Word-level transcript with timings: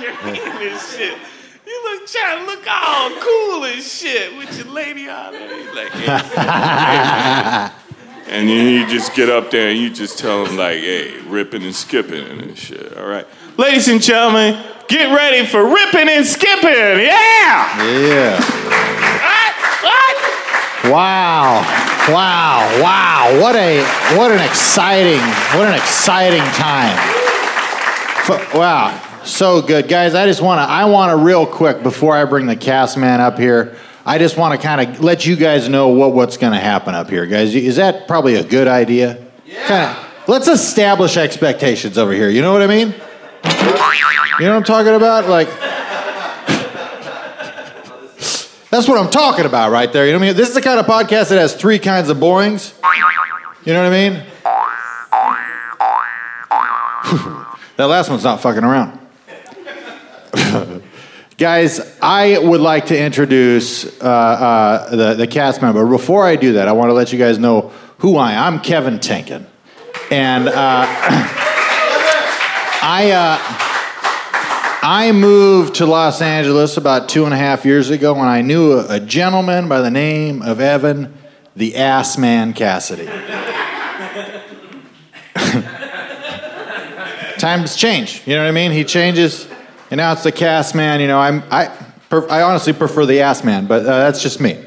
your 0.00 0.12
hand 0.12 0.38
and 0.38 0.80
shit. 0.80 1.18
You 1.66 1.82
look 1.84 2.08
trying 2.08 2.40
to 2.40 2.46
look 2.46 2.66
all 2.68 3.10
cool 3.20 3.64
and 3.64 3.82
shit 3.82 4.36
with 4.36 4.56
your 4.56 4.72
lady 4.74 5.08
on 5.08 5.32
there. 5.32 5.60
You 5.60 5.74
like, 5.74 5.92
hey. 5.92 6.06
and 8.30 8.48
then 8.48 8.74
you 8.74 8.86
just 8.88 9.14
get 9.14 9.28
up 9.28 9.50
there 9.50 9.70
and 9.70 9.78
you 9.78 9.90
just 9.90 10.18
tell 10.18 10.44
them 10.44 10.56
like, 10.56 10.78
hey, 10.78 11.20
ripping 11.22 11.62
and 11.62 11.74
skipping 11.74 12.40
and 12.40 12.56
shit. 12.56 12.96
All 12.96 13.06
right, 13.06 13.26
ladies 13.56 13.88
and 13.88 14.02
gentlemen, 14.02 14.62
get 14.88 15.14
ready 15.14 15.46
for 15.46 15.64
ripping 15.64 16.08
and 16.08 16.26
skipping. 16.26 16.70
Yeah. 16.70 17.82
Yeah. 17.84 18.40
What? 19.20 19.54
What? 19.84 20.92
Wow. 20.92 21.62
Wow. 22.08 22.82
Wow. 22.82 23.40
What 23.40 23.54
a 23.54 23.84
what 24.16 24.32
an 24.32 24.40
exciting 24.40 25.20
what 25.56 25.68
an 25.68 25.74
exciting 25.74 26.42
time. 26.54 26.96
F- 28.26 28.54
wow. 28.54 29.09
So 29.24 29.60
good. 29.60 29.88
Guys, 29.88 30.14
I 30.14 30.26
just 30.26 30.40
want 30.40 30.58
to 30.58 30.62
I 30.62 30.86
want 30.86 31.10
to 31.10 31.16
real 31.16 31.46
quick 31.46 31.82
before 31.82 32.16
I 32.16 32.24
bring 32.24 32.46
the 32.46 32.56
cast 32.56 32.96
man 32.96 33.20
up 33.20 33.38
here. 33.38 33.76
I 34.06 34.18
just 34.18 34.36
want 34.36 34.58
to 34.58 34.66
kind 34.66 34.80
of 34.80 35.04
let 35.04 35.26
you 35.26 35.36
guys 35.36 35.68
know 35.68 35.88
what, 35.88 36.14
what's 36.14 36.38
going 36.38 36.54
to 36.54 36.58
happen 36.58 36.94
up 36.94 37.10
here, 37.10 37.26
guys. 37.26 37.54
Is 37.54 37.76
that 37.76 38.08
probably 38.08 38.36
a 38.36 38.44
good 38.44 38.66
idea? 38.66 39.24
Yeah. 39.44 39.66
Kind 39.66 39.96
of. 39.96 40.28
Let's 40.28 40.48
establish 40.48 41.16
expectations 41.16 41.98
over 41.98 42.12
here. 42.12 42.28
You 42.30 42.40
know 42.40 42.52
what 42.52 42.62
I 42.62 42.66
mean? 42.66 42.94
You 44.38 44.46
know 44.46 44.52
what 44.52 44.56
I'm 44.56 44.64
talking 44.64 44.94
about? 44.94 45.28
Like, 45.28 45.48
that's 48.70 48.88
what 48.88 48.98
I'm 48.98 49.10
talking 49.10 49.44
about 49.44 49.70
right 49.70 49.92
there. 49.92 50.06
You 50.06 50.12
know 50.12 50.18
what 50.18 50.24
I 50.24 50.28
mean? 50.28 50.36
This 50.36 50.48
is 50.48 50.54
the 50.54 50.62
kind 50.62 50.80
of 50.80 50.86
podcast 50.86 51.28
that 51.30 51.38
has 51.38 51.54
three 51.54 51.78
kinds 51.78 52.08
of 52.08 52.16
boings. 52.18 52.72
You 53.64 53.72
know 53.74 53.82
what 53.82 53.92
I 53.92 54.08
mean? 54.08 54.22
that 57.76 57.86
last 57.86 58.08
one's 58.08 58.24
not 58.24 58.40
fucking 58.40 58.64
around. 58.64 58.99
Guys, 61.38 61.80
I 62.02 62.38
would 62.38 62.60
like 62.60 62.86
to 62.86 62.98
introduce 62.98 63.84
uh, 64.00 64.04
uh, 64.04 64.90
the, 64.94 65.14
the 65.14 65.26
cast 65.26 65.62
member. 65.62 65.86
Before 65.86 66.26
I 66.26 66.36
do 66.36 66.52
that, 66.54 66.68
I 66.68 66.72
want 66.72 66.90
to 66.90 66.94
let 66.94 67.12
you 67.12 67.18
guys 67.18 67.38
know 67.38 67.72
who 67.98 68.16
I 68.16 68.32
am. 68.32 68.54
I'm 68.54 68.60
Kevin 68.60 68.98
Tinkin. 68.98 69.46
And 70.10 70.48
uh, 70.48 70.52
I, 72.82 73.10
uh, 73.12 73.38
I 74.82 75.12
moved 75.12 75.76
to 75.76 75.86
Los 75.86 76.20
Angeles 76.20 76.76
about 76.76 77.08
two 77.08 77.24
and 77.24 77.34
a 77.34 77.36
half 77.36 77.64
years 77.64 77.90
ago, 77.90 78.14
and 78.14 78.28
I 78.28 78.42
knew 78.42 78.72
a, 78.72 78.96
a 78.96 79.00
gentleman 79.00 79.68
by 79.68 79.80
the 79.80 79.90
name 79.90 80.42
of 80.42 80.60
Evan, 80.60 81.16
the 81.56 81.76
Ass 81.76 82.18
Man 82.18 82.52
Cassidy. 82.52 83.06
Times 87.38 87.74
change, 87.76 88.26
you 88.26 88.34
know 88.36 88.42
what 88.42 88.48
I 88.48 88.52
mean? 88.52 88.72
He 88.72 88.84
changes, 88.84 89.49
and 89.90 89.98
now 89.98 90.12
it's 90.12 90.22
the 90.22 90.32
cast 90.32 90.74
man. 90.74 91.00
You 91.00 91.08
know, 91.08 91.18
I'm, 91.18 91.42
I, 91.50 91.70
I 92.10 92.42
honestly 92.42 92.72
prefer 92.72 93.06
the 93.06 93.20
ass 93.20 93.44
man, 93.44 93.66
but 93.66 93.82
uh, 93.82 93.84
that's 93.84 94.22
just 94.22 94.40
me. 94.40 94.64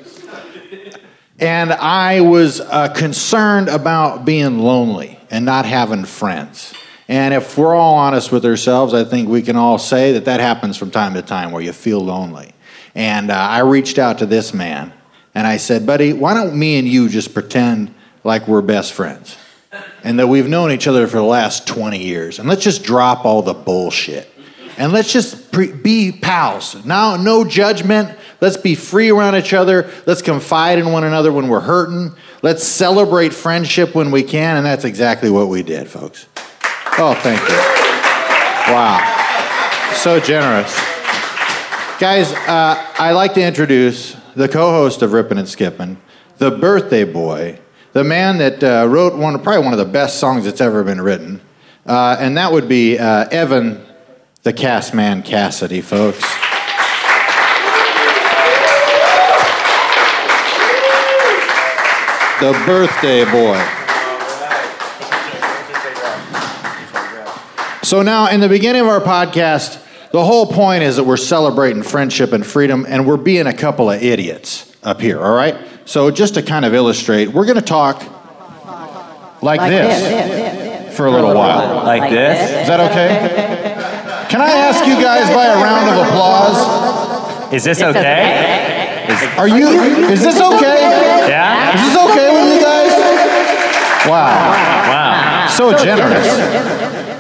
And 1.39 1.73
I 1.73 2.21
was 2.21 2.61
uh, 2.61 2.89
concerned 2.89 3.67
about 3.67 4.23
being 4.23 4.59
lonely 4.59 5.19
and 5.29 5.45
not 5.45 5.65
having 5.65 6.05
friends. 6.05 6.73
And 7.07 7.33
if 7.33 7.57
we're 7.57 7.73
all 7.73 7.95
honest 7.95 8.31
with 8.31 8.45
ourselves, 8.45 8.93
I 8.93 9.03
think 9.03 9.27
we 9.27 9.41
can 9.41 9.55
all 9.55 9.77
say 9.77 10.13
that 10.13 10.25
that 10.25 10.39
happens 10.39 10.77
from 10.77 10.91
time 10.91 11.15
to 11.15 11.21
time 11.21 11.51
where 11.51 11.61
you 11.61 11.73
feel 11.73 11.99
lonely. 11.99 12.53
And 12.95 13.31
uh, 13.31 13.35
I 13.35 13.59
reached 13.59 13.97
out 13.97 14.19
to 14.19 14.25
this 14.25 14.53
man 14.53 14.93
and 15.35 15.47
I 15.47 15.57
said, 15.57 15.85
buddy, 15.85 16.13
why 16.13 16.33
don't 16.33 16.57
me 16.57 16.77
and 16.77 16.87
you 16.87 17.09
just 17.09 17.33
pretend 17.33 17.93
like 18.23 18.47
we're 18.47 18.61
best 18.61 18.93
friends 18.93 19.35
and 20.03 20.19
that 20.19 20.27
we've 20.27 20.47
known 20.47 20.71
each 20.71 20.87
other 20.87 21.07
for 21.07 21.17
the 21.17 21.23
last 21.23 21.67
20 21.67 21.97
years? 21.97 22.39
And 22.39 22.47
let's 22.47 22.63
just 22.63 22.83
drop 22.83 23.25
all 23.25 23.41
the 23.41 23.53
bullshit 23.53 24.32
and 24.77 24.91
let's 24.91 25.11
just 25.11 25.51
pre- 25.51 25.71
be 25.71 26.11
pals. 26.11 26.83
Now, 26.85 27.15
no 27.15 27.43
judgment. 27.43 28.17
Let's 28.41 28.57
be 28.57 28.75
free 28.75 29.09
around 29.09 29.35
each 29.35 29.53
other. 29.53 29.89
Let's 30.05 30.21
confide 30.21 30.79
in 30.79 30.91
one 30.91 31.03
another 31.03 31.31
when 31.31 31.47
we're 31.47 31.61
hurting. 31.61 32.11
Let's 32.41 32.63
celebrate 32.63 33.33
friendship 33.33 33.95
when 33.95 34.11
we 34.11 34.23
can. 34.23 34.57
And 34.57 34.65
that's 34.65 34.83
exactly 34.83 35.29
what 35.29 35.47
we 35.47 35.63
did, 35.63 35.87
folks. 35.87 36.27
Oh, 36.97 37.13
thank 37.21 37.39
you. 37.47 37.55
Wow. 38.73 39.93
So 39.95 40.19
generous. 40.19 40.75
Guys, 41.99 42.33
uh, 42.33 42.91
I 42.99 43.11
like 43.13 43.33
to 43.35 43.41
introduce 43.41 44.17
the 44.35 44.49
co 44.49 44.71
host 44.71 45.01
of 45.01 45.13
Rippin' 45.13 45.37
and 45.37 45.47
Skippin', 45.47 45.97
the 46.37 46.51
birthday 46.51 47.03
boy, 47.03 47.59
the 47.93 48.03
man 48.03 48.39
that 48.39 48.63
uh, 48.63 48.87
wrote 48.89 49.15
one, 49.15 49.39
probably 49.41 49.63
one 49.63 49.73
of 49.73 49.79
the 49.79 49.85
best 49.85 50.19
songs 50.19 50.45
that's 50.45 50.59
ever 50.59 50.83
been 50.83 50.99
written. 50.99 51.39
Uh, 51.85 52.17
and 52.19 52.37
that 52.37 52.51
would 52.51 52.67
be 52.67 52.97
uh, 52.97 53.27
Evan, 53.29 53.85
the 54.43 54.51
cast 54.51 54.93
man 54.93 55.23
Cassidy, 55.23 55.79
folks. 55.79 56.19
The 62.41 62.51
birthday 62.65 63.23
boy. 63.23 63.57
So 67.83 68.01
now, 68.01 68.27
in 68.27 68.41
the 68.41 68.49
beginning 68.49 68.81
of 68.81 68.87
our 68.87 68.99
podcast, 68.99 69.81
the 70.11 70.23
whole 70.23 70.45
point 70.45 70.83
is 70.83 70.97
that 70.97 71.05
we're 71.05 71.15
celebrating 71.15 71.83
friendship 71.83 72.33
and 72.33 72.45
freedom, 72.45 72.85
and 72.89 73.07
we're 73.07 73.17
being 73.17 73.47
a 73.47 73.53
couple 73.53 73.89
of 73.89 74.03
idiots 74.03 74.75
up 74.83 74.99
here, 74.99 75.21
all 75.21 75.33
right? 75.33 75.55
So, 75.85 76.11
just 76.11 76.33
to 76.33 76.41
kind 76.43 76.65
of 76.65 76.73
illustrate, 76.73 77.29
we're 77.29 77.45
going 77.45 77.59
to 77.59 77.61
talk 77.61 78.01
like, 79.41 79.59
Like 79.59 79.69
this, 79.69 80.01
this. 80.01 80.97
for 80.97 81.05
a 81.05 81.11
little 81.11 81.33
while. 81.33 81.85
Like 81.85 82.09
this? 82.09 82.61
Is 82.61 82.67
that 82.67 82.79
okay? 82.91 83.92
Can 84.33 84.41
I 84.41 84.49
ask 84.49 84.83
you 84.87 84.99
guys 84.99 85.29
by 85.29 85.45
a 85.45 85.61
round 85.61 85.87
of 85.93 86.07
applause? 86.07 87.53
Is 87.53 87.63
this 87.63 87.83
okay? 87.83 89.05
Are 89.37 89.47
you, 89.47 89.79
is 90.09 90.23
this 90.23 90.41
okay? 90.41 90.81
Yeah? 91.29 91.75
Is 91.75 91.81
this 91.85 91.95
okay 92.01 92.33
with 92.33 92.55
you 92.55 92.59
guys? 92.59 92.89
Wow. 94.09 94.49
Wow. 94.89 95.47
So 95.55 95.77
generous. 95.77 96.25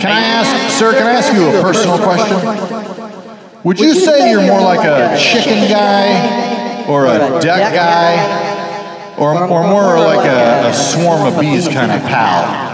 Can 0.01 0.11
I 0.11 0.21
ask, 0.21 0.75
sir, 0.75 0.93
can 0.93 1.05
I 1.05 1.11
ask 1.11 1.31
you 1.31 1.49
a 1.49 1.61
personal 1.61 1.99
question? 1.99 3.61
Would 3.63 3.79
you 3.79 3.93
say 3.93 4.31
you're 4.31 4.47
more 4.47 4.61
like 4.61 4.83
a 4.83 5.15
chicken 5.15 5.69
guy 5.69 6.87
or 6.87 7.05
a 7.05 7.39
duck 7.39 7.73
guy 7.73 9.15
or, 9.19 9.35
or 9.37 9.67
more 9.67 9.99
like 9.99 10.25
a, 10.25 10.69
a 10.69 10.73
swarm 10.73 11.31
of 11.31 11.39
bees 11.39 11.67
kind 11.67 11.91
of 11.91 12.01
pal? 12.09 12.72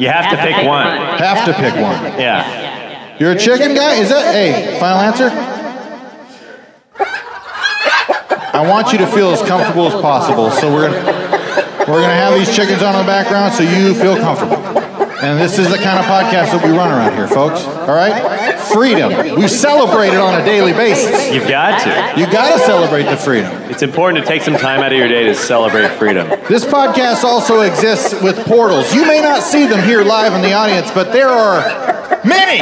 You 0.00 0.08
have 0.08 0.30
to 0.30 0.36
pick 0.38 0.66
one. 0.66 0.86
Have 1.18 1.44
to 1.44 1.52
pick 1.52 1.74
one. 1.74 2.18
Yeah. 2.18 3.18
You're 3.18 3.32
a 3.32 3.38
chicken 3.38 3.74
guy? 3.74 3.96
Is 3.96 4.08
that, 4.08 4.32
hey, 4.32 4.78
final 4.80 5.00
answer? 5.00 5.28
I 8.52 8.66
want 8.66 8.92
you 8.92 8.98
to 8.98 9.06
feel 9.06 9.30
as 9.30 9.42
comfortable 9.42 9.86
as 9.86 9.94
possible, 10.00 10.50
so 10.50 10.72
we're 10.72 10.90
gonna, 10.90 11.04
we're 11.86 12.00
gonna 12.00 12.14
have 12.14 12.34
these 12.34 12.54
chickens 12.56 12.82
on 12.82 12.94
in 12.94 13.02
the 13.02 13.06
background 13.06 13.52
so 13.52 13.62
you 13.62 13.94
feel 13.94 14.16
comfortable. 14.16 14.56
And 15.22 15.38
this 15.38 15.58
is 15.58 15.68
the 15.68 15.76
kind 15.76 15.98
of 15.98 16.06
podcast 16.06 16.52
that 16.52 16.64
we 16.64 16.70
run 16.70 16.90
around 16.90 17.14
here, 17.14 17.28
folks. 17.28 17.62
All 17.64 17.94
right? 17.94 18.58
Freedom. 18.72 19.36
We 19.38 19.48
celebrate 19.48 20.14
it 20.14 20.16
on 20.16 20.40
a 20.40 20.44
daily 20.44 20.72
basis. 20.72 21.32
You've 21.32 21.46
got 21.48 21.82
to. 21.82 22.20
You 22.20 22.26
gotta 22.30 22.58
celebrate 22.60 23.02
the 23.02 23.16
freedom. 23.16 23.50
It's 23.70 23.82
important 23.82 24.24
to 24.24 24.28
take 24.30 24.40
some 24.40 24.56
time 24.56 24.80
out 24.80 24.92
of 24.92 24.98
your 24.98 25.08
day 25.08 25.24
to 25.24 25.34
celebrate 25.34 25.88
freedom. 25.98 26.28
This 26.48 26.64
podcast 26.64 27.24
also 27.24 27.60
exists 27.60 28.14
with 28.22 28.36
portals. 28.46 28.94
You 28.94 29.06
may 29.06 29.20
not 29.20 29.42
see 29.42 29.66
them 29.66 29.82
here 29.86 30.02
live 30.02 30.32
in 30.32 30.40
the 30.40 30.54
audience, 30.54 30.90
but 30.90 31.12
there 31.12 31.28
are 31.28 32.20
many 32.24 32.58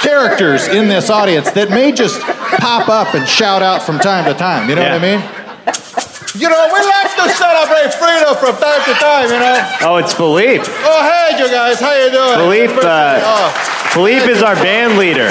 characters 0.00 0.68
in 0.68 0.88
this 0.88 1.08
audience 1.08 1.50
that 1.52 1.70
may 1.70 1.92
just 1.92 2.20
pop 2.20 2.88
up 2.88 3.14
and 3.14 3.26
shout 3.26 3.62
out 3.62 3.82
from 3.82 3.98
time 3.98 4.26
to 4.26 4.34
time. 4.34 4.68
You 4.68 4.74
know 4.74 4.82
what 4.82 4.92
I 4.92 4.98
mean? 4.98 6.09
You 6.32 6.48
know, 6.48 6.70
we 6.72 6.78
like 6.78 7.10
to 7.16 7.28
celebrate 7.34 7.92
freedom 7.94 8.36
from 8.38 8.54
time 8.62 8.82
to 8.86 8.94
time, 9.02 9.26
you 9.30 9.38
know? 9.38 9.70
Oh, 9.82 9.96
it's 9.96 10.14
Philippe. 10.14 10.62
Oh, 10.86 11.02
hey, 11.02 11.38
you 11.42 11.50
guys, 11.50 11.80
how 11.80 11.92
you 11.92 12.10
doing? 12.10 12.38
Philippe, 12.38 12.74
uh, 12.86 13.18
Oh. 13.24 13.50
Philippe 13.92 14.30
is 14.30 14.40
our 14.42 14.54
band 14.54 14.96
leader. 14.96 15.26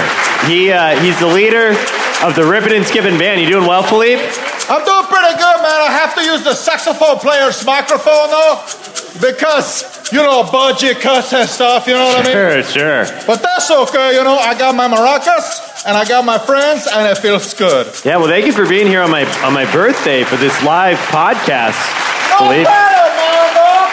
He 0.46 0.70
uh, 0.72 1.00
he's 1.00 1.18
the 1.20 1.28
leader 1.28 1.70
of 2.22 2.36
the 2.36 2.44
Rippin' 2.44 2.74
and 2.74 2.86
Skippin' 2.86 3.18
band. 3.18 3.40
You 3.40 3.48
doing 3.48 3.66
well, 3.66 3.82
Philippe? 3.84 4.20
I'm 4.68 4.84
doing 4.84 5.06
pretty 5.08 5.34
good, 5.40 5.58
man. 5.64 5.80
I 5.88 5.96
have 6.04 6.16
to 6.16 6.24
use 6.24 6.44
the 6.44 6.54
saxophone 6.54 7.18
player's 7.20 7.66
microphone, 7.66 8.28
though, 8.30 8.60
because, 9.24 10.12
you 10.12 10.20
know, 10.20 10.44
budget 10.52 11.00
cuts 11.00 11.32
and 11.32 11.48
stuff, 11.48 11.88
you 11.88 11.94
know 11.94 12.04
what 12.06 12.28
I 12.28 12.56
mean? 12.56 12.64
Sure, 12.64 13.06
sure. 13.08 13.24
But 13.26 13.42
that's 13.42 13.72
okay, 13.72 14.16
you 14.16 14.24
know. 14.26 14.36
I 14.38 14.54
got 14.60 14.76
my 14.76 14.90
maracas 14.90 15.64
and 15.86 15.96
I 15.98 16.06
got 16.06 16.26
my 16.26 16.38
friends, 16.38 16.88
and 16.92 17.08
it 17.08 17.18
feels 17.18 17.54
good. 17.54 17.88
Yeah. 18.06 18.18
Well, 18.18 18.28
thank 18.28 18.46
you 18.46 18.52
for 18.52 18.68
being 18.68 18.88
here 18.88 19.02
on 19.02 19.10
my 19.12 19.24
on 19.44 19.54
my 19.54 19.72
birthday 19.72 20.24
for 20.24 20.36
this 20.38 20.54
live 20.64 20.98
podcast, 20.98 21.78
No 22.32 22.38
Philippe. 22.38 22.64
problem, 22.66 23.16
man. 23.16 23.54
No 23.56 23.88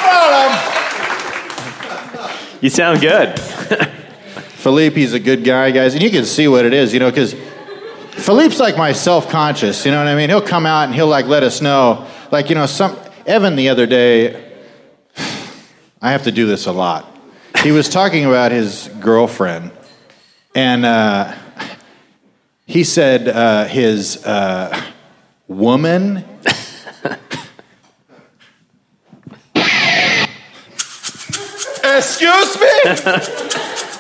problem. 2.13 2.59
You 2.61 2.71
sound 2.71 3.01
good. 3.01 3.39
Philippe, 4.59 4.97
he's 4.97 5.13
a 5.13 5.21
good 5.21 5.45
guy, 5.45 5.71
guys, 5.71 5.95
and 5.95 6.03
you 6.03 6.11
can 6.11 6.25
see 6.25 6.49
what 6.49 6.65
it 6.65 6.73
is, 6.75 6.93
you 6.93 6.99
know, 6.99 7.11
because 7.11 7.35
Philippe's 8.15 8.59
like 8.59 8.77
my 8.77 8.93
self-conscious. 8.93 9.85
You 9.87 9.93
know 9.93 9.99
what 9.99 10.09
I 10.09 10.17
mean? 10.17 10.29
He'll 10.29 10.41
come 10.41 10.67
out 10.67 10.87
and 10.87 10.95
he'll 10.95 11.07
like 11.07 11.27
let 11.27 11.43
us 11.45 11.61
know, 11.61 12.09
like 12.33 12.49
you 12.49 12.57
know, 12.57 12.67
some 12.67 12.97
Evan 13.27 13.55
the 13.57 13.69
other 13.69 13.87
day. 13.87 14.43
I 16.03 16.11
have 16.11 16.25
to 16.25 16.33
do 16.33 16.47
this 16.47 16.67
a 16.67 16.73
lot. 16.73 17.07
He 17.63 17.71
was 17.73 17.89
talking 17.89 18.25
about 18.25 18.53
his 18.53 18.89
girlfriend, 19.01 19.71
and 20.55 20.85
uh, 20.85 21.33
he 22.67 22.85
said 22.85 23.29
uh, 23.29 23.65
his 23.67 24.25
uh, 24.27 24.83
woman. 25.49 26.25
Excuse 31.85 32.61
me? 32.61 32.67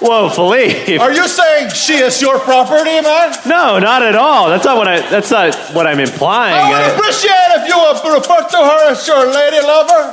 Whoa, 0.00 0.28
Philippe. 0.28 0.98
Are 0.98 1.12
you 1.12 1.26
saying 1.26 1.70
she 1.70 1.94
is 1.94 2.20
your 2.20 2.38
property, 2.40 3.00
man? 3.00 3.32
No, 3.46 3.78
not 3.78 4.02
at 4.02 4.14
all. 4.14 4.48
That's 4.48 4.64
not 4.64 4.76
what 4.76 4.88
I. 4.88 5.08
That's 5.08 5.30
not 5.30 5.54
what 5.74 5.86
I'm 5.86 6.00
implying. 6.00 6.54
I 6.54 6.68
would 6.70 6.78
I, 6.78 6.94
appreciate 6.94 7.62
if 7.62 7.68
you 7.68 7.78
would 7.78 8.18
refer 8.18 8.48
to 8.48 8.56
her 8.56 8.90
as 8.90 9.06
your 9.06 9.32
lady 9.32 9.64
lover. 9.64 10.12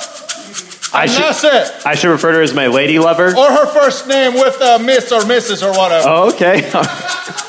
I 0.96 1.04
And 1.04 1.12
should. 1.12 1.24
that's 1.24 1.44
it. 1.44 1.86
I 1.86 1.96
should 1.96 2.12
refer 2.12 2.32
to 2.32 2.38
her 2.38 2.44
as 2.44 2.54
my 2.54 2.68
lady 2.68 3.00
lover. 3.00 3.36
Or 3.36 3.52
her 3.52 3.66
first 3.66 4.08
name 4.08 4.34
with 4.36 4.62
uh, 4.62 4.78
Miss 4.80 5.12
or 5.12 5.22
Mrs. 5.22 5.64
or 5.64 5.76
whatever. 5.78 6.08
Oh, 6.08 6.30
okay. 6.34 6.70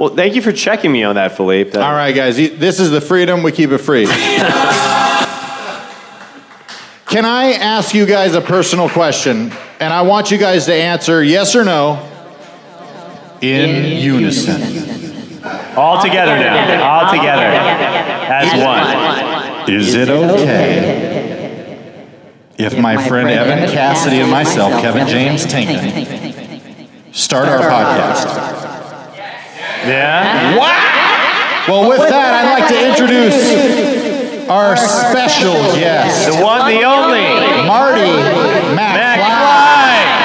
well, 0.00 0.08
thank 0.16 0.34
you 0.34 0.40
for 0.40 0.50
checking 0.50 0.90
me 0.90 1.04
on 1.04 1.16
that, 1.16 1.36
Philippe. 1.36 1.72
That- 1.72 1.82
All 1.82 1.92
right, 1.92 2.14
guys, 2.14 2.38
you- 2.38 2.56
this 2.56 2.80
is 2.80 2.90
the 2.90 3.02
freedom. 3.02 3.42
We 3.42 3.52
keep 3.52 3.70
it 3.70 3.78
free. 3.78 4.06
Can 7.06 7.24
I 7.26 7.52
ask 7.52 7.92
you 7.94 8.06
guys 8.06 8.34
a 8.34 8.40
personal 8.40 8.88
question? 8.88 9.52
And 9.78 9.92
I 9.92 10.00
want 10.02 10.30
you 10.30 10.38
guys 10.38 10.64
to 10.66 10.74
answer 10.74 11.22
yes 11.22 11.54
or 11.54 11.64
no 11.64 11.98
in 13.42 14.00
unison. 14.00 14.62
All 15.76 16.00
together 16.00 16.36
now. 16.38 16.82
All 16.82 17.10
together. 17.10 17.42
As 18.32 18.52
one. 18.64 19.70
Is 19.70 19.94
it 19.94 20.08
okay 20.08 21.08
if 22.58 22.78
my 22.78 22.96
friend 23.06 23.28
Evan 23.28 23.68
Cassidy 23.70 24.20
and 24.20 24.30
myself, 24.30 24.80
Kevin 24.80 25.06
James 25.08 25.44
Tinkin, 25.46 27.12
start 27.12 27.48
our 27.48 27.58
podcast? 27.60 28.69
Yeah? 29.86 30.56
Well, 31.68 31.88
with 31.88 32.00
that, 32.08 32.34
I'd 32.34 32.50
like 32.52 32.68
to 32.68 32.88
introduce 32.88 34.48
our 34.50 34.76
special 34.76 35.54
guest, 35.72 36.26
The 36.26 36.42
one, 36.42 36.66
the 36.66 36.82
only. 36.84 37.30
Marty 37.66 38.10
McFly. 38.76 40.20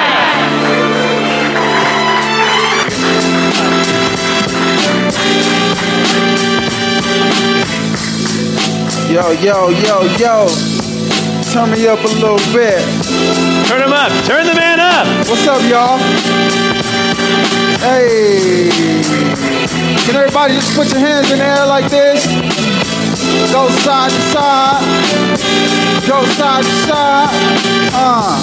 Yo, 9.07 9.31
yo, 9.31 9.69
yo, 9.69 10.01
yo. 10.17 10.47
Turn 11.53 11.71
me 11.71 11.87
up 11.87 12.03
a 12.03 12.07
little 12.19 12.35
bit. 12.51 12.81
Turn 13.67 13.81
him 13.81 13.93
up. 13.93 14.11
Turn 14.25 14.45
the 14.47 14.53
man 14.53 14.79
up. 14.81 15.07
What's 15.29 15.47
up, 15.47 15.61
y'all? 15.69 17.64
Hey. 17.85 18.71
Can 20.09 20.15
everybody 20.15 20.55
just 20.55 20.75
put 20.75 20.89
your 20.89 20.97
hands 20.97 21.29
in 21.29 21.37
the 21.37 21.45
air 21.45 21.67
like 21.67 21.87
this? 21.91 22.25
Go 23.53 23.69
side 23.85 24.09
to 24.09 24.21
side. 24.33 24.81
Go 26.09 26.25
side 26.33 26.63
to 26.63 26.71
side. 26.89 27.29
Uh. 27.93 28.41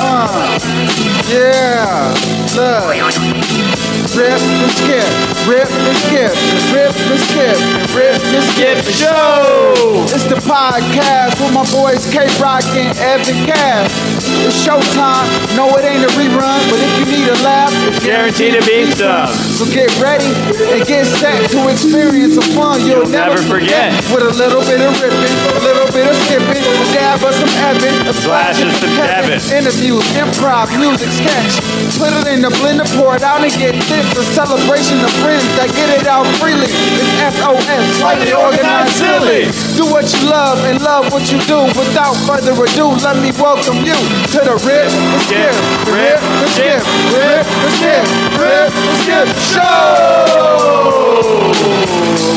Uh. 0.00 0.58
Yeah. 1.28 2.16
Look. 2.56 2.88
Rip 4.16 4.40
and 4.40 4.72
skip. 4.72 5.12
Rip 5.46 5.68
and 5.68 5.96
skip. 6.08 6.32
Rip 6.72 6.96
and 6.96 7.20
skip. 7.20 7.58
Rip 7.94 8.22
and 8.32 8.44
skip. 8.54 8.78
Show. 8.96 10.06
It's 10.08 10.24
the 10.24 10.40
podcast 10.40 11.38
with 11.38 11.52
my 11.52 11.68
boys 11.70 12.10
K 12.10 12.24
Rock 12.40 12.64
and 12.72 12.96
Evan 12.96 13.44
Cass. 13.44 14.23
It's 14.44 14.56
showtime. 14.64 15.28
No, 15.56 15.68
it 15.76 15.84
ain't 15.84 16.04
a 16.04 16.10
rerun, 16.16 16.60
but 16.72 16.80
if 16.80 16.92
you 16.98 17.06
need 17.12 17.28
a 17.28 17.38
laugh, 17.44 17.72
it's 17.88 18.04
Guaranteed 18.04 18.56
to 18.56 18.62
be 18.64 18.88
some. 18.92 19.28
So 19.56 19.68
get 19.68 19.92
ready 20.00 20.28
and 20.72 20.80
get 20.88 21.04
set 21.04 21.50
to 21.52 21.68
experience 21.68 22.34
some 22.40 22.48
fun 22.56 22.80
you'll, 22.80 23.04
You'll 23.04 23.12
never 23.12 23.38
forget. 23.44 23.92
With 24.08 24.24
a 24.24 24.34
little 24.36 24.64
bit 24.64 24.80
of 24.80 24.92
ripping, 25.00 25.36
a 25.52 25.62
little 25.64 25.88
bit 25.92 26.08
of 26.08 26.16
skipping, 26.24 26.62
a 26.64 26.86
dab 26.96 27.20
of 27.20 27.34
some 27.36 27.52
Evan, 27.68 28.08
a 28.08 28.12
splash 28.12 28.60
of 28.64 28.72
some. 28.80 28.92
Kevin. 28.96 29.40
Interviews, 29.52 30.04
improv, 30.16 30.72
music, 30.78 31.10
sketch. 31.12 31.60
Put 32.00 32.12
it 32.12 32.26
in 32.32 32.40
the 32.40 32.52
blender, 32.60 32.88
pour 32.96 33.16
it 33.16 33.22
out 33.22 33.44
and 33.44 33.52
get 33.60 33.76
this. 33.88 34.06
A 34.16 34.24
celebration 34.32 35.00
of 35.04 35.12
friends 35.20 35.44
that 35.60 35.68
get 35.76 35.90
it 36.00 36.06
out 36.06 36.26
freely. 36.40 36.68
It's 36.70 37.38
SOS, 37.38 37.82
slightly 38.00 38.32
organized 38.32 38.96
silly. 38.96 39.50
Do 39.76 39.84
what 39.90 40.08
you 40.12 40.28
love 40.30 40.58
and 40.64 40.80
love 40.82 41.12
what 41.12 41.30
you 41.30 41.38
do. 41.44 41.64
Without 41.76 42.14
further 42.24 42.52
ado, 42.52 42.96
let 43.04 43.20
me 43.20 43.30
welcome 43.36 43.84
you 43.84 43.96
to 44.32 44.40
the 44.44 44.56
Rip 44.66 44.90
and 44.92 45.22
Skip, 45.22 45.54
Rip 45.90 46.22
and 46.22 46.50
Skip, 46.50 46.82
Rip 47.14 47.46
and 47.46 47.72
Skip, 47.78 48.04
Rip 48.38 48.72
and 48.74 48.98
Skip 49.02 49.28
Show. 49.52 50.94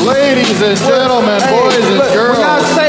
Ladies 0.06 0.60
and 0.62 0.76
gentlemen, 0.78 1.40
boys 1.50 1.84
and 1.86 2.00
girls. 2.14 2.87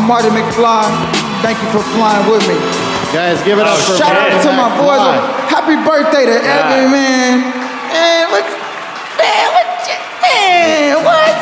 I'm 0.00 0.08
Marty 0.08 0.32
McFly. 0.32 0.88
Thank 1.44 1.60
you 1.60 1.68
for 1.76 1.84
flying 1.92 2.24
with 2.24 2.40
me. 2.48 2.56
Guys, 3.12 3.36
give 3.44 3.60
it 3.60 3.68
up 3.68 3.76
for 3.84 4.00
Shout 4.00 4.16
out 4.16 4.32
to 4.40 4.48
my 4.56 4.72
boys. 4.80 4.96
McFly. 4.96 5.20
Happy 5.52 5.76
birthday 5.76 6.24
to 6.24 6.36
Evan, 6.40 6.88
man. 6.88 7.44
Man, 7.92 8.24
what? 8.32 8.48
Man, 9.20 9.46
what? 9.52 9.68
Man, 10.24 11.04
what? 11.04 11.40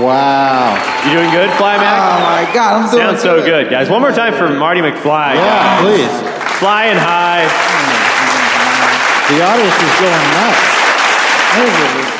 Wow. 0.00 0.72
You 1.04 1.20
doing 1.20 1.30
good, 1.30 1.50
Fly 1.60 1.76
Oh 1.76 2.16
my 2.24 2.48
God, 2.56 2.80
I'm 2.80 2.90
doing 2.90 3.04
Sounds 3.12 3.20
so 3.20 3.44
good, 3.44 3.68
guys. 3.68 3.90
One 3.90 4.00
more 4.00 4.12
time 4.12 4.32
for 4.32 4.48
Marty 4.48 4.80
McFly. 4.80 5.34
Yeah, 5.36 5.80
please. 5.84 6.08
Flying 6.56 6.96
high. 6.96 7.44
The 9.28 9.44
audience 9.44 9.76
is 9.76 9.94
going 10.00 10.24
nuts. 10.32 10.64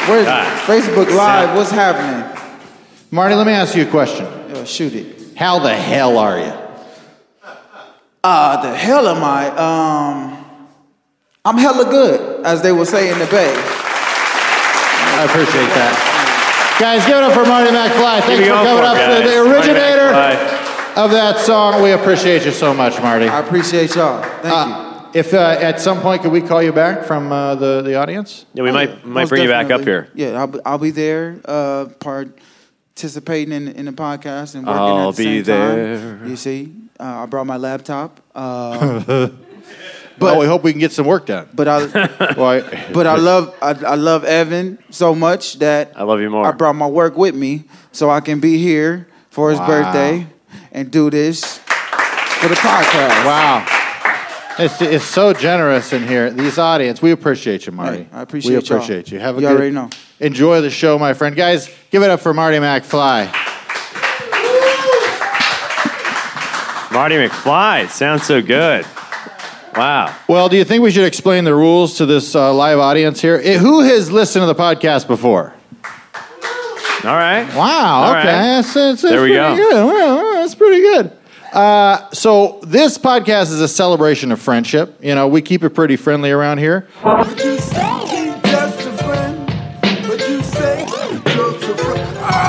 Where's 0.04 0.28
Ah. 0.28 0.64
Facebook 0.66 1.08
Live? 1.16 1.56
What's 1.56 1.70
happening? 1.70 2.28
Marty, 3.10 3.34
let 3.34 3.46
me 3.46 3.54
ask 3.54 3.74
you 3.74 3.84
a 3.84 3.90
question. 3.90 4.26
Yo, 4.52 4.62
shoot 4.66 4.92
it. 4.94 5.15
How 5.36 5.58
the 5.58 5.74
hell 5.74 6.18
are 6.18 6.38
you? 6.38 6.52
Uh, 8.24 8.62
the 8.62 8.74
hell 8.76 9.06
am 9.06 9.22
I? 9.22 9.48
Um, 9.50 10.46
I'm 11.44 11.58
hella 11.58 11.84
good, 11.90 12.44
as 12.44 12.62
they 12.62 12.72
would 12.72 12.88
say 12.88 13.12
in 13.12 13.18
the 13.18 13.26
Bay. 13.26 13.52
I 13.54 15.24
appreciate 15.24 15.68
that. 15.76 16.76
Guys, 16.80 17.06
give 17.06 17.16
it 17.18 17.22
up 17.22 17.32
for 17.32 17.44
Marty 17.46 17.70
McFly. 17.70 18.20
Thanks 18.22 18.46
for 18.48 18.52
coming 18.54 18.76
for 18.76 18.82
up 18.82 18.96
him, 18.96 19.08
to 19.08 19.20
guys. 19.20 19.30
the 19.30 19.40
originator 19.40 21.00
of 21.00 21.10
that 21.12 21.38
song. 21.38 21.82
We 21.82 21.92
appreciate 21.92 22.44
you 22.44 22.50
so 22.50 22.74
much, 22.74 23.00
Marty. 23.00 23.28
I 23.28 23.40
appreciate 23.40 23.94
y'all. 23.94 24.22
Thank 24.22 24.44
you. 24.44 24.50
Uh, 24.52 25.10
if 25.14 25.32
uh, 25.32 25.56
at 25.60 25.80
some 25.80 26.00
point 26.00 26.22
could 26.22 26.32
we 26.32 26.42
call 26.42 26.62
you 26.62 26.72
back 26.72 27.04
from 27.04 27.30
uh, 27.32 27.54
the 27.54 27.80
the 27.82 27.94
audience? 27.94 28.44
Yeah, 28.52 28.64
we 28.64 28.72
might 28.72 29.06
might 29.06 29.22
Most 29.22 29.28
bring 29.30 29.42
you 29.44 29.48
back 29.48 29.70
up 29.70 29.80
definitely. 29.82 30.20
here. 30.22 30.32
Yeah, 30.32 30.38
I'll 30.40 30.46
be, 30.48 30.58
I'll 30.66 30.78
be 30.78 30.90
there, 30.90 31.40
uh, 31.46 31.86
participating 32.96 33.52
in 33.52 33.68
in 33.68 33.84
the 33.84 33.92
podcast 33.92 34.54
and 34.54 34.66
working 34.66 34.80
I'll 34.82 35.10
at 35.10 35.16
the 35.16 35.24
be 35.24 35.44
same 35.44 35.56
time. 35.58 35.76
there. 35.76 36.26
You 36.28 36.36
see, 36.36 36.72
uh, 36.98 37.22
I 37.22 37.26
brought 37.26 37.46
my 37.46 37.58
laptop, 37.58 38.20
uh, 38.34 39.28
But 40.18 40.38
we 40.38 40.46
hope 40.46 40.64
we 40.64 40.72
can 40.72 40.80
get 40.80 40.92
some 40.92 41.04
work 41.06 41.26
done. 41.26 41.46
but 41.52 41.68
I- 41.68 41.86
but 42.94 43.06
I 43.06 43.16
love 43.16 43.54
I, 43.60 43.70
I 43.72 43.94
love 43.96 44.24
Evan 44.24 44.78
so 44.90 45.14
much 45.14 45.58
that 45.58 45.92
I 45.94 46.04
love 46.04 46.20
you 46.22 46.30
more. 46.30 46.46
I 46.46 46.52
brought 46.52 46.72
my 46.74 46.86
work 46.86 47.18
with 47.18 47.34
me 47.34 47.64
so 47.92 48.08
I 48.08 48.20
can 48.20 48.40
be 48.40 48.56
here 48.56 49.06
for 49.28 49.50
his 49.50 49.58
Wow. 49.60 49.66
birthday 49.66 50.26
and 50.72 50.90
do 50.90 51.10
this 51.10 51.58
for 52.40 52.48
the 52.48 52.54
podcast. 52.54 53.24
wow. 53.26 53.66
It's, 54.58 54.80
it's 54.80 55.04
so 55.04 55.34
generous 55.34 55.92
in 55.92 56.08
here. 56.08 56.30
These 56.30 56.56
audience, 56.56 57.02
we 57.02 57.10
appreciate 57.10 57.66
you, 57.66 57.72
Marty. 57.72 58.04
Hey, 58.04 58.08
I 58.10 58.22
appreciate 58.22 58.48
We 58.48 58.54
y'all. 58.66 58.76
appreciate 58.78 59.12
you. 59.12 59.18
Have 59.20 59.36
a 59.36 59.40
You 59.42 59.48
good. 59.48 59.56
already 59.56 59.74
know. 59.74 59.90
Enjoy 60.20 60.60
the 60.62 60.70
show, 60.70 60.98
my 60.98 61.12
friend. 61.12 61.36
Guys, 61.36 61.70
give 61.90 62.02
it 62.02 62.10
up 62.10 62.20
for 62.20 62.32
Marty 62.32 62.56
McFly. 62.56 63.32
Marty 66.90 67.16
McFly. 67.16 67.90
Sounds 67.90 68.24
so 68.24 68.40
good. 68.40 68.86
Wow. 69.76 70.16
Well, 70.26 70.48
do 70.48 70.56
you 70.56 70.64
think 70.64 70.82
we 70.82 70.90
should 70.90 71.04
explain 71.04 71.44
the 71.44 71.54
rules 71.54 71.98
to 71.98 72.06
this 72.06 72.34
uh, 72.34 72.54
live 72.54 72.78
audience 72.78 73.20
here? 73.20 73.38
Eh, 73.44 73.58
who 73.58 73.82
has 73.82 74.10
listened 74.10 74.42
to 74.42 74.46
the 74.46 74.54
podcast 74.54 75.06
before? 75.06 75.52
All 77.04 77.12
right. 77.12 77.46
Wow. 77.54 78.04
All 78.04 78.10
okay. 78.10 78.16
right. 78.16 78.24
That's, 78.24 78.72
that's, 78.72 79.02
that's 79.02 79.12
There 79.12 79.22
we 79.22 79.28
pretty 79.28 79.34
go. 79.34 79.56
Good. 79.56 79.84
Well, 79.84 80.34
that's 80.34 80.54
pretty 80.54 81.12
Uh, 81.52 82.10
so 82.12 82.60
this 82.62 82.96
podcast 82.96 83.52
is 83.52 83.60
a 83.60 83.68
celebration 83.68 84.32
of 84.32 84.40
friendship. 84.40 84.98
You 85.02 85.14
know, 85.14 85.28
we 85.28 85.42
keep 85.42 85.62
it 85.62 85.70
pretty 85.70 85.96
friendly 85.96 86.30
around 86.30 86.58
here. 86.58 86.88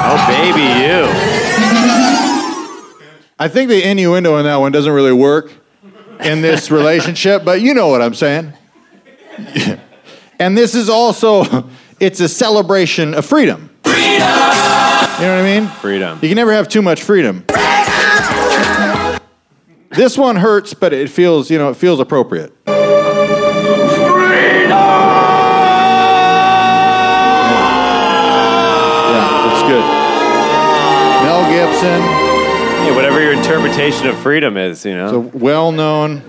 Oh, 0.09 0.25
baby, 0.27 0.61
you. 0.61 1.03
I 3.39 3.47
think 3.49 3.69
the 3.69 3.87
innuendo 3.87 4.37
in 4.37 4.45
that 4.45 4.55
one 4.55 4.71
doesn't 4.71 4.91
really 4.91 5.13
work 5.13 5.51
in 6.21 6.41
this 6.41 6.71
relationship, 6.79 7.43
but 7.43 7.61
you 7.61 7.73
know 7.73 7.87
what 7.89 8.01
I'm 8.01 8.13
saying. 8.13 8.53
And 10.39 10.57
this 10.57 10.75
is 10.75 10.89
also 10.89 11.69
it's 11.99 12.19
a 12.19 12.29
celebration 12.29 13.13
of 13.13 13.25
freedom. 13.25 13.69
Freedom. 13.83 14.01
You 14.01 15.25
know 15.25 15.35
what 15.35 15.45
I 15.45 15.59
mean? 15.59 15.67
Freedom. 15.67 16.19
You 16.21 16.29
can 16.29 16.35
never 16.35 16.53
have 16.53 16.67
too 16.67 16.81
much 16.81 17.03
freedom. 17.03 17.43
freedom! 17.47 19.19
This 19.89 20.17
one 20.17 20.35
hurts, 20.35 20.73
but 20.73 20.93
it 20.93 21.09
feels, 21.09 21.49
you 21.49 21.57
know, 21.57 21.69
it 21.69 21.75
feels 21.75 21.99
appropriate. 21.99 22.53
Yeah, 29.09 29.51
it's 29.51 29.61
good. 29.63 29.96
Mel 31.37 31.51
Gibson. 31.51 32.01
Yeah, 32.01 32.95
whatever 32.95 33.21
your 33.21 33.33
interpretation 33.33 34.07
of 34.07 34.17
freedom 34.17 34.57
is, 34.57 34.83
you 34.85 34.95
know. 34.95 35.15
a 35.15 35.19
well-known, 35.19 36.23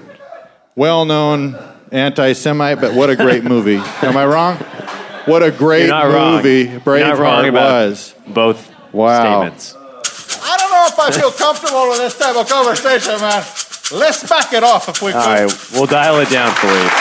well-known 0.76 1.56
anti-Semite, 1.90 2.78
but 2.80 2.92
what 2.94 3.08
a 3.08 3.16
great 3.16 3.42
movie. 3.42 3.76
Am 4.02 4.16
I 4.18 4.26
wrong? 4.26 4.56
What 5.24 5.42
a 5.42 5.50
great 5.50 5.86
You're 5.86 5.88
not 5.88 6.12
wrong. 6.12 6.36
movie 6.36 6.64
You're 6.70 7.00
not 7.00 7.18
wrong 7.18 7.44
Braveheart 7.44 7.48
about 7.48 7.88
was. 7.88 8.14
both 8.26 8.70
Wow. 8.92 9.48
statements. 9.48 9.74
I 9.76 10.56
don't 10.58 10.70
know 10.70 10.86
if 10.88 10.98
I 10.98 11.10
feel 11.18 11.30
comfortable 11.30 11.88
with 11.88 11.98
this 11.98 12.18
type 12.18 12.36
of 12.36 12.48
conversation, 12.48 13.18
man. 13.20 13.42
Let's 13.92 14.28
back 14.28 14.52
it 14.52 14.62
off 14.62 14.88
if 14.90 15.00
we 15.00 15.12
All 15.12 15.24
right, 15.26 15.70
we'll 15.72 15.86
dial 15.86 16.20
it 16.20 16.28
down, 16.28 16.54
Philippe. 16.56 16.94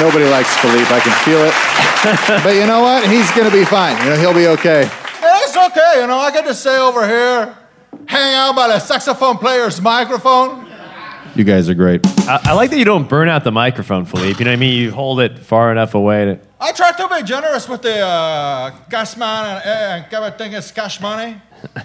Nobody 0.00 0.24
likes 0.30 0.56
Philippe. 0.56 0.92
I 0.92 1.00
can 1.00 1.14
feel 1.22 1.42
it. 1.44 2.42
but 2.44 2.54
you 2.54 2.66
know 2.66 2.82
what? 2.82 3.08
He's 3.08 3.30
going 3.32 3.48
to 3.50 3.56
be 3.56 3.64
fine. 3.64 3.96
You 4.04 4.10
know, 4.10 4.16
he'll 4.16 4.34
be 4.34 4.46
okay. 4.48 4.88
It's 5.48 5.56
okay. 5.56 6.02
You 6.02 6.06
know, 6.06 6.18
I 6.18 6.30
get 6.30 6.44
to 6.44 6.54
stay 6.54 6.76
over 6.76 7.06
here, 7.06 7.56
hang 8.04 8.34
out 8.34 8.54
by 8.54 8.68
the 8.68 8.78
saxophone 8.78 9.38
player's 9.38 9.80
microphone. 9.80 10.70
You 11.34 11.42
guys 11.42 11.70
are 11.70 11.74
great. 11.74 12.06
I, 12.28 12.40
I 12.44 12.52
like 12.52 12.68
that 12.68 12.78
you 12.78 12.84
don't 12.84 13.08
burn 13.08 13.30
out 13.30 13.44
the 13.44 13.50
microphone, 13.50 14.04
Philippe. 14.04 14.40
You 14.40 14.44
know 14.44 14.50
what 14.50 14.56
I 14.58 14.60
mean? 14.60 14.78
You 14.78 14.90
hold 14.90 15.20
it 15.20 15.38
far 15.38 15.72
enough 15.72 15.94
away 15.94 16.26
to. 16.26 16.38
I 16.60 16.72
try 16.72 16.92
to 16.92 17.08
be 17.08 17.22
generous 17.22 17.66
with 17.66 17.80
the 17.80 17.98
uh, 17.98 18.72
cash 18.90 19.16
man 19.16 19.62
and, 19.64 20.04
and 20.04 20.12
everything 20.12 20.52
is 20.52 20.70
cash 20.70 21.00
money. 21.00 21.40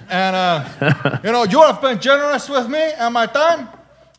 And, 0.10 0.36
uh, 0.36 1.20
you 1.24 1.32
know, 1.32 1.46
you 1.46 1.62
have 1.62 1.82
been 1.82 2.02
generous 2.02 2.50
with 2.50 2.68
me 2.68 2.82
and 2.82 3.14
my 3.14 3.28
time. 3.28 3.70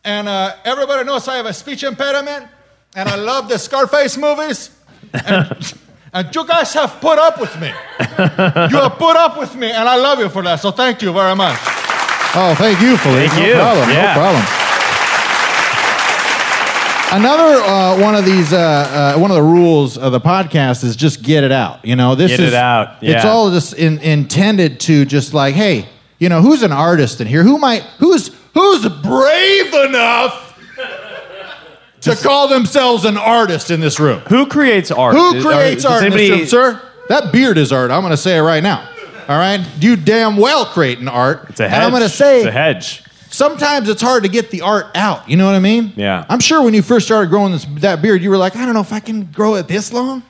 And 0.04 0.26
uh, 0.26 0.56
everybody 0.64 1.04
knows 1.04 1.28
I 1.28 1.36
have 1.36 1.46
a 1.46 1.52
speech 1.52 1.82
impediment. 1.82 2.48
And 2.96 3.10
I 3.10 3.16
love 3.16 3.50
the 3.50 3.58
Scarface 3.58 4.16
movies. 4.16 4.70
And, 5.12 5.74
and 6.14 6.34
you 6.34 6.46
guys 6.46 6.72
have 6.74 7.00
put 7.00 7.18
up 7.18 7.40
with 7.40 7.58
me. 7.60 7.72
You 8.14 8.80
have 8.80 8.96
put 8.98 9.16
up 9.16 9.36
with 9.36 9.54
me, 9.56 9.70
and 9.70 9.88
I 9.88 9.96
love 9.96 10.20
you 10.20 10.28
for 10.28 10.42
that. 10.42 10.60
So 10.60 10.70
thank 10.70 11.02
you 11.02 11.12
very 11.12 11.34
much. 11.34 11.58
Oh, 12.36 12.54
thank 12.56 12.80
you, 12.80 12.96
Philippe. 12.96 13.28
Thank 13.28 13.40
no 13.42 13.46
you. 13.46 13.54
problem. 13.54 13.90
Yeah. 13.90 14.14
No 14.14 14.20
problem. 14.20 14.44
Another 17.12 17.62
uh, 17.62 18.00
one 18.00 18.14
of 18.16 18.24
these, 18.24 18.52
uh, 18.52 18.58
uh, 19.16 19.18
one 19.20 19.30
of 19.30 19.36
the 19.36 19.42
rules 19.42 19.96
of 19.98 20.10
the 20.10 20.20
podcast 20.20 20.82
is 20.82 20.96
just 20.96 21.22
get 21.22 21.44
it 21.44 21.52
out. 21.52 21.84
You 21.84 21.94
know, 21.94 22.14
this 22.16 22.32
Get 22.32 22.40
is 22.40 22.48
it 22.48 22.54
out, 22.54 22.96
It's 23.02 23.24
all 23.24 23.50
just 23.50 23.74
in, 23.74 23.98
intended 23.98 24.80
to 24.80 25.04
just 25.04 25.32
like, 25.32 25.54
hey, 25.54 25.88
you 26.18 26.28
know, 26.28 26.40
who's 26.42 26.62
an 26.62 26.72
artist 26.72 27.20
in 27.20 27.28
here? 27.28 27.42
Who 27.44 27.58
might, 27.58 27.82
who's 27.98 28.30
who's 28.54 28.88
brave 28.88 29.74
enough 29.74 30.43
to 32.04 32.16
call 32.16 32.48
themselves 32.48 33.04
an 33.04 33.16
artist 33.16 33.70
in 33.70 33.80
this 33.80 33.98
room? 33.98 34.20
Who 34.28 34.46
creates 34.46 34.90
art? 34.90 35.14
Who 35.14 35.34
Is- 35.36 35.44
creates 35.44 35.82
does 35.82 35.92
art 35.92 36.04
in 36.04 36.10
this 36.12 36.20
anybody- 36.20 36.40
room, 36.42 36.48
sir? 36.48 36.80
That 37.08 37.32
beard 37.32 37.58
is 37.58 37.72
art. 37.72 37.90
I'm 37.90 38.00
going 38.00 38.12
to 38.12 38.16
say 38.16 38.38
it 38.38 38.42
right 38.42 38.62
now. 38.62 38.88
All 39.28 39.38
right, 39.38 39.60
you 39.80 39.96
damn 39.96 40.36
well 40.36 40.66
create 40.66 40.98
an 40.98 41.08
art. 41.08 41.46
It's 41.48 41.60
a 41.60 41.68
hedge. 41.68 41.76
And 41.76 41.84
I'm 41.84 41.90
going 41.90 42.02
to 42.02 42.08
say 42.10 42.38
it's 42.38 42.46
a 42.46 42.52
hedge. 42.52 43.02
sometimes 43.30 43.88
it's 43.88 44.02
hard 44.02 44.22
to 44.24 44.28
get 44.28 44.50
the 44.50 44.60
art 44.60 44.86
out. 44.94 45.28
You 45.28 45.36
know 45.38 45.46
what 45.46 45.54
I 45.54 45.60
mean? 45.60 45.92
Yeah. 45.96 46.24
I'm 46.28 46.40
sure 46.40 46.62
when 46.62 46.74
you 46.74 46.82
first 46.82 47.06
started 47.06 47.30
growing 47.30 47.52
this, 47.52 47.64
that 47.80 48.02
beard, 48.02 48.22
you 48.22 48.28
were 48.30 48.36
like, 48.36 48.54
I 48.56 48.64
don't 48.66 48.74
know 48.74 48.80
if 48.82 48.92
I 48.92 49.00
can 49.00 49.24
grow 49.32 49.54
it 49.54 49.66
this 49.66 49.92
long. 49.94 50.22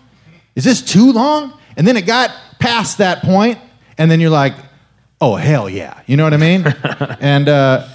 Is 0.55 0.63
this 0.65 0.81
too 0.81 1.11
long? 1.13 1.53
And 1.77 1.87
then 1.87 1.97
it 1.97 2.07
got 2.07 2.31
past 2.61 2.99
that 2.99 3.23
point, 3.23 3.59
and 3.99 4.09
then 4.09 4.21
you're 4.21 4.31
like, 4.31 4.55
oh 5.21 5.35
hell 5.35 5.69
yeah. 5.69 6.01
You 6.07 6.17
know 6.17 6.23
what 6.25 6.35
I 6.35 6.37
mean? 6.37 6.65
and 7.21 7.49
uh, 7.49 7.89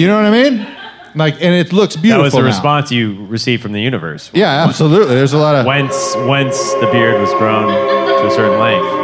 you 0.00 0.06
know 0.06 0.16
what 0.16 0.24
I 0.26 0.30
mean? 0.30 0.66
Like, 1.14 1.34
and 1.34 1.54
it 1.54 1.72
looks 1.72 1.94
beautiful. 1.96 2.00
That 2.00 2.02
beautiful. 2.02 2.24
was 2.24 2.32
the 2.32 2.40
now. 2.40 2.46
response 2.46 2.90
you 2.90 3.26
received 3.26 3.62
from 3.62 3.72
the 3.72 3.80
universe. 3.82 4.30
Yeah, 4.32 4.64
absolutely. 4.66 5.14
There's 5.14 5.34
a 5.34 5.38
lot 5.38 5.54
of. 5.56 5.66
Whence, 5.66 6.16
whence 6.16 6.72
the 6.74 6.88
beard 6.90 7.20
was 7.20 7.30
grown 7.34 7.68
to 7.68 8.26
a 8.26 8.30
certain 8.30 8.58
length. 8.58 9.00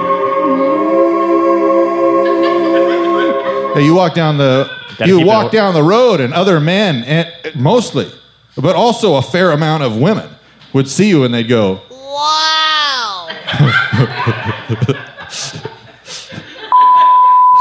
Hey, 3.75 3.85
you 3.85 3.95
walk 3.95 4.15
down 4.15 4.39
the 4.39 4.71
Gotta 4.97 5.11
you 5.11 5.21
walk 5.25 5.53
down 5.53 5.75
the 5.75 5.83
road, 5.83 6.21
and 6.21 6.33
other 6.35 6.59
men, 6.59 7.05
and 7.05 7.31
mostly, 7.55 8.11
but 8.57 8.75
also 8.75 9.15
a 9.17 9.23
fair 9.23 9.53
amount 9.53 9.83
of 9.85 9.97
women, 9.97 10.29
would 10.73 10.89
see 10.89 11.09
you 11.09 11.23
and 11.25 11.33
they'd 11.33 11.45
go, 11.49 11.81
Wow. 11.91 13.29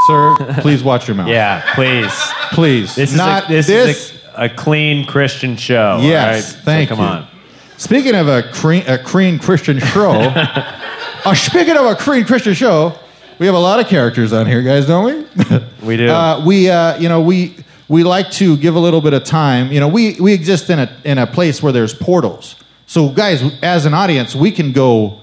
"Sir, 0.08 0.34
please 0.62 0.82
watch 0.82 1.06
your 1.06 1.14
mouth. 1.16 1.28
Yeah, 1.28 1.62
please. 1.74 2.27
Please. 2.52 2.94
This 2.94 3.14
Not 3.14 3.50
is 3.50 3.68
a, 3.68 3.72
this, 3.72 3.86
this. 3.86 4.12
is 4.12 4.22
a, 4.36 4.44
a 4.44 4.48
clean 4.48 5.06
Christian 5.06 5.56
show. 5.56 5.98
Yes, 6.02 6.54
right? 6.54 6.64
thank 6.64 6.88
so 6.88 6.96
come 6.96 7.04
you. 7.04 7.10
on. 7.10 7.28
Speaking 7.76 8.14
of 8.14 8.28
a 8.28 8.42
clean, 8.52 8.84
a 8.86 8.98
clean 8.98 9.38
Christian 9.38 9.78
show, 9.78 10.12
uh, 10.12 11.34
speaking 11.34 11.76
of 11.76 11.86
a 11.86 11.94
clean 11.94 12.24
Christian 12.24 12.54
show, 12.54 12.98
we 13.38 13.46
have 13.46 13.54
a 13.54 13.60
lot 13.60 13.78
of 13.78 13.86
characters 13.86 14.32
on 14.32 14.46
here, 14.46 14.62
guys, 14.62 14.86
don't 14.86 15.04
we? 15.04 15.26
We 15.82 15.96
do. 15.96 16.08
Uh, 16.10 16.44
we, 16.44 16.68
uh, 16.68 16.98
you 16.98 17.08
know, 17.08 17.22
we 17.22 17.56
we 17.88 18.02
like 18.02 18.30
to 18.32 18.56
give 18.58 18.74
a 18.74 18.78
little 18.78 19.00
bit 19.00 19.14
of 19.14 19.24
time. 19.24 19.72
You 19.72 19.80
know, 19.80 19.88
we 19.88 20.20
we 20.20 20.34
exist 20.34 20.68
in 20.70 20.78
a 20.80 20.90
in 21.04 21.18
a 21.18 21.26
place 21.26 21.62
where 21.62 21.72
there's 21.72 21.94
portals. 21.94 22.56
So, 22.86 23.08
guys, 23.08 23.42
as 23.62 23.86
an 23.86 23.94
audience, 23.94 24.34
we 24.34 24.50
can 24.50 24.72
go 24.72 25.20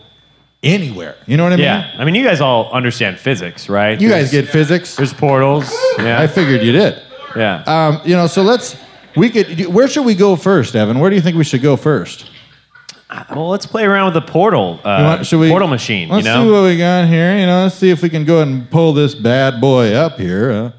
anywhere. 0.64 1.16
You 1.28 1.38
know 1.38 1.44
what 1.44 1.54
I 1.54 1.58
mean? 1.58 1.66
yeah, 1.66 1.94
I 1.98 2.06
mean, 2.06 2.16
you 2.16 2.24
guys 2.24 2.42
all 2.42 2.72
understand 2.72 3.20
physics, 3.20 3.70
right? 3.70 4.00
You 4.00 4.10
guys 4.10 4.32
get 4.32 4.48
physics. 4.48 4.96
There's 4.96 5.14
portals. 5.14 5.72
Yeah. 5.98 6.20
I 6.20 6.28
figured 6.28 6.62
you 6.62 6.74
did. 6.74 7.02
Yeah. 7.36 7.64
Um, 7.66 8.02
you 8.06 8.16
know, 8.16 8.28
so 8.28 8.42
let's. 8.44 8.76
We 9.16 9.30
could. 9.30 9.68
Where 9.68 9.88
should 9.88 10.06
we 10.06 10.14
go 10.16 10.36
first, 10.36 10.76
Evan? 10.76 11.00
Where 11.00 11.10
do 11.10 11.16
you 11.16 11.22
think 11.22 11.38
we 11.38 11.44
should 11.46 11.62
go 11.62 11.76
first? 11.78 12.30
well, 13.34 13.48
let's 13.50 13.66
play 13.66 13.86
around 13.86 14.14
with 14.14 14.26
the 14.26 14.30
portal. 14.32 14.80
Uh, 14.84 14.98
You 15.00 15.04
want- 15.06 15.26
should 15.26 15.40
we- 15.40 15.50
portal 15.50 15.70
machine. 15.70 16.10
Let's 16.10 16.26
you 16.28 16.34
see 16.34 16.38
know. 16.44 16.52
what 16.52 16.64
we 16.64 16.78
got 16.78 17.08
here. 17.08 17.38
You 17.38 17.46
know, 17.46 17.64
let's 17.64 17.76
see 17.76 17.90
if 17.90 18.02
we 18.02 18.10
can 18.10 18.26
go 18.26 18.38
ahead 18.38 18.48
and 18.50 18.70
pull 18.70 18.92
this 18.94 19.16
bad 19.16 19.62
boy 19.62 19.94
up 19.94 20.20
here. 20.20 20.52
Uh, 20.52 20.72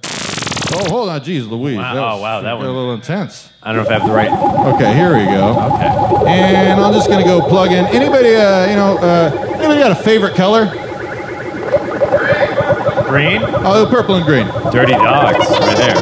oh, 0.75 0.91
hold 0.91 1.09
on, 1.09 1.25
geez, 1.25 1.47
Louise. 1.47 1.79
Wow, 1.79 1.95
That 1.95 2.01
was- 2.03 2.19
oh, 2.19 2.23
wow, 2.23 2.41
that 2.43 2.59
was 2.59 2.69
a 2.69 2.71
little 2.73 2.93
intense. 2.93 3.49
I 3.63 3.73
don't 3.73 3.77
know 3.77 3.83
if 3.85 3.89
I 3.89 3.99
have 3.99 4.07
the 4.07 4.15
right. 4.15 4.75
Okay, 4.75 4.95
here 4.95 5.17
we 5.17 5.25
go. 5.25 5.49
Okay. 5.75 6.29
And 6.29 6.79
I'm 6.81 6.93
just 6.93 7.09
gonna 7.09 7.25
go 7.25 7.41
plug 7.41 7.73
in. 7.73 7.87
Anybody, 7.87 8.37
uh, 8.37 8.69
you 8.69 8.77
know, 8.77 8.99
uh, 8.99 9.31
anybody 9.57 9.81
got 9.81 9.93
a 9.93 9.95
favorite 9.95 10.35
color? 10.35 10.67
Green. 13.09 13.41
Oh, 13.43 13.87
purple 13.89 14.17
and 14.17 14.27
green. 14.27 14.47
Dirty 14.73 14.93
dogs. 14.93 15.39
Right 15.39 15.77
there. 15.77 15.95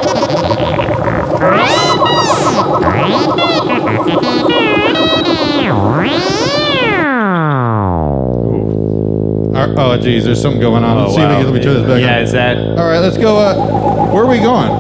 Our- 9.55 9.73
oh, 9.79 9.97
geez, 10.03 10.25
there's 10.25 10.41
something 10.43 10.61
going 10.61 10.83
on. 10.85 10.97
Let's 10.99 11.13
Oh, 11.13 11.17
see 11.17 11.23
if 11.23 11.29
we 11.29 11.35
can, 11.37 11.45
let 11.45 11.55
me 11.55 11.61
turn 11.63 11.75
this 11.75 11.87
back 11.87 12.01
Yeah, 12.01 12.17
on. 12.17 12.23
is 12.23 12.33
that? 12.33 12.57
All 12.59 12.87
right, 12.89 12.99
let's 12.99 13.17
go. 13.17 13.37
Uh, 13.39 13.55
where 14.13 14.25
are 14.25 14.27
we 14.27 14.39
going? 14.41 14.71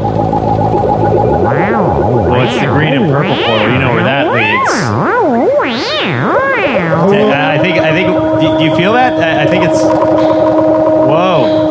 Well, 2.28 2.40
it's 2.42 2.58
the 2.60 2.66
green 2.66 2.94
and 2.94 3.10
purple 3.10 3.34
portal. 3.34 3.72
You 3.72 3.78
know 3.78 3.94
where 3.94 4.04
that 4.04 4.26
leads. 4.32 4.70
I 7.32 7.58
think. 7.62 7.78
I 7.78 7.92
think. 7.92 8.08
Do 8.08 8.58
do 8.58 8.64
you 8.64 8.74
feel 8.76 8.92
that? 8.94 9.12
I 9.14 9.42
I 9.44 9.46
think 9.46 9.64
it's. 9.64 9.80
Whoa. 9.80 11.63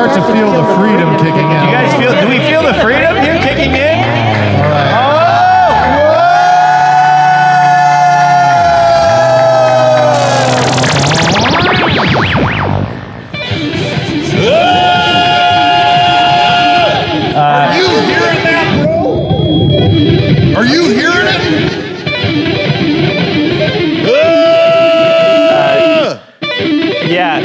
start 0.00 0.16
to 0.16 0.22
feel 0.32 0.50
the 0.50 0.64
freedom 0.76 1.14
kicking 1.18 1.44
in. 1.44 1.62
You 1.62 1.70
guys 1.70 1.92
feel? 2.00 2.18
Do 2.18 2.26
we 2.26 2.38
feel 2.48 2.62
the 2.62 2.72
freedom 2.80 3.16
here 3.16 3.36
kicking 3.36 3.74
in? 3.74 4.00
Are 17.36 17.76
you 17.76 17.88
hearing 18.08 18.40
that, 18.48 18.64
bro? 18.82 19.28
Are 20.56 20.64
you 20.64 20.88
hearing 20.88 21.28
it? 21.28 21.40
Uh, 24.08 26.18
yeah, 27.06 27.40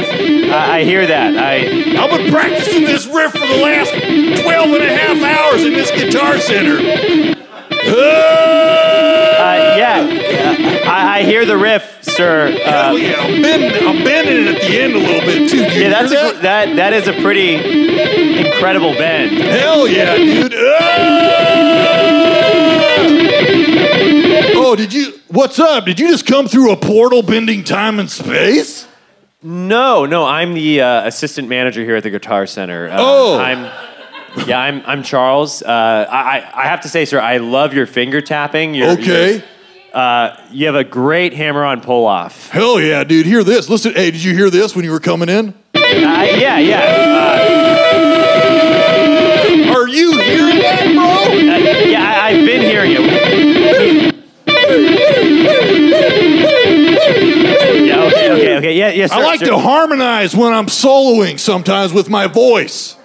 I 0.54 0.84
hear 0.84 1.06
that. 1.06 1.36
I 1.36 1.85
I've 1.98 2.10
been 2.10 2.30
practicing 2.30 2.84
this 2.84 3.06
riff 3.06 3.32
for 3.32 3.38
the 3.38 3.60
last 3.62 3.90
12 3.90 4.74
and 4.74 4.82
a 4.82 4.96
half 4.96 5.22
hours 5.22 5.64
in 5.64 5.72
this 5.72 5.90
guitar 5.90 6.38
center. 6.38 6.78
Uh, 7.88 9.76
yeah. 9.78 10.82
I, 10.86 11.18
I 11.18 11.22
hear 11.22 11.44
the 11.46 11.56
riff, 11.56 11.98
sir. 12.02 12.48
Uh, 12.48 12.92
yeah, 12.92 13.14
I'm 13.18 13.42
bending, 13.42 13.86
I'm 13.86 14.04
bending 14.04 14.46
it 14.46 14.56
at 14.56 14.62
the 14.62 14.80
end 14.80 14.94
a 14.94 14.98
little 14.98 15.20
bit 15.20 15.50
too. 15.50 15.58
Yeah, 15.58 15.88
that's 15.90 16.12
a, 16.12 16.40
that? 16.42 16.76
that 16.76 16.92
is 16.92 17.08
a 17.08 17.12
pretty 17.22 17.54
incredible 18.46 18.92
bend. 18.94 19.38
Hell 19.38 19.88
yeah, 19.88 20.16
dude. 20.16 20.54
Ah! 20.54 21.86
Oh, 24.58 24.74
did 24.76 24.92
you? 24.92 25.20
What's 25.28 25.58
up? 25.58 25.84
Did 25.84 26.00
you 26.00 26.08
just 26.08 26.26
come 26.26 26.48
through 26.48 26.72
a 26.72 26.76
portal 26.76 27.22
bending 27.22 27.62
time 27.64 27.98
and 28.00 28.10
space? 28.10 28.86
No, 29.48 30.06
no, 30.06 30.24
I'm 30.24 30.54
the 30.54 30.80
uh, 30.80 31.06
assistant 31.06 31.46
manager 31.48 31.84
here 31.84 31.94
at 31.94 32.02
the 32.02 32.10
Guitar 32.10 32.46
Center. 32.48 32.88
Uh, 32.88 32.96
Oh. 32.98 33.38
I'm. 33.38 33.62
Yeah, 34.48 34.58
I'm. 34.60 34.82
I'm 34.84 35.02
Charles. 35.04 35.62
Uh, 35.62 35.68
I, 36.10 36.38
I 36.52 36.66
have 36.66 36.80
to 36.80 36.88
say, 36.88 37.04
sir, 37.04 37.20
I 37.20 37.36
love 37.36 37.72
your 37.72 37.86
finger 37.86 38.20
tapping. 38.20 38.74
Your, 38.74 38.90
Okay. 38.90 39.34
your- 39.36 39.42
uh, 39.94 40.36
you 40.50 40.66
have 40.66 40.74
a 40.74 40.82
great 40.84 41.32
hammer-on 41.32 41.80
pull-off. 41.80 42.50
Hell 42.50 42.80
yeah, 42.80 43.02
dude. 43.04 43.24
Hear 43.24 43.42
this. 43.44 43.70
Listen. 43.70 43.94
Hey, 43.94 44.10
did 44.10 44.22
you 44.22 44.34
hear 44.34 44.50
this 44.50 44.74
when 44.74 44.84
you 44.84 44.90
were 44.90 45.00
coming 45.00 45.28
in? 45.28 45.54
Uh, 45.74 45.80
yeah, 45.80 46.58
yeah, 46.58 47.62
Yeah. 58.76 58.90
Yes. 58.90 59.10
Sir, 59.10 59.16
I 59.18 59.22
like 59.22 59.40
to 59.40 59.58
harmonize 59.58 60.36
when 60.36 60.52
I'm 60.52 60.66
soloing 60.66 61.38
sometimes 61.40 61.92
with 61.92 62.08
my 62.08 62.26
voice. 62.26 62.96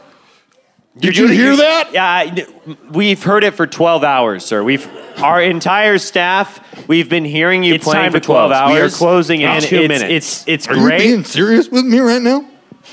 Did 0.97 1.15
you 1.15 1.27
hear 1.27 1.55
that? 1.55 1.91
Yeah, 1.93 2.03
I, 2.05 2.45
we've 2.91 3.23
heard 3.23 3.45
it 3.45 3.53
for 3.53 3.65
12 3.65 4.03
hours, 4.03 4.43
sir. 4.43 4.61
We've 4.61 4.85
our 5.19 5.41
entire 5.41 5.97
staff. 5.97 6.59
We've 6.87 7.07
been 7.09 7.23
hearing 7.23 7.63
you 7.63 7.75
It's 7.75 7.85
playing 7.85 8.03
time 8.03 8.11
for 8.11 8.19
12 8.19 8.49
close. 8.49 8.57
hours. 8.59 8.73
We 8.73 8.79
are 8.81 8.89
closing 8.89 9.41
in 9.41 9.61
two 9.61 9.77
it's, 9.77 9.87
minutes. 9.87 10.03
It's 10.03 10.47
it's 10.47 10.67
Are 10.67 10.73
great. 10.73 11.01
you 11.05 11.11
being 11.13 11.23
serious 11.23 11.69
with 11.69 11.85
me 11.85 11.99
right 11.99 12.21
now? 12.21 12.45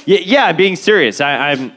yeah, 0.07 0.19
yeah, 0.23 0.45
I'm 0.47 0.57
being 0.57 0.77
serious. 0.77 1.21
I, 1.21 1.51
I'm 1.51 1.73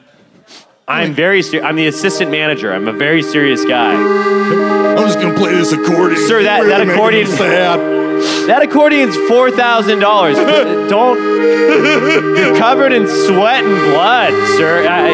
I'm 0.87 1.13
very 1.13 1.41
serious. 1.41 1.65
I'm 1.67 1.75
the 1.75 1.87
assistant 1.87 2.29
manager. 2.29 2.71
I'm 2.71 2.87
a 2.87 2.93
very 2.93 3.23
serious 3.23 3.65
guy. 3.65 3.93
I'm 3.95 4.97
just 5.07 5.19
gonna 5.19 5.37
play 5.37 5.55
this 5.55 5.71
accordion. 5.71 6.19
Sir, 6.27 6.43
that- 6.43 6.59
Really 6.59 6.69
that 6.69 6.77
making 6.79 6.87
me 6.87 6.93
accordion- 6.93 7.27
sad. 7.27 7.79
That 8.51 8.63
accordion's 8.63 9.15
four 9.29 9.49
thousand 9.49 9.99
dollars. 9.99 10.35
Don't. 10.89 11.17
You're 12.35 12.57
covered 12.57 12.91
in 12.91 13.07
sweat 13.07 13.63
and 13.63 13.93
blood, 13.93 14.33
sir. 14.57 14.85
I, 14.89 15.11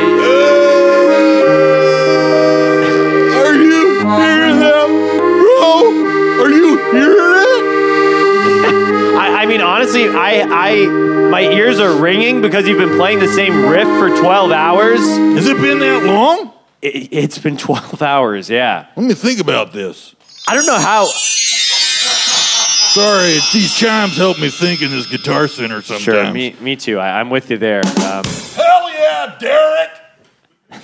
Are 3.38 3.54
you 3.54 4.00
hearing 4.00 4.60
that, 4.60 4.88
bro? 5.38 6.44
Are 6.44 6.50
you 6.50 6.78
hearing 6.92 7.18
that? 7.44 9.16
I, 9.20 9.44
I 9.44 9.46
mean, 9.46 9.62
honestly, 9.62 10.10
I, 10.10 10.42
I, 10.42 10.86
my 11.30 11.42
ears 11.42 11.80
are 11.80 11.96
ringing 11.96 12.42
because 12.42 12.68
you've 12.68 12.80
been 12.80 12.98
playing 12.98 13.20
the 13.20 13.28
same 13.28 13.68
riff 13.68 13.88
for 14.00 14.10
12 14.20 14.52
hours. 14.52 15.00
Has 15.00 15.46
it 15.46 15.62
been 15.62 15.78
that 15.78 16.06
long? 16.06 16.54
It, 16.82 17.10
it's 17.12 17.38
been 17.38 17.56
12 17.58 18.02
hours, 18.02 18.50
yeah. 18.50 18.88
Let 18.96 19.06
me 19.06 19.14
think 19.14 19.40
about 19.40 19.74
this. 19.74 20.16
I 20.48 20.56
don't 20.56 20.66
know 20.66 20.80
how. 20.80 21.08
Sorry, 22.98 23.34
these 23.54 23.76
chimes 23.76 24.18
help 24.18 24.40
me 24.40 24.50
think 24.50 24.82
in 24.82 24.90
this 24.90 25.06
guitar 25.06 25.48
center 25.48 25.84
sometimes. 25.84 26.02
Sure, 26.04 26.32
me, 26.32 26.56
me 26.60 26.76
too. 26.76 26.98
I, 26.98 27.20
I'm 27.20 27.30
with 27.30 27.52
you 27.52 27.58
there. 27.60 27.86
Um, 27.86 28.24
Hell 28.26 28.92
yeah, 28.92 29.36
Derek! 29.40 30.82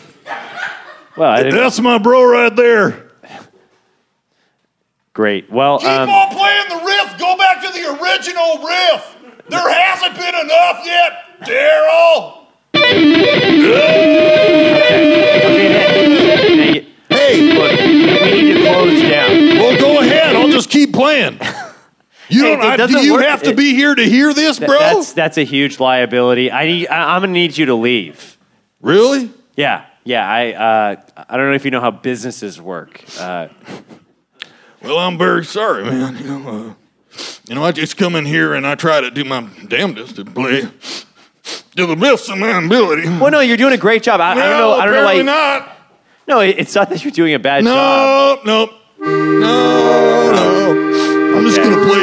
well, 1.18 1.32
I 1.32 1.50
That's 1.50 1.80
my 1.80 1.98
bro 1.98 2.24
right 2.24 2.56
there. 2.56 3.10
great. 5.14 5.52
Well, 5.52 5.80
Keep 5.80 5.90
um, 5.90 6.08
on 6.08 6.30
playing 6.36 6.70
the 6.70 6.86
riff. 6.86 7.18
Go 7.18 7.36
back 7.36 7.64
to 7.64 7.70
the 7.74 8.00
original 8.00 8.60
riff. 8.64 9.18
There 9.50 9.74
hasn't 9.74 10.14
been 10.16 10.36
enough 10.36 10.86
yet, 10.86 11.42
Daryl. 11.42 12.46
hey, 15.50 16.88
Hey, 17.10 17.42
look, 17.54 17.72
we 18.22 18.42
need 18.44 18.54
to 18.54 18.60
close 18.66 19.02
down. 19.02 19.32
well, 19.58 19.80
go 19.80 20.00
ahead. 20.00 20.36
I'll 20.36 20.50
just 20.50 20.70
keep 20.70 20.94
playing. 20.94 21.40
You 22.34 22.44
don't. 22.44 22.60
it 22.60 22.80
I, 22.82 22.88
do 22.88 23.00
you 23.06 23.14
work. 23.14 23.26
have 23.26 23.44
to 23.44 23.52
It- 23.52 23.58
be 23.58 23.74
here 23.74 23.94
to 23.96 24.04
hear 24.04 24.34
this, 24.34 24.60
bro? 24.60 24.78
That's 24.80 25.14
that's 25.14 25.38
a 25.38 25.44
huge 25.44 25.80
liability. 25.80 26.52
I 26.52 26.66
need. 26.66 26.88
I, 26.88 27.16
I'm 27.16 27.22
gonna 27.22 27.34
need 27.34 27.58
you 27.58 27.66
to 27.68 27.76
leave. 27.76 28.38
really? 28.82 29.30
Yeah, 29.56 29.86
yeah. 30.04 30.28
I 30.28 30.52
uh, 30.54 30.96
I 31.30 31.38
don't 31.38 31.48
know 31.50 31.54
if 31.56 31.64
you 31.66 31.72
know 31.72 31.82
how 31.82 31.92
businesses 31.92 32.60
work. 32.62 33.04
Uh, 33.20 33.48
Well, 34.82 34.98
I'm 35.00 35.18
very 35.18 35.46
sorry, 35.46 35.84
man. 35.86 36.18
You 36.18 36.24
know, 36.40 36.50
uh, 36.50 36.74
you 37.48 37.56
know, 37.56 37.64
I 37.64 37.72
just 37.72 37.96
come 37.96 38.16
in 38.16 38.26
here 38.26 38.54
and 38.54 38.66
I 38.68 38.76
try 38.76 39.00
to 39.00 39.10
do 39.12 39.24
my 39.24 39.48
damnedest 39.68 40.16
to 40.18 40.26
play 40.26 40.62
to 41.76 41.86
the 41.86 41.96
best 41.96 42.30
of 42.30 42.38
my 42.38 42.58
ability. 42.58 43.08
well, 43.08 43.32
no, 43.32 43.40
you're 43.40 43.56
doing 43.58 43.74
a 43.74 43.78
great 43.78 44.04
job. 44.04 44.20
I, 44.20 44.32
I 44.32 44.36
don't 44.36 44.44
know. 44.58 44.72
I 44.74 44.86
don't 44.86 44.94
know 44.96 45.04
why. 45.06 45.14
apparently 45.14 45.24
not. 45.24 45.70
No, 46.28 46.40
it's 46.42 46.74
not 46.76 46.90
that 46.90 47.04
you're 47.04 47.12
doing 47.12 47.34
a 47.34 47.40
bad 47.40 47.64
job. 47.64 48.40
No, 48.46 48.66
no, 48.68 48.74
no, 49.00 50.32
no. 50.32 51.38
I'm 51.38 51.44
just 51.46 51.58
gonna 51.62 51.86
play 51.86 52.03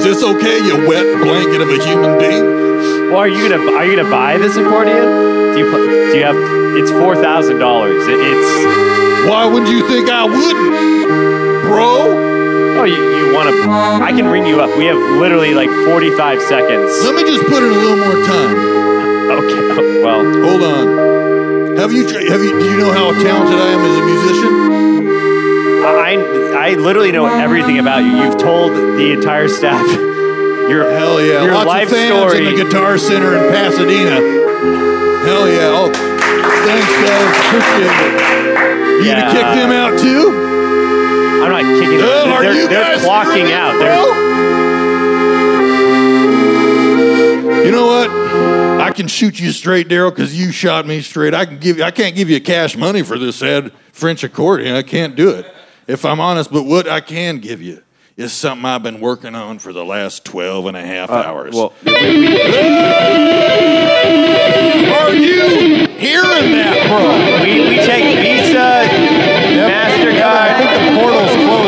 is 0.00 0.16
this 0.16 0.24
okay, 0.24 0.64
you 0.64 0.88
wet 0.88 1.04
blanket 1.20 1.60
of 1.60 1.68
a 1.68 1.76
human 1.84 2.16
being? 2.18 3.12
Well, 3.12 3.18
are 3.18 3.28
you 3.28 3.48
gonna 3.48 3.70
are 3.76 3.84
you 3.84 3.96
gonna 3.96 4.08
buy 4.10 4.38
this 4.38 4.56
accordion? 4.56 5.04
Do 5.52 5.58
you 5.60 5.68
do 5.70 6.16
you 6.16 6.24
have? 6.24 6.36
It's 6.80 6.90
four 6.90 7.16
thousand 7.16 7.58
dollars. 7.58 8.00
It's 8.08 9.28
Why 9.28 9.44
would 9.44 9.68
you 9.68 9.86
think 9.88 10.08
I 10.08 10.24
wouldn't, 10.24 11.68
bro? 11.68 12.80
oh 12.80 12.84
you, 12.84 12.96
you 12.96 13.34
want 13.34 13.50
to? 13.50 13.68
I 14.02 14.12
can 14.16 14.24
ring 14.32 14.46
you 14.46 14.62
up. 14.62 14.72
We 14.78 14.86
have 14.86 14.96
literally 15.20 15.52
like 15.52 15.68
forty 15.84 16.10
five 16.16 16.40
seconds. 16.40 16.88
Let 17.04 17.14
me 17.14 17.22
just 17.28 17.44
put 17.44 17.62
in 17.62 17.68
a 17.68 17.76
little 17.76 18.00
more 18.00 18.24
time. 18.24 18.56
Okay. 19.44 19.60
Well, 20.00 20.24
Hold 20.24 20.62
on. 20.62 21.76
Have 21.76 21.92
you 21.92 22.04
have 22.08 22.40
you 22.40 22.58
do 22.58 22.64
you 22.64 22.76
know 22.78 22.90
how 22.90 23.12
talented 23.12 23.58
I 23.58 23.68
am 23.76 23.80
as 23.84 23.98
a 23.98 24.04
musician? 24.06 24.89
I 25.84 26.16
I 26.56 26.74
literally 26.74 27.12
know 27.12 27.26
everything 27.26 27.78
about 27.78 28.02
you. 28.04 28.16
You've 28.22 28.38
told 28.38 28.72
the 28.72 29.12
entire 29.12 29.48
staff 29.48 29.86
your 30.70 30.84
Hell 30.90 31.20
yeah! 31.24 31.42
your 31.44 31.54
Lots 31.54 31.66
life 31.66 31.86
of 31.88 31.94
fans 31.94 32.16
story. 32.32 32.38
in 32.46 32.54
the 32.56 32.64
Guitar 32.64 32.98
Center 32.98 33.34
in 33.36 33.50
Pasadena. 33.52 34.20
Hell 35.24 35.48
yeah! 35.48 35.72
Oh, 35.72 35.90
thanks, 36.64 36.88
guys. 37.02 37.36
Appreciate 37.46 37.86
it. 37.86 39.00
You 39.00 39.06
Yeah. 39.06 39.20
gonna 39.20 39.32
kick 39.32 39.48
them 39.60 39.72
out 39.72 39.98
too? 39.98 40.48
I'm 41.42 41.50
not 41.50 41.62
kicking 41.80 41.98
them. 41.98 42.06
Oh, 42.08 42.40
they're 42.42 42.52
you 42.54 42.68
they're 42.68 42.82
guys 42.98 43.02
clocking 43.02 43.36
hearing 43.46 43.52
out. 43.52 43.78
They're. 43.78 44.00
You 47.64 47.70
know 47.72 47.86
what? 47.86 48.10
I 48.80 48.90
can 48.92 49.06
shoot 49.08 49.38
you 49.38 49.52
straight, 49.52 49.88
Daryl, 49.88 50.10
because 50.10 50.38
you 50.38 50.50
shot 50.52 50.86
me 50.86 51.00
straight. 51.02 51.34
I 51.34 51.44
can 51.46 51.58
give 51.58 51.78
you. 51.78 51.84
I 51.84 51.90
can't 51.90 52.14
give 52.14 52.28
you 52.30 52.40
cash 52.40 52.76
money 52.76 53.02
for 53.02 53.18
this 53.18 53.36
sad 53.36 53.72
French 53.92 54.24
accordion. 54.24 54.74
I 54.74 54.82
can't 54.82 55.14
do 55.16 55.30
it, 55.30 55.46
if 55.86 56.04
I'm 56.04 56.20
honest. 56.20 56.50
But 56.52 56.64
what 56.64 56.88
I 56.88 57.00
can 57.00 57.38
give 57.38 57.60
you 57.62 57.82
is 58.16 58.32
something 58.32 58.64
I've 58.66 58.82
been 58.82 59.00
working 59.00 59.34
on 59.34 59.58
for 59.58 59.72
the 59.72 59.84
last 59.84 60.24
12 60.26 60.66
and 60.66 60.76
a 60.76 60.84
half 60.84 61.08
uh, 61.10 61.14
hours. 61.14 61.54
well, 61.54 61.72
Are 65.00 65.14
you 65.14 65.86
hearing 65.96 66.52
that, 66.52 66.84
bro? 66.88 67.42
we, 67.42 67.60
we 67.68 67.76
take 67.80 68.04
Visa, 68.20 68.84
Mastercard. 69.56 70.20
I 70.20 70.52
think 70.58 70.70
the 70.84 71.00
portal's 71.00 71.32
closing, 71.32 71.59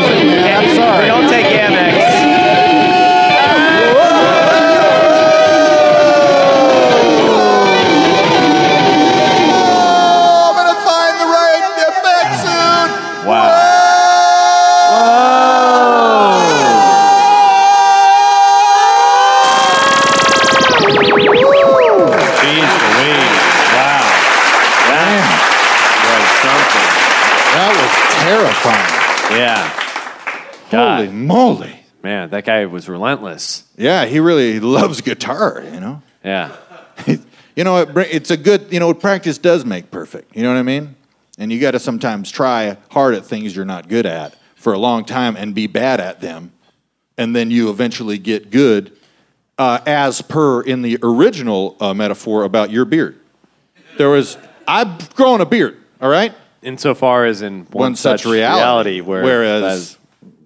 God, 30.73 31.05
Holy 31.05 31.11
moly. 31.11 31.79
man, 32.01 32.29
that 32.31 32.45
guy 32.45 32.65
was 32.65 32.89
relentless. 32.89 33.63
Yeah, 33.77 34.05
he 34.05 34.19
really 34.19 34.59
loves 34.59 35.01
guitar, 35.01 35.63
you 35.73 35.79
know? 35.79 36.01
Yeah. 36.23 36.55
you 37.07 37.63
know, 37.63 37.77
it, 37.77 37.89
it's 38.11 38.31
a 38.31 38.37
good, 38.37 38.71
you 38.71 38.79
know, 38.79 38.93
practice 38.93 39.37
does 39.37 39.65
make 39.65 39.91
perfect. 39.91 40.35
You 40.35 40.43
know 40.43 40.49
what 40.49 40.59
I 40.59 40.63
mean? 40.63 40.95
And 41.37 41.51
you 41.51 41.59
got 41.59 41.71
to 41.71 41.79
sometimes 41.79 42.29
try 42.31 42.77
hard 42.91 43.15
at 43.15 43.25
things 43.25 43.55
you're 43.55 43.65
not 43.65 43.89
good 43.89 44.05
at 44.05 44.35
for 44.55 44.73
a 44.73 44.77
long 44.77 45.03
time 45.05 45.35
and 45.35 45.55
be 45.55 45.67
bad 45.67 45.99
at 45.99 46.21
them. 46.21 46.51
And 47.17 47.35
then 47.35 47.51
you 47.51 47.69
eventually 47.69 48.17
get 48.17 48.49
good, 48.49 48.95
uh, 49.57 49.79
as 49.85 50.21
per 50.21 50.61
in 50.61 50.81
the 50.81 50.97
original 51.03 51.75
uh, 51.79 51.93
metaphor 51.93 52.43
about 52.43 52.71
your 52.71 52.85
beard. 52.85 53.19
there 53.97 54.09
was. 54.09 54.37
I've 54.67 55.13
grown 55.15 55.41
a 55.41 55.45
beard. 55.45 55.77
All 56.01 56.09
right. 56.09 56.33
Insofar 56.61 57.25
as 57.25 57.41
in 57.41 57.65
one, 57.65 57.91
One 57.91 57.95
such 57.95 58.25
reality, 58.25 59.01
where 59.01 59.23
whereas 59.23 59.63
as 59.63 59.97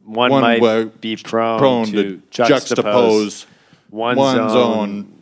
one, 0.08 0.32
one 0.32 0.42
might 0.60 1.02
be 1.02 1.16
prone, 1.18 1.60
prone 1.60 1.86
to, 1.88 2.18
to 2.18 2.22
juxtapose, 2.44 2.76
juxtapose 2.76 3.46
one's, 3.92 4.18
one's 4.18 4.54
own, 4.54 5.14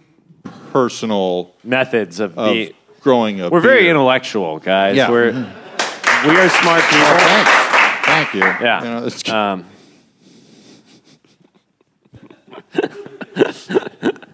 personal 0.71 1.53
methods 1.63 2.19
of, 2.19 2.37
of 2.37 2.55
growing 3.01 3.41
up. 3.41 3.51
We're 3.51 3.61
very 3.61 3.89
intellectual, 3.89 4.59
guys. 4.59 4.95
Yeah. 4.95 5.09
We're 5.09 5.31
we 5.31 6.31
are 6.37 6.49
smart 6.49 6.83
people. 6.83 7.05
Oh, 7.07 7.17
thanks. 7.19 8.05
Thank 8.05 8.33
you. 8.33 8.41
Yeah. 8.41 8.83
You 8.83 8.89
know, 8.89 9.05
it's- 9.07 9.29
Um, 9.29 9.65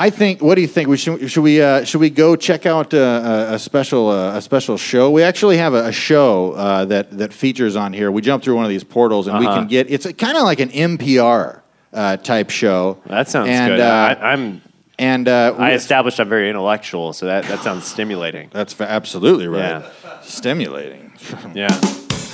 I 0.00 0.10
think. 0.10 0.40
What 0.40 0.54
do 0.54 0.62
you 0.62 0.66
think? 0.68 0.88
We 0.88 0.96
should 0.96 1.30
should 1.30 1.42
we 1.42 1.60
uh, 1.60 1.84
should 1.84 2.00
we 2.00 2.08
go 2.10 2.34
check 2.36 2.64
out 2.64 2.94
uh, 2.94 3.48
a, 3.50 3.54
a 3.54 3.58
special 3.58 4.08
uh, 4.08 4.36
a 4.38 4.40
special 4.40 4.76
show? 4.78 5.10
We 5.10 5.22
actually 5.22 5.58
have 5.58 5.74
a, 5.74 5.88
a 5.88 5.92
show 5.92 6.52
uh, 6.52 6.84
that 6.86 7.10
that 7.18 7.32
features 7.34 7.76
on 7.76 7.92
here. 7.92 8.10
We 8.10 8.22
jump 8.22 8.42
through 8.42 8.56
one 8.56 8.64
of 8.64 8.70
these 8.70 8.84
portals 8.84 9.26
and 9.28 9.38
we 9.38 9.46
Uh-huh. 9.46 9.58
can 9.58 9.68
get. 9.68 9.90
It's 9.90 10.06
kind 10.14 10.36
of 10.38 10.44
like 10.44 10.60
an 10.60 10.70
NPR 10.70 11.60
uh, 11.92 12.16
type 12.16 12.48
show. 12.50 12.98
that 13.06 13.28
sounds 13.28 13.50
and, 13.50 13.72
good. 13.72 13.80
Uh, 13.80 14.16
I, 14.20 14.32
I'm. 14.32 14.62
and 14.98 15.28
uh, 15.28 15.54
I 15.58 15.72
established 15.72 16.18
I'm 16.18 16.28
very 16.30 16.48
intellectual, 16.48 17.12
so 17.12 17.26
that, 17.26 17.44
that 17.48 17.60
sounds 17.62 17.84
stimulating. 17.84 18.48
that's 18.52 18.80
absolutely 18.80 19.48
right. 19.48 19.82
Yeah. 19.82 20.20
Stimulating. 20.22 21.12
Yeah. 21.54 21.68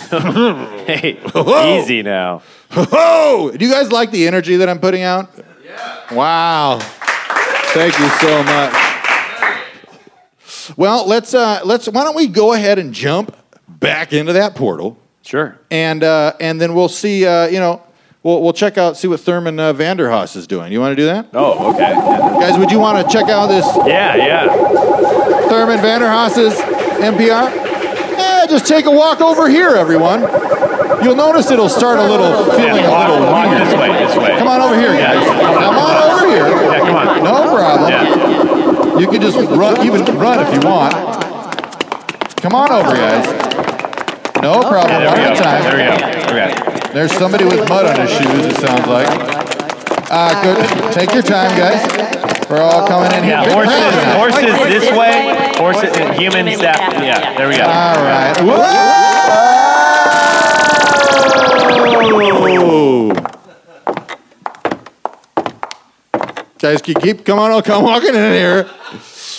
hey, 0.87 1.19
easy 1.81 2.03
now. 2.03 2.43
Oh, 2.71 3.51
do 3.57 3.65
you 3.67 3.73
guys 3.73 3.91
like 3.91 4.13
the 4.13 4.27
energy 4.29 4.57
that 4.57 4.69
I'm 4.69 4.79
putting 4.79 5.03
out? 5.03 5.31
Yeah. 5.65 6.15
Wow. 6.15 6.79
Thank 7.77 7.99
you 7.99 8.09
so 8.09 8.43
much. 8.43 8.73
Well, 10.79 11.07
let's 11.07 11.35
uh, 11.35 11.61
let's. 11.65 11.87
Why 11.89 12.05
don't 12.05 12.17
we 12.17 12.27
go 12.27 12.53
ahead 12.55 12.79
and 12.79 12.93
jump 12.95 13.37
back 13.69 14.13
into 14.15 14.33
that 14.33 14.55
portal, 14.55 14.97
Sure. 15.23 15.59
and 15.71 16.03
uh, 16.03 16.33
and 16.41 16.59
then 16.61 16.75
we'll 16.75 16.89
see. 16.89 17.27
Uh, 17.27 17.47
you 17.49 17.59
know, 17.61 17.83
we'll 18.23 18.43
we'll 18.43 18.53
check 18.55 18.79
out 18.79 18.97
see 18.97 19.09
what 19.09 19.21
Thurman 19.21 19.61
uh, 19.61 19.73
Vanderhaas 19.75 20.37
is 20.37 20.47
doing. 20.47 20.73
You 20.73 20.81
want 20.81 20.93
to 20.93 20.97
do 20.97 21.05
that, 21.05 21.29
Oh, 21.35 21.73
okay. 21.75 21.93
guys? 21.95 22.59
Would 22.59 22.71
you 22.71 22.81
want 22.81 23.07
to 23.07 23.13
check 23.13 23.29
out 23.29 23.47
this 23.49 23.67
Yeah, 23.87 24.17
yeah. 24.17 24.49
Thurman 25.49 25.79
Vanderhaas's 25.79 26.55
NPR? 27.01 27.51
Eh, 28.19 28.47
just 28.49 28.67
take 28.67 28.87
a 28.87 28.91
walk 28.91 29.21
over 29.21 29.49
here, 29.51 29.77
everyone. 29.77 30.23
You'll 31.05 31.15
notice 31.17 31.51
it'll 31.51 31.69
start 31.69 31.99
a 31.99 32.03
little 32.09 32.45
feeling 32.57 32.83
yeah 32.83 32.89
a 32.89 33.13
little 33.13 33.27
walk 33.31 33.51
weird. 33.51 33.61
this 33.67 33.75
way, 33.75 33.89
this 34.07 34.17
way. 34.17 34.39
Come 34.39 34.49
on 34.49 34.61
over 34.63 34.81
here, 34.81 34.95
guys. 34.97 35.23
Come 35.27 35.77
on 35.77 35.97
over 36.11 36.16
here. 36.31 36.47
Yeah, 36.49 36.79
come 36.81 36.97
on. 36.97 37.25
No 37.25 37.55
problem. 37.55 37.91
Yeah. 37.91 38.99
You 38.99 39.07
can 39.09 39.21
just 39.21 39.37
run, 39.51 39.85
even 39.87 40.05
run 40.17 40.41
if 40.41 40.53
you 40.55 40.61
want. 40.69 40.95
Come 42.41 42.55
on 42.55 42.71
over, 42.73 42.95
guys. 42.95 43.27
No 44.43 44.61
problem. 44.63 45.01
There 45.01 45.09
One 45.11 45.19
we 45.19 45.25
at 45.25 45.35
go. 45.35 45.41
a 45.41 45.43
time. 45.43 45.63
There 45.65 45.77
we 45.77 45.85
go. 45.85 46.93
There's 46.93 47.13
somebody 47.13 47.45
with 47.45 47.69
mud 47.69 47.87
on 47.87 48.01
his 48.01 48.11
shoes. 48.11 48.47
It 48.47 48.57
sounds 48.57 48.87
like. 48.87 49.09
Uh, 50.09 50.43
good. 50.43 50.93
Take 50.93 51.13
your 51.13 51.23
time, 51.23 51.51
guys. 51.59 51.83
We're 52.49 52.63
all 52.63 52.87
coming 52.87 53.11
in 53.19 53.25
here. 53.25 53.33
Yeah, 53.33 53.53
horses, 53.53 53.83
horses 54.15 54.57
this 54.71 54.91
way, 54.97 55.35
horses, 55.59 55.97
humans 56.17 56.61
that. 56.61 56.79
Yeah, 57.03 57.35
there 57.37 57.49
we 57.49 57.57
go. 57.57 57.65
All 57.65 57.99
right. 58.07 58.37
Whoa! 58.41 59.57
Guys, 66.67 66.83
keep, 66.83 66.99
keep 66.99 67.25
come 67.25 67.39
on, 67.39 67.53
I'll 67.53 67.63
come 67.63 67.85
walking 67.85 68.13
in 68.13 68.33
here. 68.33 68.69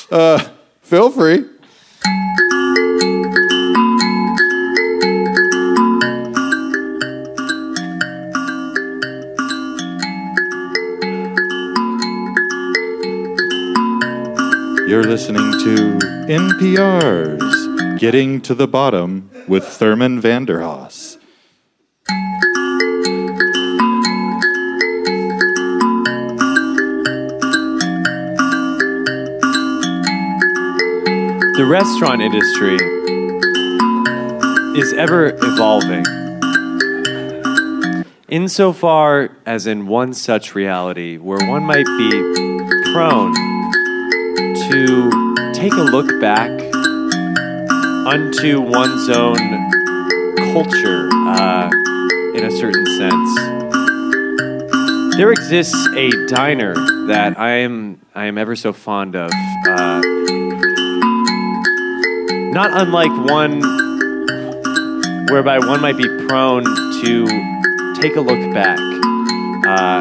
Uh, 0.10 0.40
feel 0.82 1.12
free. 1.12 1.44
You're 14.88 15.04
listening 15.04 15.52
to 15.66 16.00
NPR's 16.30 18.00
Getting 18.00 18.40
to 18.40 18.56
the 18.56 18.70
Bottom 18.70 19.30
with 19.50 19.66
Thurman 19.66 20.22
Vanderhaas. 20.22 21.07
The 31.58 31.66
restaurant 31.66 32.22
industry 32.22 32.76
is 34.80 34.94
ever 34.94 35.36
evolving. 35.42 36.06
Insofar 38.28 39.32
as 39.44 39.66
in 39.66 39.88
one 39.88 40.14
such 40.14 40.54
reality 40.54 41.18
where 41.18 41.40
one 41.50 41.66
might 41.66 41.88
be 41.88 42.12
prone 42.94 43.34
to 44.70 45.52
take 45.52 45.74
a 45.74 45.82
look 45.82 46.22
back 46.22 46.52
unto 48.06 48.62
one's 48.62 49.10
own 49.10 49.38
culture 50.54 51.10
uh, 51.12 51.72
in 52.36 52.46
a 52.46 52.52
certain 52.52 52.86
sense. 53.00 53.36
There 55.18 55.32
exists 55.32 55.88
a 55.96 56.12
diner 56.28 56.76
that 57.08 57.34
I 57.40 57.54
am 57.54 58.00
I 58.14 58.26
am 58.26 58.38
ever 58.38 58.56
so 58.56 58.74
fond 58.74 59.16
of. 59.16 59.32
Uh, 59.68 60.27
not 62.58 62.76
unlike 62.76 63.12
one 63.30 63.60
whereby 65.30 65.60
one 65.60 65.80
might 65.80 65.96
be 65.96 66.08
prone 66.28 66.64
to 66.64 67.94
take 68.02 68.16
a 68.16 68.20
look 68.20 68.52
back. 68.52 68.80
Uh, 69.64 70.00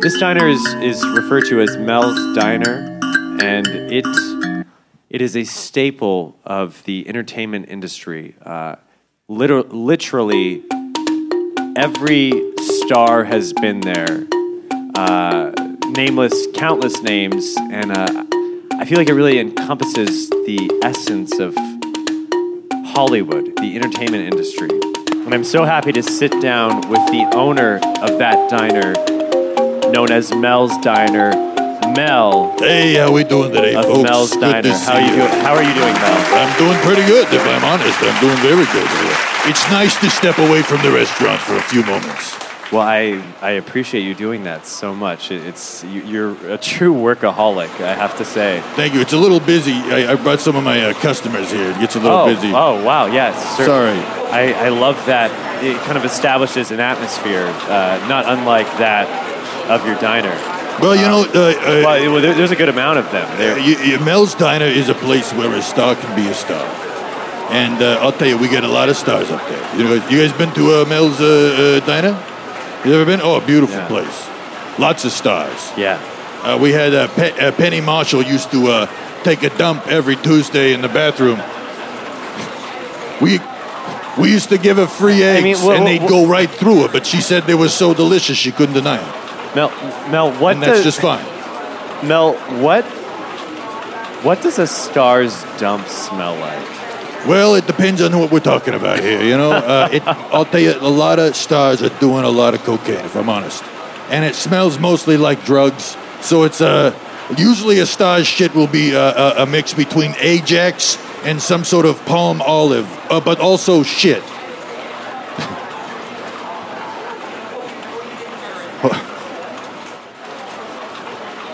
this 0.00 0.18
diner 0.18 0.48
is, 0.48 0.60
is 0.82 1.06
referred 1.10 1.44
to 1.46 1.60
as 1.60 1.76
Mel's 1.76 2.18
Diner, 2.36 2.98
and 3.40 3.68
it 3.68 4.04
it 5.08 5.22
is 5.22 5.36
a 5.36 5.44
staple 5.44 6.36
of 6.44 6.82
the 6.82 7.08
entertainment 7.08 7.66
industry. 7.68 8.34
Uh, 8.42 8.74
liter- 9.28 9.62
literally, 9.62 10.64
every 11.76 12.32
star 12.58 13.22
has 13.22 13.52
been 13.52 13.78
there. 13.82 14.26
Uh, 14.96 15.52
nameless, 15.90 16.48
countless 16.54 17.00
names, 17.02 17.54
and 17.70 17.92
uh, 17.92 18.24
I 18.80 18.84
feel 18.84 18.98
like 18.98 19.08
it 19.08 19.14
really 19.14 19.38
encompasses 19.38 20.28
the 20.30 20.80
essence 20.82 21.38
of 21.38 21.54
Hollywood, 22.94 23.56
the 23.56 23.74
entertainment 23.74 24.22
industry. 24.22 24.70
And 24.70 25.34
I'm 25.34 25.42
so 25.42 25.64
happy 25.64 25.90
to 25.90 26.02
sit 26.02 26.30
down 26.40 26.76
with 26.88 27.04
the 27.10 27.28
owner 27.34 27.80
of 28.00 28.18
that 28.22 28.48
diner, 28.48 28.94
known 29.90 30.12
as 30.12 30.32
Mel's 30.32 30.78
Diner, 30.78 31.34
Mel 31.96 32.54
Hey, 32.58 32.94
how 32.94 33.10
we 33.10 33.24
doing 33.24 33.50
today, 33.50 33.74
of 33.74 33.84
folks? 33.84 34.08
Mel's 34.08 34.32
Good 34.34 34.40
Diner. 34.42 34.62
to 34.62 34.78
How 34.78 34.94
are 34.94 35.02
you 35.02 35.10
doing? 35.10 35.28
How 35.42 35.54
are 35.54 35.62
you 35.64 35.74
doing, 35.74 35.92
Mel? 35.92 36.34
I'm 36.38 36.56
doing 36.56 36.78
pretty 36.86 37.04
good, 37.10 37.26
if 37.34 37.42
I'm 37.42 37.64
honest. 37.64 37.98
I'm 37.98 38.20
doing 38.20 38.38
very 38.38 38.64
good. 38.70 38.88
It's 39.50 39.68
nice 39.72 39.98
to 39.98 40.08
step 40.08 40.38
away 40.38 40.62
from 40.62 40.80
the 40.82 40.92
restaurant 40.92 41.40
for 41.40 41.56
a 41.56 41.62
few 41.62 41.82
moments. 41.82 42.43
Well, 42.72 42.82
I, 42.82 43.22
I 43.40 43.50
appreciate 43.52 44.02
you 44.02 44.14
doing 44.14 44.44
that 44.44 44.66
so 44.66 44.94
much. 44.94 45.30
It's 45.30 45.84
you, 45.84 46.02
you're 46.02 46.52
a 46.52 46.58
true 46.58 46.94
workaholic, 46.94 47.68
I 47.80 47.94
have 47.94 48.16
to 48.18 48.24
say. 48.24 48.62
Thank 48.74 48.94
you. 48.94 49.00
It's 49.00 49.12
a 49.12 49.18
little 49.18 49.38
busy. 49.38 49.72
I, 49.74 50.12
I 50.12 50.14
brought 50.16 50.40
some 50.40 50.56
of 50.56 50.64
my 50.64 50.86
uh, 50.86 50.94
customers 50.94 51.50
here. 51.52 51.70
It 51.70 51.78
gets 51.78 51.94
a 51.94 52.00
little 52.00 52.18
oh, 52.18 52.26
busy. 52.26 52.48
oh, 52.48 52.82
wow, 52.84 53.06
yes. 53.06 53.56
cer- 53.56 53.66
Sorry. 53.66 53.98
I, 54.32 54.52
I 54.66 54.68
love 54.70 54.96
that. 55.06 55.30
It 55.62 55.76
kind 55.82 55.96
of 55.96 56.04
establishes 56.04 56.70
an 56.70 56.80
atmosphere, 56.80 57.46
uh, 57.46 58.04
not 58.08 58.24
unlike 58.26 58.66
that 58.78 59.06
of 59.70 59.86
your 59.86 59.96
diner. 60.00 60.34
Well, 60.80 60.96
you 60.96 61.02
know, 61.02 61.22
uh, 61.32 61.52
uh, 61.52 61.82
Well, 62.10 62.20
there's 62.20 62.50
a 62.50 62.56
good 62.56 62.68
amount 62.68 62.98
of 62.98 63.10
them. 63.12 63.30
Uh, 63.30 63.36
There, 63.36 63.58
you, 63.60 64.00
Mel's 64.00 64.34
Diner 64.34 64.66
is 64.66 64.88
a 64.88 64.94
place 64.94 65.32
where 65.34 65.54
a 65.54 65.62
star 65.62 65.94
can 65.94 66.16
be 66.16 66.26
a 66.28 66.34
star. 66.34 66.64
And 67.52 67.80
uh, 67.80 67.98
I'll 68.00 68.10
tell 68.10 68.26
you, 68.26 68.36
we 68.36 68.48
get 68.48 68.64
a 68.64 68.68
lot 68.68 68.88
of 68.88 68.96
stars 68.96 69.30
up 69.30 69.46
there. 69.48 69.76
You, 69.78 69.84
know, 69.84 69.94
you 70.08 70.26
guys 70.26 70.36
been 70.36 70.52
to 70.54 70.82
uh, 70.82 70.84
Mel's 70.86 71.18
Diner? 71.86 72.18
You 72.84 72.94
ever 72.94 73.04
been? 73.06 73.20
Oh, 73.22 73.36
a 73.36 73.40
beautiful 73.46 73.76
Yeah. 73.76 73.86
place. 73.88 74.28
Lots 74.78 75.04
of 75.04 75.12
stars. 75.12 75.72
yeah. 75.76 75.98
Uh, 76.42 76.58
we 76.60 76.72
had 76.72 76.92
uh, 76.94 77.08
Pe- 77.08 77.32
uh, 77.38 77.52
Penny 77.52 77.80
Marshall 77.80 78.20
used 78.22 78.50
to 78.50 78.66
uh, 78.68 78.86
take 79.22 79.42
a 79.42 79.48
dump 79.56 79.86
every 79.86 80.14
Tuesday 80.16 80.74
in 80.74 80.82
the 80.82 80.88
bathroom. 80.88 81.40
We 83.22 83.40
we 84.18 84.30
used 84.30 84.50
to 84.50 84.58
give 84.58 84.76
her 84.76 84.86
free 84.86 85.22
eggs, 85.22 85.42
mean, 85.42 85.56
wha- 85.66 85.72
and 85.74 85.86
they'd 85.86 86.06
go 86.06 86.26
right 86.26 86.50
through 86.50 86.84
it. 86.84 86.92
But 86.92 87.06
she 87.06 87.20
said 87.22 87.44
they 87.44 87.54
were 87.54 87.70
so 87.70 87.94
delicious 87.94 88.36
she 88.36 88.52
couldn't 88.52 88.74
deny 88.74 88.98
it, 88.98 89.54
Mel, 89.56 89.70
Mel, 90.10 90.32
what 90.38 90.54
and 90.54 90.62
that's 90.62 90.82
does, 90.82 90.84
just 90.84 91.00
fine. 91.00 91.24
Mel, 92.06 92.34
what 92.60 92.84
what 94.22 94.42
does 94.42 94.58
a 94.58 94.66
star's 94.66 95.42
dump 95.58 95.88
smell 95.88 96.34
like? 96.36 96.68
Well, 97.26 97.54
it 97.54 97.66
depends 97.66 98.02
on 98.02 98.18
what 98.18 98.30
we're 98.30 98.40
talking 98.40 98.74
about 98.74 99.00
here. 99.00 99.22
You 99.22 99.36
know, 99.36 99.52
uh, 99.52 99.88
it, 99.92 100.02
I'll 100.06 100.44
tell 100.44 100.60
you, 100.60 100.74
a 100.78 100.88
lot 100.88 101.18
of 101.18 101.34
stars 101.34 101.82
are 101.82 101.88
doing 102.00 102.24
a 102.24 102.30
lot 102.30 102.54
of 102.54 102.62
cocaine, 102.64 103.04
if 103.04 103.16
I'm 103.16 103.28
honest, 103.28 103.64
and 104.10 104.24
it 104.24 104.34
smells 104.34 104.78
mostly 104.78 105.16
like 105.16 105.44
drugs. 105.44 105.96
So 106.20 106.44
it's 106.44 106.60
uh, 106.60 106.92
Usually, 107.38 107.78
a 107.78 107.86
star's 107.86 108.26
shit 108.26 108.54
will 108.54 108.66
be 108.66 108.92
a, 108.92 109.00
a, 109.16 109.42
a 109.44 109.46
mix 109.46 109.72
between 109.72 110.14
Ajax 110.18 110.98
and 111.24 111.40
some 111.40 111.64
sort 111.64 111.86
of 111.86 111.96
Palmolive, 112.04 112.86
uh, 113.10 113.18
but 113.18 113.40
also 113.40 113.82
shit. 113.82 114.22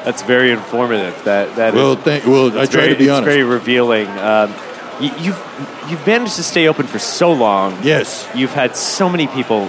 That's 0.05 0.23
very 0.23 0.51
informative. 0.51 1.23
That 1.25 1.55
that 1.57 1.75
Well, 1.75 1.93
is- 1.93 1.99
thank. 2.01 2.27
Well, 2.27 2.47
I 2.59 2.67
try 2.67 2.83
very, 2.83 2.89
to 2.95 2.99
be 2.99 3.07
it's 3.09 3.21
very 3.21 3.45
revealing. 3.45 4.09
Um, 4.19 4.53
you, 5.01 5.11
you've 5.19 5.87
you've 5.89 6.07
managed 6.07 6.37
to 6.37 6.43
stay 6.43 6.69
open 6.69 6.87
for 6.87 6.99
so 6.99 7.33
long. 7.33 7.77
Yes. 7.83 8.29
You've 8.35 8.53
had 8.53 8.77
so 8.77 9.09
many 9.09 9.27
people 9.27 9.69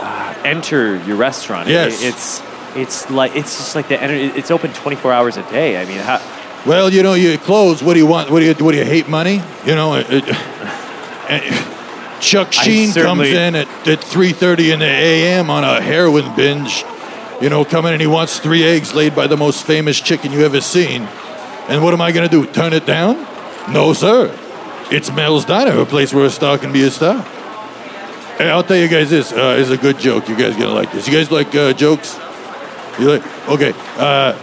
uh, 0.00 0.34
enter 0.44 0.96
your 1.04 1.16
restaurant. 1.16 1.68
Yes. 1.68 2.02
It- 2.02 2.08
it's 2.08 2.42
it's 2.76 3.10
like 3.10 3.34
it's 3.34 3.56
just 3.56 3.74
like 3.74 3.88
the 3.88 3.96
it's 4.36 4.50
open 4.50 4.72
24 4.72 5.12
hours 5.12 5.36
a 5.38 5.42
day. 5.50 5.80
I 5.80 5.86
mean, 5.86 5.98
how, 5.98 6.20
Well, 6.66 6.92
you 6.92 7.02
know, 7.02 7.14
you 7.14 7.38
close. 7.38 7.82
What 7.82 7.94
do 7.94 7.98
you 8.00 8.06
want? 8.06 8.30
What 8.30 8.40
do 8.40 8.44
you? 8.46 8.54
What 8.54 8.72
do 8.72 8.78
you 8.78 8.84
hate? 8.84 9.08
Money? 9.08 9.40
You 9.64 9.74
know. 9.74 9.94
It, 9.94 10.06
it- 10.10 11.72
Chuck 12.20 12.52
Sheen 12.52 12.92
comes 12.92 13.28
in 13.28 13.54
at, 13.54 13.68
at 13.86 14.00
3:30 14.00 14.72
in 14.72 14.78
the 14.80 14.86
a.m. 14.86 15.50
on 15.50 15.64
a 15.64 15.80
heroin 15.80 16.34
binge. 16.34 16.84
You 17.40 17.50
know, 17.50 17.64
coming 17.64 17.92
and 17.92 18.00
he 18.00 18.06
wants 18.06 18.38
three 18.40 18.64
eggs 18.64 18.94
laid 18.94 19.14
by 19.14 19.26
the 19.26 19.36
most 19.36 19.64
famous 19.66 20.00
chicken 20.00 20.32
you 20.32 20.40
ever 20.44 20.60
seen. 20.62 21.02
And 21.68 21.82
what 21.84 21.92
am 21.92 22.00
I 22.00 22.12
going 22.12 22.26
to 22.28 22.30
do? 22.30 22.50
Turn 22.50 22.72
it 22.72 22.86
down? 22.86 23.16
No, 23.70 23.92
sir. 23.92 24.34
It's 24.90 25.10
Mel's 25.12 25.44
Diner, 25.44 25.80
a 25.80 25.86
place 25.86 26.14
where 26.14 26.24
a 26.26 26.30
star 26.30 26.58
can 26.58 26.72
be 26.72 26.82
a 26.84 26.90
star. 26.90 27.20
Hey, 28.38 28.50
I'll 28.50 28.62
tell 28.62 28.76
you 28.76 28.88
guys 28.88 29.10
this. 29.10 29.32
Uh, 29.32 29.56
it's 29.58 29.70
a 29.70 29.76
good 29.76 29.98
joke. 29.98 30.28
You 30.28 30.36
guys 30.36 30.52
gonna 30.54 30.74
like 30.74 30.92
this. 30.92 31.06
You 31.08 31.12
guys 31.14 31.30
like 31.30 31.54
uh, 31.54 31.72
jokes? 31.72 32.16
You 32.98 33.10
like? 33.10 33.48
Okay. 33.48 33.72
Uh, 33.96 34.36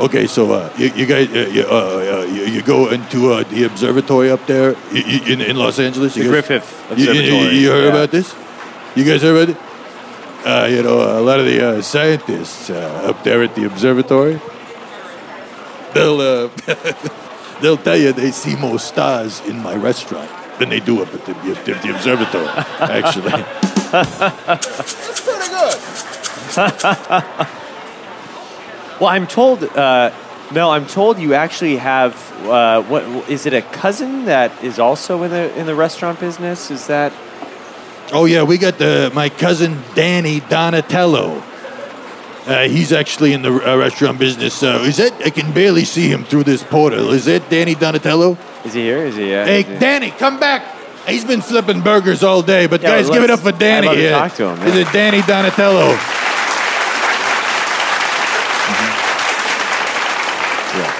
okay. 0.00 0.26
So 0.26 0.52
uh, 0.52 0.72
you, 0.76 0.88
you 0.94 1.06
guys, 1.06 1.28
uh, 1.30 1.48
you, 1.50 1.62
uh, 1.62 2.26
you, 2.28 2.42
you 2.44 2.62
go 2.62 2.90
into 2.90 3.32
uh, 3.32 3.44
the 3.44 3.64
observatory 3.64 4.30
up 4.30 4.44
there 4.46 4.76
in, 4.92 5.40
in 5.40 5.56
Los 5.56 5.78
Angeles. 5.78 6.16
You 6.16 6.24
The 6.24 6.30
guys- 6.32 6.46
Griffith 6.48 6.98
you- 6.98 7.04
you- 7.04 7.10
Observatory, 7.10 7.56
You, 7.58 7.70
heard 7.70 7.84
yeah. 7.84 7.90
about 7.90 8.10
this? 8.10 8.34
You 8.94 9.04
guys 9.04 9.22
heard 9.22 9.48
about 9.48 9.56
it? 9.56 10.46
Uh, 10.46 10.66
you 10.66 10.82
know, 10.82 11.18
a 11.18 11.22
lot 11.22 11.40
of 11.40 11.46
the 11.46 11.60
uh, 11.78 11.82
scientists 11.82 12.70
uh, 12.70 13.04
up 13.08 13.22
there 13.24 13.42
at 13.42 13.54
the 13.54 13.64
observatory, 13.64 14.40
they'll 15.94 16.20
uh, 16.20 16.48
they'll 17.60 17.76
tell 17.76 17.96
you 17.96 18.12
they 18.12 18.30
see 18.30 18.56
more 18.56 18.78
stars 18.78 19.40
in 19.46 19.62
my 19.62 19.74
restaurant 19.74 20.30
than 20.58 20.68
they 20.68 20.80
do 20.80 21.02
up 21.02 21.12
at 21.14 21.24
the, 21.24 21.32
at 21.32 21.82
the 21.82 21.94
observatory. 21.94 22.48
Actually. 22.80 23.44
It's 23.90 25.22
pretty 25.22 25.48
good. 25.48 25.74
well, 29.00 29.08
I'm 29.08 29.26
told, 29.26 29.64
uh, 29.64 30.10
Mel. 30.52 30.70
I'm 30.70 30.86
told 30.86 31.18
you 31.18 31.34
actually 31.34 31.76
have 31.76 32.14
uh, 32.46 32.82
what 32.82 33.02
is 33.28 33.46
it? 33.46 33.52
A 33.52 33.62
cousin 33.62 34.26
that 34.26 34.52
is 34.62 34.78
also 34.78 35.22
in 35.22 35.30
the 35.30 35.58
in 35.58 35.66
the 35.66 35.74
restaurant 35.74 36.20
business? 36.20 36.70
Is 36.70 36.86
that? 36.86 37.12
Oh 38.12 38.24
yeah, 38.24 38.42
we 38.42 38.58
got 38.58 38.78
the 38.78 39.10
my 39.14 39.28
cousin 39.28 39.82
Danny 39.94 40.40
Donatello. 40.40 41.42
Uh, 42.48 42.66
he's 42.66 42.92
actually 42.94 43.34
in 43.34 43.42
the 43.42 43.52
uh, 43.52 43.76
restaurant 43.76 44.18
business. 44.18 44.62
Uh, 44.62 44.82
is 44.86 44.96
that 44.96 45.12
I 45.22 45.28
can 45.28 45.52
barely 45.52 45.84
see 45.84 46.08
him 46.08 46.24
through 46.24 46.44
this 46.44 46.62
portal. 46.64 47.10
Is 47.12 47.26
that 47.26 47.50
Danny 47.50 47.74
Donatello? 47.74 48.38
Is 48.64 48.72
he 48.72 48.80
here? 48.80 49.04
Is 49.04 49.16
he? 49.16 49.34
Uh, 49.34 49.44
Hey, 49.44 49.60
is 49.60 49.66
he- 49.66 49.78
Danny, 49.78 50.10
come 50.12 50.40
back. 50.40 50.62
He's 51.06 51.24
been 51.26 51.42
flipping 51.42 51.82
burgers 51.82 52.22
all 52.22 52.40
day, 52.42 52.66
but 52.66 52.80
Yeah, 52.82 52.90
guys, 52.90 53.10
give 53.10 53.22
it 53.22 53.30
up 53.30 53.40
for 53.40 53.52
Danny. 53.52 53.88
I'd 53.88 53.96
love 53.96 53.96
to 53.96 54.10
talk 54.10 54.34
to 54.36 54.62
him, 54.62 54.74
yeah. 54.74 54.80
is 54.82 54.92
Danny 54.92 55.20
Donatello. 55.22 55.96
Yeah. 60.76 60.92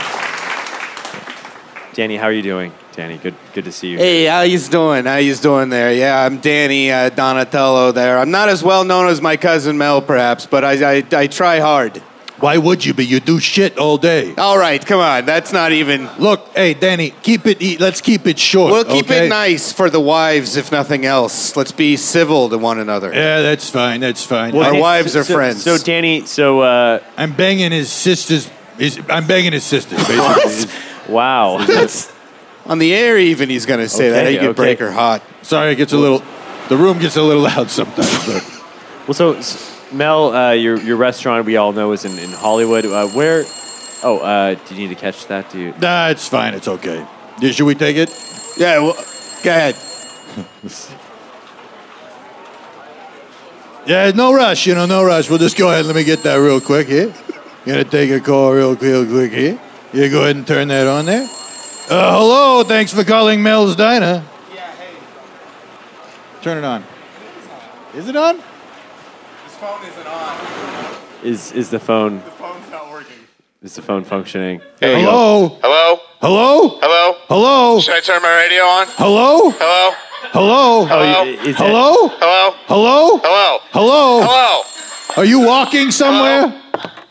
Danny, 1.94 2.16
how 2.16 2.24
are 2.26 2.32
you 2.32 2.42
doing? 2.42 2.72
Danny, 2.98 3.16
good 3.16 3.36
good 3.54 3.64
to 3.64 3.70
see 3.70 3.90
you. 3.92 3.96
Hey, 3.96 4.24
how 4.24 4.40
you 4.40 4.58
doing? 4.58 5.04
How 5.04 5.18
you 5.18 5.32
doing 5.36 5.68
there? 5.68 5.92
Yeah, 5.92 6.24
I'm 6.24 6.38
Danny 6.40 6.90
uh, 6.90 7.10
Donatello 7.10 7.92
there. 7.92 8.18
I'm 8.18 8.32
not 8.32 8.48
as 8.48 8.64
well 8.64 8.82
known 8.82 9.06
as 9.06 9.20
my 9.20 9.36
cousin 9.36 9.78
Mel, 9.78 10.02
perhaps, 10.02 10.46
but 10.46 10.64
I, 10.64 10.96
I, 10.96 11.04
I 11.12 11.26
try 11.28 11.60
hard. 11.60 11.98
Why 12.40 12.58
would 12.58 12.84
you 12.84 12.94
be? 12.94 13.06
You 13.06 13.20
do 13.20 13.38
shit 13.38 13.78
all 13.78 13.98
day. 13.98 14.34
All 14.34 14.58
right, 14.58 14.84
come 14.84 14.98
on. 14.98 15.26
That's 15.26 15.52
not 15.52 15.70
even. 15.70 16.08
Look, 16.18 16.48
hey, 16.56 16.74
Danny, 16.74 17.10
keep 17.22 17.46
it. 17.46 17.62
e- 17.62 17.76
Let's 17.78 18.00
keep 18.00 18.26
it 18.26 18.36
short. 18.36 18.72
We'll 18.72 18.84
keep 18.84 19.04
okay? 19.04 19.26
it 19.26 19.28
nice 19.28 19.72
for 19.72 19.88
the 19.88 20.00
wives, 20.00 20.56
if 20.56 20.72
nothing 20.72 21.06
else. 21.06 21.54
Let's 21.56 21.70
be 21.70 21.96
civil 21.96 22.48
to 22.48 22.58
one 22.58 22.80
another. 22.80 23.12
Yeah, 23.14 23.42
that's 23.42 23.70
fine. 23.70 24.00
That's 24.00 24.26
fine. 24.26 24.56
Our 24.56 24.72
Dan- 24.72 24.80
wives 24.80 25.12
so- 25.12 25.20
are 25.20 25.24
so- 25.24 25.34
friends. 25.34 25.62
So, 25.62 25.78
Danny, 25.78 26.26
so 26.26 26.62
uh, 26.62 26.98
I'm 27.16 27.32
banging 27.32 27.70
his 27.70 27.92
sister's. 27.92 28.50
His, 28.76 29.00
I'm 29.08 29.28
banging 29.28 29.52
his 29.52 29.62
sister, 29.62 29.94
basically. 29.94 30.74
wow. 31.14 31.58
That's 31.64 32.17
on 32.68 32.78
the 32.78 32.94
air. 32.94 33.18
Even 33.18 33.48
he's 33.50 33.66
gonna 33.66 33.88
say 33.88 34.10
that. 34.10 34.22
Okay, 34.24 34.32
He 34.32 34.38
could 34.38 34.48
okay. 34.50 34.56
break 34.56 34.78
her 34.78 34.92
hot. 34.92 35.22
Sorry, 35.42 35.72
it 35.72 35.76
gets 35.76 35.92
a 35.92 35.98
little. 35.98 36.22
The 36.68 36.76
room 36.76 36.98
gets 36.98 37.16
a 37.16 37.22
little 37.22 37.42
loud 37.42 37.70
sometimes. 37.70 38.26
But 38.26 38.62
Well, 39.06 39.14
so 39.14 39.32
s- 39.34 39.74
Mel, 39.90 40.34
uh, 40.34 40.52
your 40.52 40.76
your 40.78 40.96
restaurant 40.96 41.46
we 41.46 41.56
all 41.56 41.72
know 41.72 41.92
is 41.92 42.04
in, 42.04 42.18
in 42.18 42.30
Hollywood. 42.30 42.84
Uh, 42.84 43.08
where? 43.08 43.44
Oh, 44.04 44.18
uh, 44.18 44.54
do 44.54 44.74
you 44.74 44.82
need 44.86 44.94
to 44.94 45.00
catch 45.00 45.26
that? 45.26 45.50
Do 45.50 45.58
you? 45.58 45.74
nah, 45.80 46.08
it's 46.08 46.28
fine. 46.28 46.54
It's 46.54 46.68
okay. 46.68 47.04
Yeah, 47.40 47.50
Should 47.52 47.66
we 47.66 47.74
take 47.74 47.96
it? 47.96 48.10
Yeah. 48.56 48.78
Well, 48.80 48.94
go 49.42 49.50
ahead. 49.50 49.74
Yeah, 53.86 54.10
no 54.14 54.34
rush. 54.34 54.66
You 54.66 54.74
know, 54.74 54.84
no 54.84 55.02
rush. 55.02 55.30
We'll 55.30 55.38
just 55.38 55.56
go 55.56 55.70
ahead. 55.70 55.86
Let 55.86 55.96
me 55.96 56.04
get 56.04 56.22
that 56.24 56.34
real 56.36 56.60
quick 56.60 56.88
here. 56.88 57.12
Gonna 57.64 57.84
take 57.84 58.10
a 58.10 58.20
call 58.20 58.52
real, 58.52 58.74
real 58.76 59.06
quick 59.06 59.32
here. 59.32 59.58
You 59.94 60.10
go 60.10 60.24
ahead 60.24 60.36
and 60.36 60.46
turn 60.46 60.68
that 60.68 60.86
on 60.86 61.06
there. 61.06 61.26
Uh, 61.90 62.18
hello. 62.18 62.64
Thanks 62.64 62.92
for 62.92 63.04
calling 63.04 63.42
Mel's 63.42 63.74
Diner. 63.74 64.22
Yeah, 64.54 64.70
hey, 64.72 64.94
Turn 66.42 66.58
it 66.58 66.64
on. 66.64 66.84
Is 67.94 68.08
it 68.08 68.16
on? 68.16 68.36
this 68.36 69.54
phone 69.56 69.82
isn't 69.84 70.06
on. 70.06 70.96
Is 71.24 71.52
is 71.52 71.70
the 71.70 71.80
phone 71.80 72.16
The 72.16 72.30
phone's 72.32 72.70
not 72.70 72.90
working. 72.90 73.16
is 73.62 73.74
the 73.74 73.82
phone 73.82 74.04
functioning? 74.04 74.60
Hello. 74.80 75.58
Hello? 75.62 75.98
Hello. 76.20 76.78
Hello? 76.80 77.16
Hello. 77.28 77.80
Should 77.80 77.94
I 77.94 78.00
turn 78.00 78.22
my 78.22 78.34
radio 78.36 78.62
on? 78.64 78.86
Hello. 78.90 79.50
Hello? 79.50 79.94
Hello. 80.32 80.84
Hello? 80.84 81.22
y- 81.24 81.38
is 81.48 81.56
Hello. 81.56 82.08
Hello? 82.08 82.50
Hello. 82.66 83.18
Hello? 83.22 83.58
Hello. 83.72 84.20
Hello? 84.22 84.62
Are 85.16 85.24
you 85.24 85.40
walking 85.40 85.90
somewhere? 85.90 86.48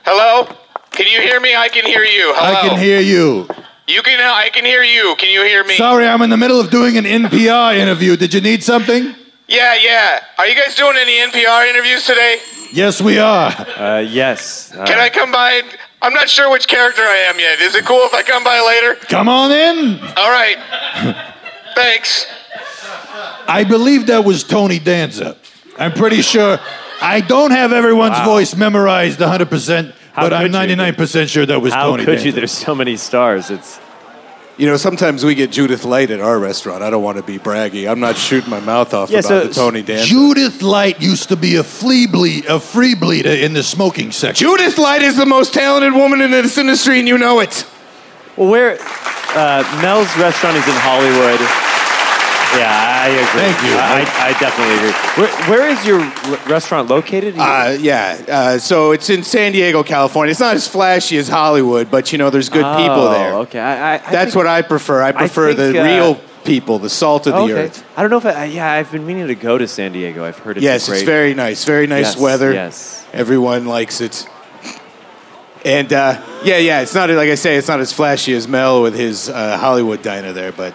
Hello? 0.06 0.48
Can 0.92 1.08
you 1.08 1.20
hear 1.22 1.40
me? 1.40 1.56
I 1.56 1.68
can 1.68 1.86
hear 1.86 2.04
you. 2.04 2.34
Hello? 2.36 2.60
I 2.60 2.68
can 2.70 2.80
hear 2.80 3.02
you. 3.02 3.48
You 3.88 4.02
can 4.02 4.20
I 4.20 4.50
can 4.50 4.66
hear 4.66 4.84
you. 4.84 5.16
Can 5.18 5.30
you 5.30 5.44
hear 5.44 5.64
me? 5.64 5.76
Sorry, 5.76 6.06
I'm 6.06 6.22
in 6.22 6.30
the 6.30 6.36
middle 6.36 6.60
of 6.60 6.70
doing 6.70 6.98
an 6.98 7.06
NPR 7.06 7.78
interview. 7.78 8.18
Did 8.18 8.34
you 8.34 8.42
need 8.42 8.62
something? 8.62 9.16
Yeah, 9.48 9.76
yeah. 9.76 10.20
Are 10.38 10.46
you 10.46 10.56
guys 10.56 10.76
doing 10.76 10.98
any 10.98 11.14
NPR 11.32 11.70
interviews 11.70 12.06
today? 12.06 12.40
Yes, 12.74 13.02
we 13.02 13.18
are. 13.18 13.50
Uh, 13.50 14.00
yes. 14.00 14.74
Uh, 14.76 14.86
Can 14.86 15.00
I 15.00 15.08
come 15.08 15.32
by? 15.32 15.62
I'm 16.02 16.14
not 16.14 16.28
sure 16.28 16.52
which 16.52 16.68
character 16.68 17.02
I 17.02 17.28
am 17.30 17.40
yet. 17.40 17.62
Is 17.62 17.76
it 17.76 17.86
cool 17.86 18.02
if 18.04 18.14
I 18.14 18.24
come 18.24 18.44
by 18.44 18.60
later? 18.60 18.96
Come 19.06 19.30
on 19.30 19.52
in. 19.54 20.00
All 20.18 20.30
right. 20.32 20.58
Thanks. 21.76 22.28
I 23.48 23.64
believe 23.64 24.08
that 24.08 24.26
was 24.26 24.44
Tony 24.44 24.80
Danza. 24.80 25.38
I'm 25.80 25.94
pretty 25.94 26.22
sure. 26.22 26.60
I 27.02 27.22
don't 27.22 27.52
have 27.52 27.72
everyone's 27.72 28.20
voice 28.20 28.54
memorized 28.54 29.20
100%, 29.20 29.94
How 30.18 30.24
but 30.24 30.34
I'm 30.34 30.52
99% 30.52 31.30
sure 31.30 31.46
that 31.46 31.62
was 31.62 31.72
How 31.74 31.92
Tony 31.92 32.02
How 32.02 32.06
could 32.08 32.12
Danza. 32.16 32.26
you? 32.26 32.32
There's 32.32 32.52
so 32.52 32.74
many 32.74 32.98
stars. 32.98 33.52
It's 33.52 33.80
You 34.58 34.66
know, 34.66 34.76
sometimes 34.76 35.24
we 35.24 35.36
get 35.36 35.52
Judith 35.52 35.86
Light 35.86 36.10
at 36.10 36.20
our 36.20 36.40
restaurant. 36.40 36.82
I 36.82 36.90
don't 36.90 37.04
want 37.04 37.18
to 37.18 37.24
be 37.24 37.38
braggy. 37.38 37.88
I'm 37.88 38.00
not 38.00 38.18
shooting 38.18 38.50
my 38.50 38.60
mouth 38.60 38.96
off 38.96 39.12
Yeah, 39.12 39.20
about 39.20 39.28
so- 39.30 39.48
the 39.48 39.54
Tony 39.54 39.84
Danza. 39.84 40.06
Judith 40.08 40.64
Light 40.64 41.00
used 41.00 41.30
to 41.30 41.36
be 41.36 41.58
a 41.58 41.64
flea 41.64 42.08
bleed, 42.08 42.46
a 42.48 42.60
free 42.60 42.96
bleeder 42.96 43.30
in 43.30 43.54
the 43.54 43.62
smoking 43.62 44.12
section. 44.12 44.48
Judith 44.48 44.80
Light 44.80 45.04
is 45.04 45.16
the 45.18 45.28
most 45.28 45.54
talented 45.54 45.94
woman 45.94 46.20
in 46.22 46.32
this 46.32 46.58
industry, 46.58 46.98
and 46.98 47.08
you 47.08 47.20
know 47.20 47.40
it. 47.40 47.66
well, 48.36 48.50
where 48.50 48.80
uh, 49.36 49.62
Mel's 49.84 50.10
restaurant 50.18 50.58
is 50.58 50.66
in 50.68 50.74
Hollywood. 50.82 51.40
Yeah, 52.56 53.02
I 53.04 53.08
agree. 53.10 53.42
Thank 53.42 53.64
you. 53.64 53.78
I, 53.78 54.30
I, 54.30 54.40
definitely 54.40 54.76
agree. 54.78 54.92
Where, 55.18 55.50
where 55.50 55.70
is 55.70 55.86
your 55.86 56.00
r- 56.00 56.50
restaurant 56.50 56.90
located? 56.90 57.36
Uh, 57.38 57.78
yeah, 57.80 58.24
uh, 58.28 58.58
so 58.58 58.92
it's 58.92 59.10
in 59.10 59.24
San 59.24 59.52
Diego, 59.52 59.84
California. 59.84 60.32
It's 60.32 60.40
not 60.40 60.56
as 60.56 60.68
flashy 60.68 61.18
as 61.18 61.28
Hollywood, 61.28 61.92
but 61.92 62.12
you 62.12 62.18
know, 62.18 62.30
there's 62.30 62.50
good 62.50 62.64
people 62.64 63.02
Oh, 63.02 63.12
there. 63.12 63.34
Okay, 63.36 63.60
I, 63.60 63.96
I, 63.96 63.98
That's 63.98 64.32
think- 64.32 64.36
what 64.36 64.48
I 64.48 64.62
prefer. 64.62 65.04
I 65.04 65.12
prefer 65.12 65.54
think, 65.54 65.74
the 65.74 65.82
uh, 65.82 65.84
real 65.84 66.16
people, 66.46 66.80
the 66.80 66.90
salt 66.90 67.28
of 67.28 67.34
the 67.34 67.40
okay. 67.42 67.54
earth. 67.66 67.86
I 67.98 68.02
don't 68.02 68.10
know 68.10 68.18
if 68.18 68.26
I, 68.26 68.46
yeah, 68.46 68.72
I've 68.72 68.92
been 68.92 69.06
meaning 69.06 69.28
to 69.28 69.36
go 69.36 69.58
to 69.58 69.68
San 69.68 69.92
Diego. 69.92 70.24
I've 70.24 70.40
heard 70.40 70.58
it's 70.58 70.64
yes, 70.64 70.88
great, 70.88 70.98
it's 70.98 71.06
very 71.06 71.34
nice. 71.34 71.66
Very 71.66 71.88
nice 71.88 72.14
Yes, 72.14 72.18
weather. 72.18 72.54
yes. 72.54 73.06
Everyone 73.14 73.66
likes 73.66 74.00
it. 74.02 74.26
And 75.66 75.92
uh, 75.92 76.24
yeah, 76.46 76.58
yeah, 76.58 76.82
it's 76.82 76.96
not 76.96 77.10
like 77.10 77.30
I 77.30 77.36
say, 77.36 77.58
it's 77.58 77.68
not 77.68 77.82
as 77.82 77.92
flashy 77.92 78.34
as 78.34 78.48
Mel 78.48 78.82
with 78.82 78.96
his 78.96 79.28
uh, 79.28 79.58
Hollywood 79.58 80.02
diner 80.02 80.32
there, 80.32 80.54
but 80.54 80.74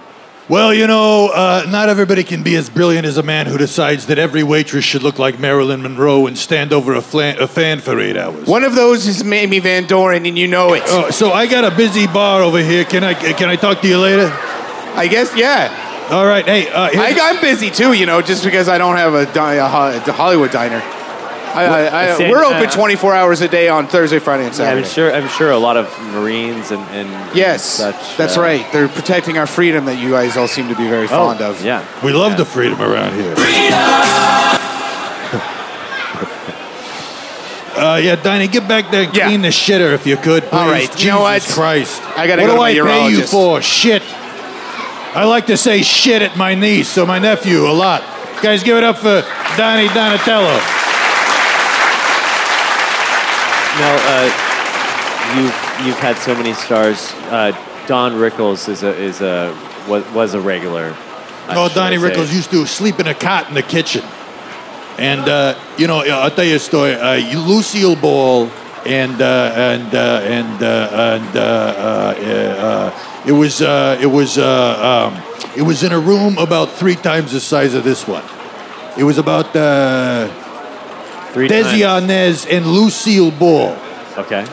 Well, 0.49 0.75
you 0.75 0.87
know, 0.87 1.31
uh, 1.33 1.65
not 1.69 1.89
everybody 1.89 2.25
can 2.25 2.43
be 2.43 2.57
as 2.57 2.69
brilliant 2.69 3.07
as 3.07 3.17
a 3.17 3.23
man 3.23 3.47
who 3.47 3.57
decides 3.57 4.07
that 4.07 4.19
every 4.19 4.43
waitress 4.43 4.85
should 4.85 5.03
look 5.03 5.19
like 5.19 5.39
Marilyn 5.39 5.83
Monroe 5.83 6.27
and 6.27 6.37
stand 6.37 6.73
over 6.73 6.95
a, 6.95 7.01
flan- 7.01 7.41
a 7.41 7.47
fan 7.47 7.79
for 7.81 7.99
eight 8.01 8.17
hours. 8.17 8.47
One 8.49 8.65
of 8.65 8.75
those 8.75 9.07
is 9.07 9.23
Mamie 9.25 9.61
Van 9.61 9.87
Doren, 9.87 10.27
and 10.27 10.37
you 10.37 10.49
know 10.49 10.75
it. 10.75 10.83
Oh, 10.87 11.11
so 11.11 11.33
I 11.33 11.47
got 11.47 11.65
a 11.65 11.75
busy 11.75 12.07
bar 12.07 12.43
over 12.43 12.59
here. 12.59 12.85
Can 12.85 13.05
I 13.05 13.15
can 13.15 13.49
I 13.49 13.57
talk 13.57 13.81
to 13.83 13.89
you 13.89 13.99
later? 13.99 14.29
I 14.95 15.09
guess, 15.09 15.35
yeah. 15.37 16.09
All 16.11 16.27
right. 16.27 16.45
Hey, 16.45 16.69
uh, 16.69 16.91
I, 16.93 17.17
I'm 17.23 17.41
busy 17.41 17.71
too, 17.71 17.93
you 17.95 18.05
know, 18.05 18.21
just 18.21 18.45
because 18.45 18.69
I 18.69 18.77
don't 18.77 18.97
have 18.97 19.15
a, 19.15 19.33
di- 19.33 19.55
a 19.55 19.67
Hollywood 19.69 20.51
diner. 20.51 20.81
I, 21.55 21.65
I, 21.65 22.05
I, 22.07 22.31
we're 22.31 22.45
open 22.45 22.67
uh, 22.67 22.71
24 22.71 23.15
hours 23.15 23.41
a 23.43 23.49
day 23.49 23.69
on 23.69 23.87
Thursday, 23.87 24.19
Friday, 24.19 24.45
and 24.45 24.53
Yeah, 24.53 24.57
Saturday. 24.59 24.87
I'm 24.87 24.93
sure. 24.93 25.13
I'm 25.15 25.29
sure 25.29 25.51
a 25.51 25.59
lot 25.59 25.77
of 25.77 25.87
Marines 26.15 26.71
and, 26.71 26.81
and 26.91 27.37
Yes, 27.37 27.65
such. 27.65 28.17
that's 28.17 28.37
uh, 28.39 28.41
right. 28.41 28.67
They're 28.73 28.89
protecting 28.89 29.37
our 29.39 29.47
freedom 29.47 29.85
that 29.85 29.99
you 29.99 30.11
guys 30.11 30.37
all 30.37 30.49
seem 30.49 30.69
to 30.69 30.77
be 30.77 30.89
very 30.89 31.05
Oh, 31.05 31.09
fond 31.09 31.41
of. 31.43 31.63
Yeah. 31.65 31.85
we 32.05 32.13
love 32.13 32.37
the 32.39 32.45
freedom 32.45 32.81
around 32.81 33.15
here. 33.15 33.35
Uh, 37.75 37.97
yeah, 38.03 38.17
Donnie, 38.17 38.49
get 38.49 38.69
back 38.69 38.91
there 38.91 39.05
and 39.05 39.17
Yeah. 39.17 39.27
clean 39.29 39.41
the 39.43 39.49
shitter 39.49 39.93
if 39.95 40.07
you 40.07 40.17
could, 40.17 40.43
please. 40.45 40.53
All 40.53 40.69
right, 40.69 41.01
you 41.03 41.11
know 41.11 41.21
what? 41.23 41.41
Jesus 41.41 41.55
Christ. 41.55 42.03
I 42.17 42.27
gotta 42.27 42.43
what 42.43 42.49
go 42.49 42.55
do 42.57 42.63
I 42.63 42.75
my 42.85 42.91
pay 42.91 43.11
you 43.11 43.27
for? 43.27 43.63
Shit. 43.63 44.03
I 45.15 45.25
like 45.25 45.47
to 45.47 45.57
say 45.57 45.83
shit 45.83 46.23
at 46.23 46.37
my 46.37 46.55
niece, 46.55 46.89
so 46.89 47.05
my 47.07 47.19
nephew, 47.19 47.67
a 47.67 47.73
lot. 47.73 48.03
Guys, 48.43 48.63
give 48.63 48.77
it 48.77 48.85
up 48.85 48.99
for 48.99 49.23
Donnie 49.57 49.89
Donatello. 49.89 50.61
Mel, 53.79 53.99
uh, 53.99 54.27
you've 55.37 55.87
you've 55.87 55.99
had 55.99 56.17
so 56.19 56.35
many 56.35 56.53
stars. 56.55 57.13
Uh, 57.31 57.53
Don 57.87 58.13
Rickles 58.13 58.69
is 58.69 58.83
a 58.83 58.95
is 58.95 59.21
a 59.21 59.57
was, 59.89 60.05
was 60.13 60.35
a 60.35 60.41
regular. 60.41 60.95
Oh, 61.49 61.69
Donnie 61.69 61.97
Rickles 61.97 62.33
used 62.33 62.51
to 62.53 62.67
sleep 62.67 63.01
in 63.01 63.07
a 63.09 63.15
cot 63.15 63.49
in 63.49 63.55
the 63.55 63.63
kitchen. 63.63 64.05
And, 64.99 65.29
uh, 65.29 65.59
you 65.77 65.87
know, 65.87 65.99
I'll 66.01 66.31
tell 66.31 66.45
you 66.45 66.57
a 66.57 66.59
story. 66.59 66.95
Uh, 66.95 67.17
Lucille 67.37 67.97
Ball 67.97 68.47
and, 68.87 69.21
uh, 69.21 69.53
and, 69.57 69.95
uh, 69.95 70.21
and, 70.23 70.63
uh, 70.63 70.89
and, 70.93 71.37
uh, 71.37 71.41
uh, 71.41 72.15
uh, 72.95 73.27
it 73.27 73.33
was, 73.33 73.61
uh, 73.61 73.99
it 74.01 74.07
was, 74.07 74.39
uh, 74.39 75.11
um, 75.11 75.23
it 75.57 75.63
was 75.63 75.83
in 75.83 75.93
a 75.93 75.99
room 75.99 76.39
about 76.39 76.71
three 76.71 76.95
times 76.95 77.33
the 77.33 77.41
size 77.41 77.75
of 77.75 77.85
this 77.85 78.07
one. 78.07 78.25
It 78.97 79.05
was 79.05 79.19
about, 79.19 79.55
uh, 79.57 80.29
Three 81.33 81.49
Desi 81.49 81.81
times. 81.83 82.09
Arnaz 82.09 82.47
and 82.51 82.67
Lucille 82.67 83.31
Ball. 83.31 83.77
Okay. 84.19 84.47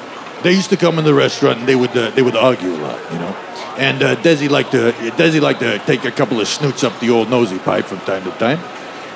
They 0.43 0.53
used 0.53 0.69
to 0.69 0.77
come 0.77 0.97
in 0.99 1.05
the 1.05 1.13
restaurant 1.13 1.59
and 1.59 1.67
they 1.67 1.75
would 1.75 1.95
uh, 1.95 2.11
they 2.11 2.21
would 2.21 2.35
argue 2.35 2.69
a 2.69 2.79
lot, 2.79 3.11
you 3.11 3.19
know. 3.19 3.35
And 3.77 4.01
uh, 4.01 4.15
Desi 4.17 4.49
liked 4.49 4.71
to 4.71 4.91
Desi 5.17 5.41
liked 5.41 5.59
to 5.59 5.79
take 5.79 6.05
a 6.05 6.11
couple 6.11 6.39
of 6.39 6.47
snoots 6.47 6.83
up 6.83 6.97
the 6.99 7.09
old 7.09 7.29
nosy 7.29 7.59
pipe 7.59 7.85
from 7.85 7.99
time 7.99 8.23
to 8.23 8.31
time. 8.31 8.59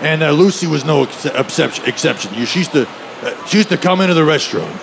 And 0.02 0.22
uh, 0.22 0.32
Lucy 0.32 0.68
was 0.68 0.84
no 0.84 1.04
ex- 1.04 1.26
exception. 1.26 1.86
Exception. 1.86 2.34
She 2.46 2.60
used 2.60 2.74
to 2.74 2.88
uh, 2.88 3.46
she 3.46 3.58
used 3.58 3.70
to 3.70 3.78
come 3.78 4.02
into 4.02 4.14
the 4.14 4.26
restaurant 4.26 4.76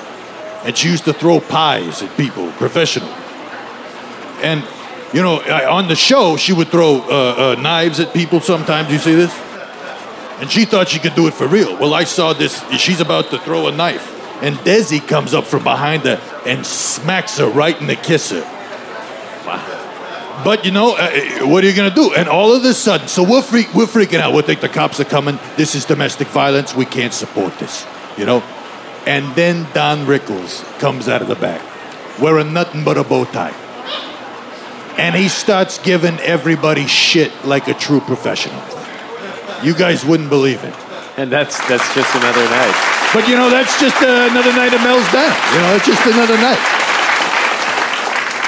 and 0.65 0.77
she 0.77 0.89
used 0.89 1.05
to 1.05 1.13
throw 1.13 1.41
pies 1.41 2.03
at 2.03 2.17
people, 2.17 2.51
professional. 2.53 3.09
And 4.43 4.65
you 5.13 5.23
know, 5.23 5.41
on 5.69 5.89
the 5.89 5.97
show, 5.97 6.37
she 6.37 6.53
would 6.53 6.69
throw 6.69 7.01
uh, 7.01 7.57
uh, 7.59 7.61
knives 7.61 8.01
at 8.01 8.15
people. 8.15 8.41
Sometimes 8.41 8.91
you 8.93 8.99
see 8.99 9.15
this. 9.15 9.35
And 10.41 10.51
she 10.51 10.65
thought 10.65 10.89
she 10.89 10.99
could 10.99 11.15
do 11.15 11.27
it 11.27 11.35
for 11.35 11.47
real. 11.47 11.77
Well, 11.79 11.93
I 11.93 12.05
saw 12.05 12.33
this. 12.33 12.63
She's 12.79 13.01
about 13.01 13.31
to 13.31 13.39
throw 13.39 13.67
a 13.69 13.73
knife. 13.73 14.17
And 14.43 14.57
Desi 14.57 15.07
comes 15.07 15.35
up 15.35 15.45
from 15.45 15.65
behind 15.65 16.05
her 16.05 16.19
and 16.47 16.65
smacks 16.65 17.37
her 17.39 17.49
right 17.49 17.79
in 17.79 17.87
the 17.87 17.97
kisser. 17.97 18.43
But 20.43 20.65
you 20.65 20.71
know, 20.71 20.97
uh, 20.97 21.47
what 21.47 21.63
are 21.63 21.67
you 21.67 21.77
gonna 21.77 21.95
do? 21.95 22.15
And 22.15 22.27
all 22.27 22.55
of 22.55 22.65
a 22.65 22.73
sudden, 22.73 23.09
so 23.09 23.23
we're 23.23 23.43
freak, 23.43 23.75
we're 23.75 23.85
freaking 23.85 24.21
out. 24.21 24.33
We 24.33 24.41
think 24.41 24.63
the 24.63 24.71
cops 24.71 24.99
are 24.99 25.05
coming. 25.05 25.39
This 25.57 25.75
is 25.75 25.85
domestic 25.85 26.29
violence. 26.29 26.75
We 26.75 26.87
can't 26.87 27.13
support 27.13 27.59
this. 27.59 27.87
You 28.17 28.25
know. 28.25 28.43
And 29.07 29.35
then 29.35 29.67
Don 29.75 30.07
Rickles 30.07 30.63
comes 30.79 31.09
out 31.09 31.21
of 31.23 31.29
the 31.29 31.35
back, 31.35 31.61
wearing 32.19 32.53
nothing 32.53 32.85
but 32.85 32.97
a 32.97 33.05
bow 33.05 33.25
tie, 33.25 33.55
and 34.99 35.15
he 35.15 35.29
starts 35.29 35.79
giving 35.79 36.19
everybody 36.21 36.87
shit 36.87 37.33
like 37.45 37.69
a 37.69 37.75
true 37.75 38.01
professional. 38.01 38.80
You 39.63 39.75
guys 39.75 40.05
wouldn't 40.05 40.31
believe 40.31 40.63
it. 40.65 40.75
And 41.17 41.31
that's 41.31 41.59
that's 41.69 41.95
just 41.95 42.15
another 42.15 42.45
night. 42.45 42.77
But 43.13 43.29
you 43.29 43.37
know, 43.37 43.51
that's 43.51 43.79
just 43.81 43.97
uh, 44.03 44.29
another 44.31 44.53
night 44.53 44.73
of 44.73 44.81
Mel's 44.83 45.11
down. 45.13 45.35
You 45.53 45.61
know, 45.61 45.77
it's 45.77 45.87
just 45.87 46.07
another 46.07 46.37
night. 46.37 46.81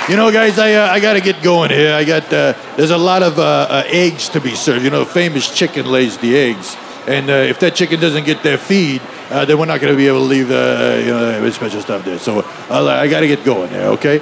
You 0.09 0.17
know, 0.17 0.33
guys, 0.33 0.59
I 0.59 0.75
uh, 0.75 0.89
I 0.89 1.01
got 1.01 1.15
to 1.15 1.21
get 1.21 1.43
going 1.43 1.71
here. 1.71 1.95
I 1.95 2.05
got 2.05 2.25
uh, 2.33 2.55
there's 2.77 2.91
a 2.91 2.99
lot 2.99 3.23
of 3.23 3.39
uh, 3.39 3.43
uh, 3.43 3.83
eggs 3.87 4.29
to 4.31 4.41
be 4.41 4.55
served. 4.55 4.85
You 4.85 4.91
know, 4.91 5.05
famous 5.05 5.55
chicken 5.55 5.87
lays 5.87 6.19
the 6.19 6.37
eggs, 6.37 6.77
and 7.07 7.31
uh, 7.31 7.35
if 7.35 7.61
that 7.61 7.75
chicken 7.75 8.01
doesn't 8.01 8.25
get 8.25 8.43
their 8.43 8.59
feed, 8.59 9.03
uh, 9.31 9.45
then 9.45 9.59
we're 9.59 9.67
not 9.67 9.81
going 9.81 9.93
to 9.93 9.97
be 9.97 10.09
able 10.09 10.19
to 10.19 10.25
leave 10.25 10.49
the 10.49 10.57
uh, 10.57 10.99
you 10.99 11.41
know 11.41 11.51
special 11.51 11.81
stuff 11.81 12.05
there. 12.05 12.19
So 12.19 12.43
I'll, 12.69 12.89
uh, 12.89 12.95
I 12.95 13.09
got 13.09 13.21
to 13.21 13.29
get 13.29 13.45
going 13.45 13.71
there. 13.71 13.89
Okay. 13.91 14.21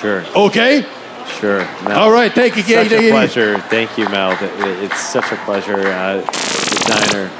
Sure. 0.00 0.24
Okay. 0.34 0.86
Sure. 1.28 1.58
Mel. 1.84 1.98
All 1.98 2.12
right. 2.12 2.32
Thank 2.32 2.56
you. 2.56 2.62
Again. 2.62 2.88
Such 2.88 2.98
a 2.98 3.10
pleasure. 3.10 3.58
Thank 3.58 3.98
you, 3.98 4.08
Mel. 4.08 4.36
It's 4.82 5.00
such 5.00 5.30
a 5.32 5.36
pleasure. 5.44 5.78
Uh, 5.78 6.20
the 6.20 6.84
diner. 6.88 7.30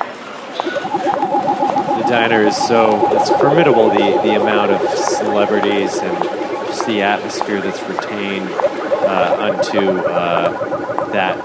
The 2.03 2.09
diner 2.09 2.43
is 2.47 2.57
so 2.57 3.09
it's 3.17 3.31
formidable. 3.31 3.89
The 3.89 4.21
the 4.23 4.35
amount 4.41 4.73
of 4.73 4.81
celebrities 4.99 5.97
and 5.97 6.25
just 6.67 6.87
the 6.87 7.03
atmosphere 7.03 7.61
that's 7.61 7.83
retained 7.85 8.49
uh, 8.51 9.53
unto 9.55 9.79
uh, 10.09 11.11
that 11.13 11.37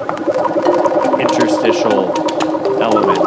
interstitial 1.19 2.13
element. 2.81 3.19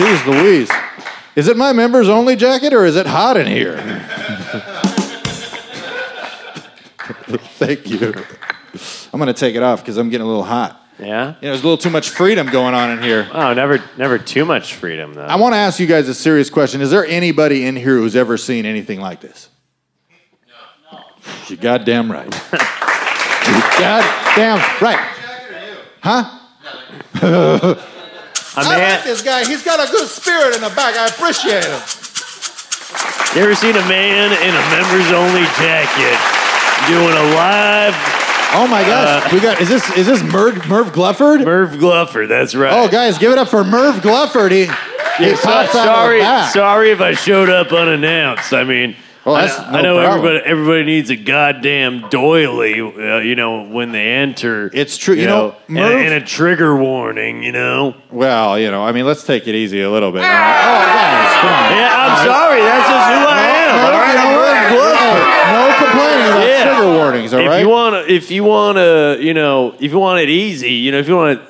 Jeez 0.00 0.24
Louise. 0.24 0.70
Is 1.36 1.46
it 1.48 1.58
my 1.58 1.74
members 1.74 2.08
only 2.08 2.34
jacket 2.34 2.72
or 2.72 2.86
is 2.86 2.96
it 2.96 3.06
hot 3.06 3.36
in 3.36 3.46
here? 3.46 3.76
Thank 7.58 7.86
you. 7.90 8.14
I'm 9.12 9.20
going 9.20 9.26
to 9.26 9.38
take 9.38 9.56
it 9.56 9.62
off 9.62 9.82
because 9.82 9.98
I'm 9.98 10.08
getting 10.08 10.24
a 10.24 10.26
little 10.26 10.42
hot. 10.42 10.82
Yeah. 10.98 11.04
You 11.06 11.12
know, 11.12 11.36
there's 11.42 11.60
a 11.60 11.64
little 11.64 11.76
too 11.76 11.90
much 11.90 12.08
freedom 12.08 12.46
going 12.46 12.72
on 12.72 12.92
in 12.92 13.02
here. 13.02 13.28
Oh, 13.30 13.52
never 13.52 13.84
never 13.98 14.18
too 14.18 14.46
much 14.46 14.72
freedom 14.74 15.12
though. 15.12 15.26
I 15.26 15.36
want 15.36 15.52
to 15.52 15.58
ask 15.58 15.78
you 15.78 15.86
guys 15.86 16.08
a 16.08 16.14
serious 16.14 16.48
question. 16.48 16.80
Is 16.80 16.90
there 16.90 17.04
anybody 17.04 17.66
in 17.66 17.76
here 17.76 17.98
who's 17.98 18.16
ever 18.16 18.38
seen 18.38 18.64
anything 18.64 19.00
like 19.00 19.20
this? 19.20 19.50
No. 20.90 21.00
You 21.48 21.58
goddamn 21.58 22.10
right. 22.10 22.24
you 22.52 23.60
goddamn 23.78 24.60
right. 24.80 24.98
Huh? 26.02 27.76
A 28.56 28.60
I 28.60 28.76
man, 28.76 28.94
like 28.96 29.04
this 29.04 29.22
guy. 29.22 29.44
He's 29.46 29.62
got 29.62 29.78
a 29.78 29.90
good 29.90 30.08
spirit 30.08 30.54
in 30.56 30.60
the 30.62 30.70
back. 30.74 30.96
I 30.96 31.06
appreciate 31.06 31.64
him. 31.64 31.80
You 33.36 33.42
ever 33.46 33.54
seen 33.54 33.76
a 33.76 33.86
man 33.88 34.32
in 34.32 34.50
a 34.54 34.64
members 34.74 35.12
only 35.12 35.44
jacket 35.62 36.18
doing 36.88 37.14
a 37.14 37.26
live 37.36 37.94
Oh 38.52 38.66
my 38.66 38.82
gosh, 38.82 39.24
uh, 39.24 39.28
we 39.32 39.38
got 39.40 39.60
is 39.60 39.68
this 39.68 39.88
is 39.96 40.08
this 40.08 40.22
Merv, 40.24 40.66
Merv 40.68 40.88
Glufford? 40.92 41.44
Merv 41.44 41.70
Gluffer? 41.78 42.26
That's 42.26 42.56
right. 42.56 42.72
Oh 42.72 42.88
guys, 42.88 43.16
give 43.18 43.30
it 43.30 43.38
up 43.38 43.46
for 43.48 43.62
Merv 43.62 43.96
Glufford. 44.02 44.50
He, 44.50 44.62
he 44.62 45.30
Yeah, 45.30 45.36
so- 45.36 45.42
pops 45.48 45.52
out 45.52 45.66
of 45.66 45.72
the 45.74 45.82
sorry, 45.94 46.18
back. 46.18 46.52
sorry 46.52 46.90
if 46.90 47.00
I 47.00 47.14
showed 47.14 47.48
up 47.48 47.70
unannounced. 47.72 48.52
I 48.52 48.64
mean, 48.64 48.96
Well, 49.24 49.34
I, 49.34 49.46
that's 49.46 49.58
I 49.58 49.72
no 49.72 49.82
know 49.82 50.02
problem. 50.02 50.26
everybody 50.26 50.50
everybody 50.50 50.84
needs 50.84 51.10
a 51.10 51.16
goddamn 51.16 52.08
doily, 52.08 52.80
uh, 52.80 53.18
you 53.18 53.34
know, 53.34 53.64
when 53.64 53.92
they 53.92 54.12
enter. 54.14 54.70
It's 54.72 54.96
true. 54.96 55.14
You 55.14 55.26
know, 55.26 55.56
and, 55.68 55.74
Merv- 55.76 55.92
a, 55.92 56.04
and 56.06 56.14
a 56.22 56.26
trigger 56.26 56.74
warning, 56.76 57.42
you 57.42 57.52
know. 57.52 57.94
Well, 58.10 58.58
you 58.58 58.70
know, 58.70 58.82
I 58.82 58.92
mean, 58.92 59.04
let's 59.04 59.24
take 59.24 59.46
it 59.46 59.54
easy 59.54 59.82
a 59.82 59.90
little 59.90 60.10
bit. 60.10 60.20
oh 60.20 60.22
guys, 60.22 61.40
come 61.40 61.50
on. 61.50 61.72
Yeah, 61.76 61.90
I'm 61.92 62.26
sorry. 62.26 62.60
That's 62.62 62.88
just 62.88 63.08
who 63.10 63.26
I 63.28 63.46
am. 63.46 63.76
No, 63.76 63.82
all 63.84 63.92
right? 63.92 64.08
you 64.08 64.16
know 64.16 64.30
I'm 64.30 64.36
what? 64.36 64.70
Merv 64.72 65.50
no 65.50 65.84
complaining 65.84 66.26
about 66.26 66.46
Yeah. 66.48 66.64
trigger 66.78 66.92
warnings. 66.94 67.34
All 67.34 67.40
if 67.40 67.46
right. 67.48 67.60
you 67.60 67.68
want 67.68 68.06
to, 68.06 68.12
if 68.14 68.30
you 68.30 68.44
want 68.44 68.76
to, 68.78 69.18
you 69.20 69.34
know, 69.34 69.74
if 69.78 69.92
you 69.92 69.98
want 69.98 70.20
it 70.20 70.30
easy, 70.30 70.72
you 70.72 70.92
know, 70.92 70.98
if 70.98 71.08
you 71.08 71.16
want 71.16 71.40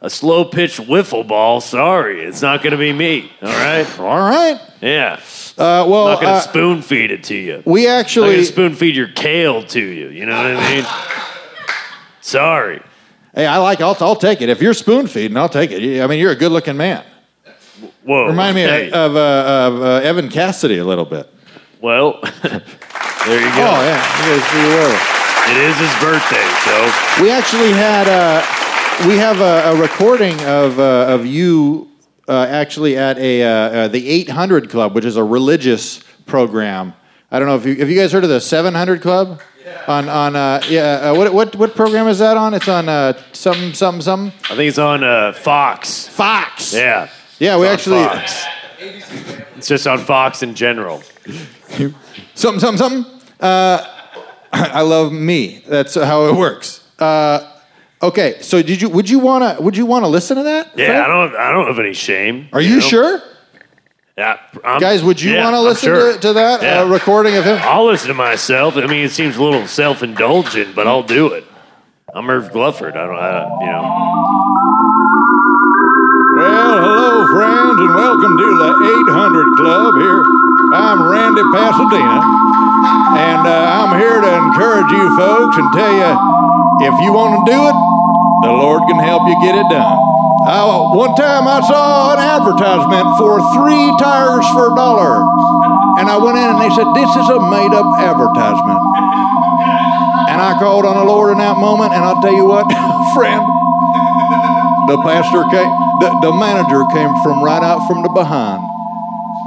a 0.00 0.08
slow 0.08 0.44
pitch 0.46 0.78
wiffle 0.78 1.26
ball, 1.26 1.60
sorry, 1.60 2.22
it's 2.22 2.40
not 2.40 2.62
going 2.62 2.70
to 2.70 2.78
be 2.78 2.92
me. 2.92 3.30
All 3.42 3.48
right. 3.48 3.98
all 4.00 4.18
right. 4.18 4.60
Yeah. 4.80 5.20
Uh, 5.58 5.84
well, 5.88 6.06
I'm 6.06 6.12
not 6.12 6.20
going 6.22 6.32
to 6.32 6.38
uh, 6.38 6.40
spoon 6.40 6.82
feed 6.82 7.10
it 7.10 7.24
to 7.24 7.34
you. 7.34 7.62
we 7.64 7.82
I'm 7.82 7.86
going 7.86 8.00
actually 8.00 8.36
to 8.36 8.44
spoon 8.44 8.74
feed 8.74 8.94
your 8.94 9.08
kale 9.08 9.64
to 9.64 9.80
you. 9.80 10.08
You 10.08 10.24
know 10.24 10.36
what 10.36 10.56
I 10.56 10.74
mean? 10.74 10.84
Sorry. 12.20 12.80
Hey, 13.34 13.44
I 13.46 13.56
like. 13.58 13.80
I'll, 13.80 13.96
I'll 14.00 14.16
take 14.16 14.40
it. 14.40 14.48
If 14.48 14.62
you're 14.62 14.74
spoon 14.74 15.08
feeding, 15.08 15.36
I'll 15.36 15.48
take 15.48 15.72
it. 15.72 16.00
I 16.00 16.06
mean, 16.06 16.20
you're 16.20 16.30
a 16.30 16.36
good 16.36 16.52
looking 16.52 16.76
man. 16.76 17.04
Whoa. 18.04 18.26
Remind 18.26 18.54
me 18.54 18.62
hey, 18.62 18.90
of, 18.90 19.16
uh, 19.16 19.66
of 19.66 19.82
uh, 19.82 19.86
Evan 20.02 20.28
Cassidy 20.28 20.78
a 20.78 20.84
little 20.84 21.04
bit. 21.04 21.28
Well, 21.80 22.20
there 22.42 22.52
you 22.52 23.50
go. 23.54 23.66
Oh 23.66 23.82
yeah, 23.82 24.02
you 24.18 24.40
guys, 24.40 24.54
you 24.54 24.68
were. 24.74 25.18
It 25.50 25.56
is 25.56 25.76
his 25.78 25.94
birthday, 26.00 26.48
so 26.64 27.22
We 27.22 27.30
actually 27.30 27.72
had 27.72 28.08
uh, 28.08 29.06
we 29.08 29.16
have 29.16 29.40
a, 29.40 29.76
a 29.76 29.80
recording 29.80 30.40
of 30.42 30.78
uh, 30.78 31.06
of 31.08 31.26
you 31.26 31.88
uh, 32.28 32.46
actually 32.48 32.96
at 32.96 33.18
a 33.18 33.42
uh, 33.42 33.48
uh, 33.48 33.88
the 33.88 34.08
800 34.08 34.68
Club, 34.70 34.94
which 34.94 35.04
is 35.04 35.16
a 35.16 35.24
religious 35.24 36.02
program. 36.26 36.94
I 37.30 37.38
don't 37.38 37.48
know 37.48 37.56
if 37.56 37.66
you 37.66 37.76
have 37.76 37.90
you 37.90 37.98
guys 37.98 38.12
heard 38.12 38.24
of 38.24 38.30
the 38.30 38.40
700 38.40 39.00
Club 39.02 39.40
Yeah. 39.64 39.84
on 39.88 40.08
on 40.08 40.36
uh, 40.36 40.60
yeah 40.68 41.10
uh, 41.10 41.14
what 41.14 41.32
what 41.32 41.56
what 41.56 41.74
program 41.74 42.08
is 42.08 42.18
that 42.20 42.36
on? 42.36 42.54
It's 42.54 42.68
on 42.68 42.88
uh, 42.88 43.12
something 43.32 43.74
something 43.74 44.02
something 44.02 44.32
I 44.44 44.56
think 44.56 44.68
it's 44.68 44.78
on 44.78 45.02
uh, 45.04 45.32
Fox. 45.32 46.06
Fox. 46.08 46.72
Yeah. 46.74 47.08
Yeah, 47.38 47.56
we 47.58 47.66
It's 47.66 47.86
on 47.86 47.94
actually 47.94 48.04
Fox. 48.04 48.44
It's 49.56 49.68
just 49.68 49.86
on 49.86 49.98
Fox 49.98 50.42
in 50.42 50.54
general. 50.54 51.02
some 52.34 52.58
some 52.60 52.76
some. 52.76 53.06
Uh, 53.40 53.84
I 54.52 54.80
love 54.82 55.12
me. 55.12 55.62
That's 55.66 55.94
how 55.94 56.26
it 56.28 56.34
works. 56.34 56.82
Uh, 56.98 57.57
okay, 58.02 58.36
so 58.40 58.62
did 58.62 58.80
you 58.82 58.88
would 58.88 59.08
you 59.10 59.18
wanna 59.18 59.56
would 59.60 59.76
you 59.76 59.86
wanna 59.86 60.08
listen 60.08 60.36
to 60.36 60.42
that? 60.44 60.68
Yeah, 60.76 60.86
Fred? 60.86 61.00
I 61.00 61.06
don't. 61.08 61.36
I 61.36 61.50
don't 61.52 61.66
have 61.66 61.78
any 61.78 61.94
shame. 61.94 62.48
Are 62.52 62.60
you 62.60 62.76
know? 62.76 62.80
sure? 62.80 63.22
Yeah, 64.16 64.36
I'm- 64.64 64.80
Guys, 64.80 65.04
would 65.04 65.20
you 65.22 65.32
yeah, 65.34 65.44
want 65.44 65.54
to 65.54 65.60
listen 65.60 65.88
sure. 65.94 66.12
to, 66.14 66.18
to 66.18 66.32
that 66.32 66.60
Yeah. 66.60 66.80
uh, 66.80 66.86
recording 66.86 67.36
of 67.36 67.44
him? 67.44 67.56
I'll 67.62 67.86
listen 67.86 68.08
to 68.08 68.14
myself. 68.14 68.76
I 68.76 68.86
mean, 68.86 69.04
it 69.04 69.12
seems 69.12 69.36
a 69.36 69.42
little 69.42 69.64
self-indulgent, 69.68 70.74
but 70.74 70.88
I'll 70.88 71.04
do 71.04 71.28
it. 71.34 71.44
I'm 72.12 72.24
Merv 72.24 72.50
Glufford. 72.50 72.96
I 72.96 73.06
don't. 73.06 73.14
I, 73.14 73.46
you 73.60 73.66
know. 73.70 73.84
Well, 76.34 76.78
hello, 76.82 77.26
friends, 77.30 77.78
and 77.78 77.94
welcome 77.94 78.34
to 78.38 78.48
the 78.58 78.70
800 79.10 79.56
Club 79.58 79.94
here. 80.02 80.22
I'm 80.74 80.98
Randy 81.06 81.42
Pasadena, 81.54 82.18
and 83.22 83.42
uh, 83.46 83.86
I'm 83.86 83.98
here 84.02 84.18
to 84.20 84.30
encourage 84.50 84.90
you 84.90 85.04
folks 85.16 85.56
and 85.58 85.66
tell 85.72 85.94
you 85.94 86.10
if 86.90 86.94
you 87.06 87.12
want 87.12 87.38
to 87.38 87.52
do 87.52 87.58
it, 87.70 87.76
the 88.42 88.52
Lord 88.54 88.86
can 88.86 88.98
help 89.02 89.26
you 89.26 89.34
get 89.42 89.58
it 89.58 89.66
done. 89.68 89.98
I, 90.46 90.62
one 90.94 91.14
time 91.18 91.50
I 91.50 91.58
saw 91.66 92.14
an 92.14 92.20
advertisement 92.22 93.06
for 93.18 93.42
three 93.58 93.90
tires 93.98 94.46
for 94.54 94.70
a 94.70 94.74
dollar, 94.78 95.26
and 95.98 96.06
I 96.06 96.16
went 96.16 96.38
in 96.38 96.46
and 96.46 96.60
they 96.62 96.70
said, 96.70 96.86
This 96.94 97.10
is 97.10 97.28
a 97.34 97.40
made 97.50 97.74
up 97.74 97.86
advertisement. 97.98 98.80
And 100.30 100.38
I 100.38 100.54
called 100.62 100.86
on 100.86 100.94
the 100.94 101.04
Lord 101.04 101.32
in 101.32 101.38
that 101.38 101.58
moment, 101.58 101.92
and 101.92 102.04
I'll 102.04 102.22
tell 102.22 102.32
you 102.32 102.46
what, 102.46 102.70
friend, 103.18 103.42
the 104.86 105.02
pastor 105.02 105.42
came, 105.50 105.72
the, 105.98 106.08
the 106.22 106.32
manager 106.32 106.86
came 106.94 107.10
from 107.26 107.42
right 107.42 107.62
out 107.62 107.82
from 107.88 108.02
the 108.02 108.08
behind. 108.10 108.62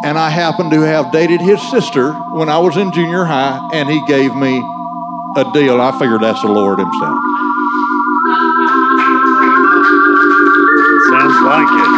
And 0.03 0.17
I 0.17 0.29
happened 0.29 0.71
to 0.71 0.81
have 0.81 1.11
dated 1.11 1.39
his 1.39 1.61
sister 1.71 2.11
when 2.33 2.49
I 2.49 2.57
was 2.57 2.75
in 2.75 2.91
junior 2.91 3.23
high, 3.23 3.61
and 3.71 3.87
he 3.89 4.03
gave 4.05 4.35
me 4.35 4.59
a 5.37 5.49
deal. 5.53 5.79
I 5.79 5.97
figured 5.97 6.21
that's 6.21 6.41
the 6.41 6.51
Lord 6.51 6.79
Himself. 6.79 7.30
Like 11.43 11.67
it. 11.67 11.91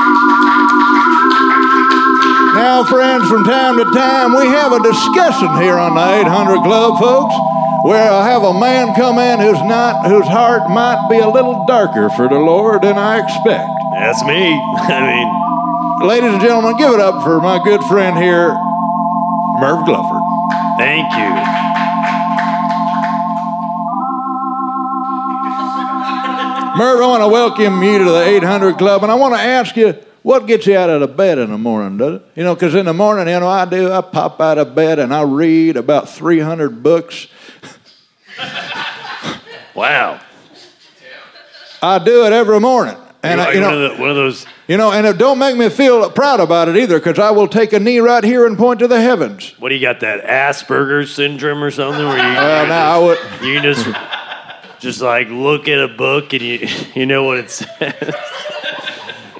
Now, 2.55 2.83
friends, 2.85 3.27
from 3.29 3.43
time 3.43 3.77
to 3.77 3.85
time, 3.93 4.33
we 4.37 4.45
have 4.45 4.71
a 4.71 4.81
discussion 4.81 5.49
here 5.61 5.77
on 5.77 5.95
the 5.95 6.05
800 6.21 6.63
Club, 6.63 6.99
folks, 6.99 7.35
where 7.83 8.11
I 8.11 8.29
have 8.29 8.43
a 8.43 8.53
man 8.53 8.93
come 8.95 9.17
in 9.19 9.39
who's 9.39 9.61
not, 9.63 10.05
whose 10.07 10.27
heart 10.27 10.69
might 10.69 11.07
be 11.09 11.17
a 11.17 11.27
little 11.27 11.65
darker 11.65 12.09
for 12.11 12.29
the 12.29 12.39
Lord 12.39 12.83
than 12.83 12.97
I 12.97 13.19
expect. 13.19 13.69
That's 13.93 14.23
me. 14.23 14.53
I 14.87 15.01
mean, 15.01 16.07
Ladies 16.07 16.33
and 16.33 16.41
gentlemen, 16.41 16.75
give 16.77 16.93
it 16.93 16.99
up 16.99 17.23
for 17.23 17.39
my 17.41 17.63
good 17.63 17.81
friend 17.85 18.17
here, 18.17 18.53
Merv 19.59 19.85
Glufford. 19.85 20.21
thank 20.77 21.11
you. 21.13 21.62
Merv, 26.75 27.01
I 27.01 27.07
want 27.07 27.21
to 27.21 27.27
welcome 27.27 27.83
you 27.83 27.99
to 27.99 28.05
the 28.05 28.23
800 28.23 28.77
Club, 28.79 29.03
and 29.03 29.11
I 29.11 29.15
want 29.15 29.35
to 29.35 29.39
ask 29.39 29.75
you, 29.77 29.93
what 30.23 30.47
gets 30.47 30.65
you 30.65 30.75
out 30.75 30.89
of 30.89 31.01
the 31.01 31.07
bed 31.07 31.37
in 31.37 31.51
the 31.51 31.57
morning, 31.57 31.97
does 31.97 32.15
it? 32.15 32.27
You 32.35 32.43
know, 32.43 32.55
because 32.55 32.73
in 32.73 32.87
the 32.87 32.93
morning, 32.93 33.27
you 33.27 33.39
know, 33.39 33.47
I 33.47 33.65
do, 33.65 33.91
I 33.91 34.01
pop 34.01 34.41
out 34.41 34.57
of 34.57 34.73
bed 34.73 34.97
and 34.97 35.13
I 35.13 35.21
read 35.21 35.77
about 35.77 36.09
300 36.09 36.81
books. 36.83 37.27
Wow. 39.75 40.21
I 41.81 41.97
do 41.97 42.25
it 42.27 42.31
every 42.31 42.59
morning. 42.59 42.95
And, 43.23 43.41
I, 43.41 43.53
you 43.53 43.61
one, 43.61 43.71
know, 43.71 43.85
of 43.85 43.97
the, 43.97 44.01
one 44.01 44.09
of 44.11 44.15
those. 44.15 44.45
you 44.67 44.77
know, 44.77 44.91
and 44.91 45.07
it 45.07 45.17
don't 45.17 45.39
make 45.39 45.57
me 45.57 45.67
feel 45.69 46.11
proud 46.11 46.39
about 46.39 46.69
it 46.69 46.77
either, 46.77 46.99
because 46.99 47.17
I 47.17 47.31
will 47.31 47.47
take 47.47 47.73
a 47.73 47.79
knee 47.79 47.97
right 47.97 48.23
here 48.23 48.45
and 48.45 48.55
point 48.55 48.81
to 48.81 48.87
the 48.87 49.01
heavens. 49.01 49.55
What 49.57 49.69
do 49.69 49.75
you 49.75 49.81
got? 49.81 50.01
That 50.01 50.23
Asperger's 50.25 51.11
syndrome 51.11 51.63
or 51.63 51.71
something? 51.71 52.05
Where 52.05 52.17
you, 52.17 52.21
uh, 52.23 52.35
Well, 52.35 52.67
now 52.67 52.95
I 52.95 52.99
would, 52.99 53.17
you 53.41 53.59
can 53.59 53.63
just 53.63 53.85
just 54.83 55.01
like 55.01 55.29
look 55.29 55.69
at 55.69 55.79
a 55.79 55.87
book 55.87 56.33
and 56.33 56.41
you 56.41 56.67
you 56.93 57.05
know 57.05 57.23
what 57.23 57.37
it 57.39 57.49
says. 57.49 58.15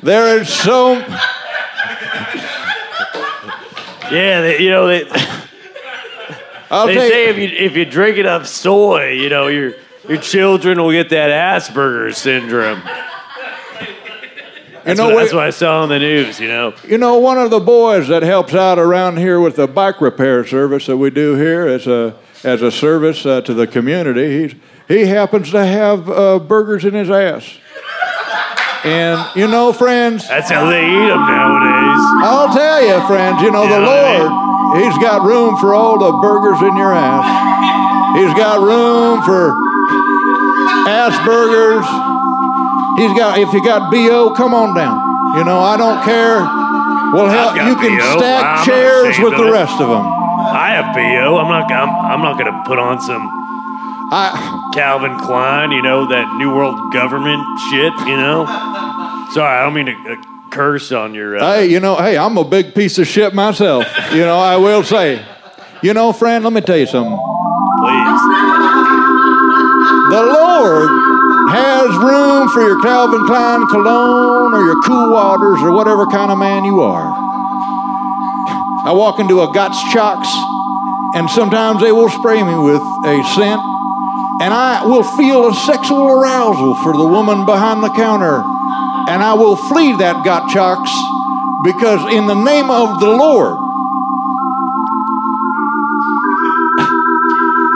there 0.02 0.40
is 0.40 0.48
so, 0.48 0.94
Yeah, 4.10 4.42
they, 4.42 4.60
you 4.62 4.70
know 4.70 4.88
they, 4.88 5.06
I'll 6.72 6.88
they 6.88 6.96
take, 6.96 7.12
say 7.12 7.30
if 7.30 7.38
you 7.38 7.50
if 7.50 7.76
you 7.76 7.84
drink 7.86 8.18
enough 8.18 8.48
soy, 8.48 9.12
you 9.12 9.28
know 9.30 9.48
your 9.48 9.74
your 10.08 10.18
children 10.18 10.82
will 10.82 10.92
get 10.92 11.10
that 11.10 11.30
Asperger's 11.30 12.18
syndrome. 12.18 12.80
you 12.80 12.86
That's, 14.84 14.98
know, 14.98 15.10
what, 15.10 15.22
that's 15.22 15.34
what 15.34 15.44
I 15.44 15.50
saw 15.50 15.82
on 15.84 15.90
the 15.90 16.00
news. 16.00 16.40
You 16.40 16.48
know. 16.48 16.74
You 16.88 16.98
know, 16.98 17.18
one 17.18 17.38
of 17.38 17.50
the 17.50 17.60
boys 17.60 18.08
that 18.08 18.24
helps 18.24 18.54
out 18.54 18.80
around 18.80 19.18
here 19.18 19.42
with 19.42 19.58
the 19.58 19.68
bike 19.68 20.00
repair 20.00 20.46
service 20.46 20.86
that 20.86 20.98
we 20.98 21.10
do 21.10 21.36
here 21.36 21.68
as 21.68 21.86
a 21.86 22.16
as 22.44 22.62
a 22.62 22.72
service 22.72 23.26
uh, 23.26 23.42
to 23.42 23.54
the 23.54 23.66
community, 23.66 24.42
he's, 24.48 24.56
he 24.88 25.06
happens 25.06 25.52
to 25.52 25.66
have 25.66 26.10
uh, 26.10 26.40
burgers 26.40 26.86
in 26.86 26.94
his 26.94 27.10
ass. 27.10 27.58
And 28.84 29.24
you 29.36 29.48
know, 29.48 29.72
friends, 29.72 30.28
That's 30.28 30.50
how 30.50 30.70
they 30.70 30.84
eat 30.84 31.08
them 31.08 31.24
nowadays. 31.24 32.04
I'll 32.20 32.54
tell 32.54 32.84
you, 32.84 33.08
friends, 33.08 33.42
you 33.42 33.50
know, 33.50 33.64
the 33.64 33.80
Yeah, 33.80 34.28
Lord, 34.28 34.84
He's 34.84 34.98
got 34.98 35.24
room 35.24 35.56
for 35.58 35.74
all 35.74 35.98
the 35.98 36.12
burgers 36.20 36.62
in 36.62 36.76
your 36.76 36.92
ass. 36.92 37.24
He's 38.18 38.34
got 38.34 38.60
room 38.60 39.24
for 39.24 39.56
ass 40.90 41.16
burgers. 41.26 41.88
He's 43.00 43.18
got, 43.18 43.40
if 43.40 43.54
you 43.54 43.64
got 43.64 43.90
BO, 43.90 44.36
come 44.36 44.54
on 44.54 44.76
down. 44.76 45.00
You 45.38 45.46
know, 45.46 45.60
I 45.60 45.78
don't 45.78 46.04
care. 46.04 46.42
Well, 47.14 47.30
I've 47.30 47.56
you 47.56 47.76
can 47.76 47.98
BO. 47.98 48.04
I'm 48.04 48.20
stack 48.20 48.66
chairs 48.66 49.20
with 49.20 49.38
the 49.38 49.50
rest 49.50 49.80
of 49.80 49.88
them. 49.88 50.06
I 50.06 50.76
have 50.76 50.94
bo. 50.94 51.38
I'm 51.38 51.48
not. 51.48 51.72
I'm, 51.72 51.90
I'm 51.90 52.22
not 52.22 52.38
going 52.38 52.52
to 52.52 52.64
put 52.66 52.80
on 52.80 53.00
some 53.00 53.43
I, 54.14 54.70
Calvin 54.74 55.18
Klein. 55.20 55.72
You 55.72 55.82
know 55.82 56.08
that 56.08 56.36
New 56.38 56.54
World 56.54 56.94
Government 56.94 57.42
shit. 57.72 57.94
You 58.06 58.18
know. 58.18 58.46
Sorry, 59.34 59.58
I 59.58 59.64
don't 59.64 59.74
mean 59.74 59.88
to 59.88 59.94
uh, 59.94 60.16
curse 60.52 60.92
on 60.92 61.16
your. 61.16 61.38
Uh, 61.38 61.56
hey, 61.56 61.66
you 61.66 61.80
know, 61.80 61.96
hey, 61.96 62.16
I'm 62.18 62.38
a 62.38 62.44
big 62.44 62.76
piece 62.76 63.00
of 63.00 63.08
shit 63.08 63.34
myself. 63.34 63.86
You 64.12 64.22
know, 64.22 64.38
I 64.38 64.58
will 64.58 64.84
say. 64.84 65.26
You 65.82 65.94
know, 65.94 66.14
friend, 66.14 66.44
let 66.44 66.54
me 66.54 66.62
tell 66.62 66.78
you 66.78 66.86
something. 66.86 67.12
please. 67.12 68.22
The 70.14 70.22
Lord 70.22 70.90
has 71.50 71.90
room 71.98 72.50
for 72.50 72.62
your 72.62 72.82
Calvin 72.84 73.26
Klein 73.26 73.68
cologne 73.68 74.54
or 74.54 74.64
your 74.64 74.80
cool 74.84 75.12
waters 75.12 75.60
or 75.62 75.72
whatever 75.72 76.06
kind 76.06 76.32
of 76.32 76.38
man 76.38 76.64
you 76.66 76.82
are. 76.82 77.12
I 78.86 78.92
walk 78.92 79.20
into 79.20 79.42
a 79.42 79.52
Gott's 79.52 79.82
Chocks 79.92 80.30
and 81.16 81.30
sometimes 81.30 81.82
they 81.82 81.92
will 81.92 82.10
spray 82.10 82.44
me 82.44 82.56
with 82.58 82.82
a 83.06 83.24
scent 83.36 83.62
and 84.42 84.54
I 84.54 84.86
will 84.86 85.04
feel 85.04 85.48
a 85.48 85.54
sexual 85.54 86.08
arousal 86.08 86.76
for 86.76 86.94
the 86.94 87.06
woman 87.06 87.46
behind 87.46 87.84
the 87.84 87.90
counter 87.90 88.44
and 89.10 89.22
I 89.22 89.34
will 89.34 89.56
flee 89.56 89.96
that 89.98 90.24
Gott 90.26 90.50
Chocks 90.50 90.92
because 91.64 92.02
in 92.14 92.28
the 92.28 92.36
name 92.36 92.72
of 92.72 93.00
the 93.00 93.10
Lord 93.10 93.58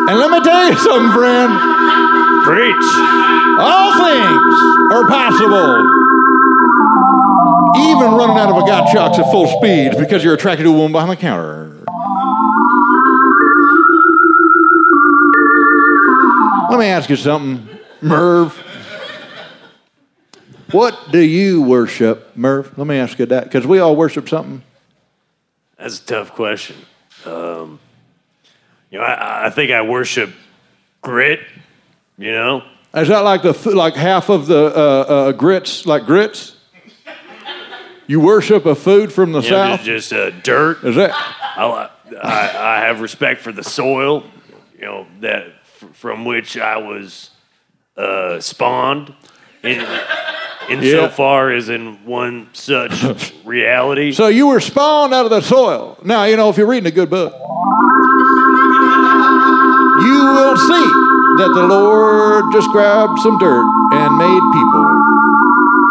and 0.08 0.20
let 0.20 0.32
me 0.32 0.40
tell 0.40 0.70
you 0.70 0.78
something, 0.78 1.12
friend. 1.12 1.52
Preach. 2.48 2.88
All 3.60 3.92
things 4.00 4.56
are 4.94 5.06
possible. 5.06 5.84
Even 7.92 8.16
running 8.16 8.38
out 8.38 8.50
of 8.50 8.56
a 8.56 8.66
God 8.66 8.88
shocks 8.88 9.20
at 9.20 9.30
full 9.30 9.48
speed 9.58 9.98
because 10.00 10.24
you're 10.24 10.34
attracted 10.34 10.64
to 10.64 10.70
a 10.70 10.72
woman 10.72 10.94
behind 10.94 11.12
the 11.12 11.18
counter. 11.18 11.77
Let 16.70 16.80
me 16.80 16.86
ask 16.88 17.10
you 17.10 17.16
something, 17.16 17.68
Merv. 18.02 18.54
What 20.72 21.12
do 21.12 21.20
you 21.20 21.62
worship, 21.62 22.36
Merv? 22.36 22.78
Let 22.78 22.88
me 22.88 22.98
ask 22.98 23.18
you 23.20 23.26
that 23.28 23.46
because 23.46 23.66
we 23.66 23.80
all 23.80 23.96
worship 23.96 24.28
something. 24.28 24.62
That's 25.78 26.00
a 26.00 26.06
tough 26.06 26.34
question. 26.34 26.76
Um, 27.26 27.80
you 28.92 28.98
know, 28.98 29.04
I, 29.06 29.48
I 29.48 29.50
think 29.50 29.72
I 29.72 29.82
worship 29.82 30.32
grit. 31.02 31.40
You 32.18 32.32
know, 32.32 32.64
Is 32.96 33.08
that 33.10 33.20
like 33.20 33.44
the 33.44 33.54
like 33.76 33.96
half 33.96 34.30
of 34.30 34.48
the 34.48 34.66
uh, 34.66 34.80
uh, 34.80 35.32
grits, 35.32 35.86
like 35.86 36.06
grits? 36.06 36.56
You 38.08 38.20
worship 38.22 38.66
a 38.66 38.74
food 38.76 39.12
from 39.14 39.34
the 39.34 39.42
You 39.42 39.52
know, 39.52 39.76
south. 39.76 39.82
just, 39.84 40.10
just 40.10 40.14
uh, 40.14 40.32
dirt. 40.42 40.84
Is 40.84 40.96
that? 40.96 41.12
I, 41.14 41.90
I, 42.24 42.78
I 42.78 42.80
have 42.86 43.02
respect 43.02 43.42
for 43.42 43.52
the 43.52 43.64
soil, 43.64 44.24
you 44.76 44.86
know, 44.86 45.06
that 45.20 45.48
f- 45.82 45.90
from 45.96 46.26
which 46.26 46.58
I 46.58 46.78
was 46.78 47.32
uh, 47.96 48.40
spawned. 48.40 49.14
In, 49.64 49.80
Yeah. 49.82 50.04
insofar 50.70 51.52
as 51.52 51.70
in 51.70 52.04
one 52.06 52.50
such 52.54 53.34
reality. 53.46 54.12
So 54.12 54.28
you 54.28 54.48
were 54.48 54.60
spawned 54.60 55.14
out 55.14 55.24
of 55.26 55.32
the 55.32 55.42
soil. 55.42 55.98
Now 56.04 56.26
you 56.26 56.36
know 56.38 56.50
if 56.50 56.58
you're 56.58 56.68
reading 56.68 56.88
a 56.88 56.92
good 56.92 57.10
book, 57.10 57.34
you 60.04 60.20
will 60.36 60.58
see 60.58 60.88
that 61.40 61.52
the 61.56 61.66
Lord 61.68 62.46
just 62.54 62.70
grabbed 62.72 63.20
some 63.20 63.38
dirt 63.40 63.66
and 63.94 64.18
made 64.18 64.44
people. 64.54 64.86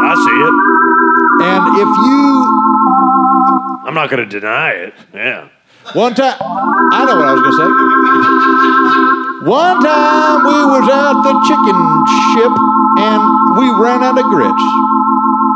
I 0.03 0.15
see 0.15 0.39
it. 0.47 0.55
And 1.49 1.63
if 1.81 1.89
you 2.07 2.47
I'm 3.87 3.95
not 3.95 4.11
going 4.11 4.29
to 4.29 4.41
deny 4.41 4.71
it. 4.71 4.95
Yeah. 5.15 5.49
One 5.93 6.15
time, 6.15 6.37
I 6.41 7.05
know 7.07 7.17
what 7.17 7.29
I 7.29 7.33
was 7.33 7.43
gonna 7.43 7.57
say. 7.57 9.16
One 9.45 9.85
time 9.85 10.49
we 10.49 10.61
was 10.65 10.89
at 10.89 11.13
the 11.21 11.35
chicken 11.45 11.77
ship 12.33 12.55
and 13.05 13.21
we 13.61 13.69
ran 13.77 14.01
out 14.01 14.17
of 14.17 14.25
grits, 14.33 14.65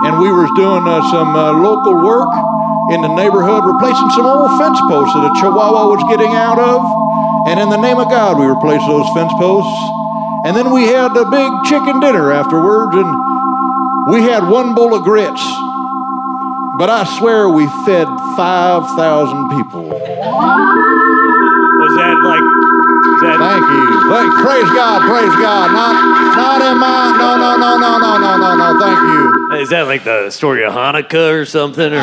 and 0.04 0.20
we 0.20 0.28
was 0.28 0.52
doing 0.52 0.84
uh, 0.84 1.00
some 1.08 1.32
uh, 1.32 1.56
local 1.56 1.96
work 1.96 2.28
in 2.92 3.00
the 3.00 3.08
neighborhood, 3.08 3.64
replacing 3.64 4.10
some 4.12 4.26
old 4.26 4.52
fence 4.60 4.76
posts 4.84 5.16
that 5.16 5.24
a 5.24 5.32
Chihuahua 5.40 5.88
was 5.88 6.04
getting 6.12 6.28
out 6.36 6.60
of. 6.60 6.84
And 7.48 7.56
in 7.56 7.70
the 7.72 7.80
name 7.80 7.96
of 7.96 8.10
God, 8.12 8.36
we 8.36 8.44
replaced 8.44 8.84
those 8.84 9.08
fence 9.16 9.32
posts. 9.40 9.72
And 10.44 10.54
then 10.54 10.68
we 10.76 10.84
had 10.84 11.16
a 11.16 11.24
big 11.24 11.50
chicken 11.64 12.00
dinner 12.04 12.32
afterwards, 12.36 12.92
and 12.92 13.08
we 14.12 14.28
had 14.28 14.44
one 14.44 14.74
bowl 14.74 14.92
of 14.92 15.04
grits. 15.04 15.40
But 16.76 16.92
I 16.92 17.08
swear 17.16 17.48
we 17.48 17.64
fed 17.88 18.08
5,000 18.36 19.48
people. 19.56 19.88
Was 19.88 19.96
that 21.96 22.20
like? 22.28 22.79
Thank 23.20 23.68
you. 23.68 24.10
Thank, 24.10 24.32
praise 24.40 24.70
God. 24.72 25.04
Praise 25.08 25.36
God. 25.36 25.72
Not, 25.72 25.94
not 26.36 26.62
in 26.62 26.78
my. 26.78 27.12
No, 27.18 27.36
no, 27.36 27.56
no, 27.56 27.76
no, 27.76 27.98
no, 27.98 28.16
no, 28.18 28.36
no, 28.36 28.56
no. 28.56 28.78
Thank 28.80 28.98
you. 28.98 29.58
Is 29.60 29.68
that 29.70 29.86
like 29.86 30.04
the 30.04 30.30
story 30.30 30.64
of 30.64 30.72
Hanukkah 30.72 31.40
or 31.40 31.44
something? 31.44 31.92
Or 31.92 31.98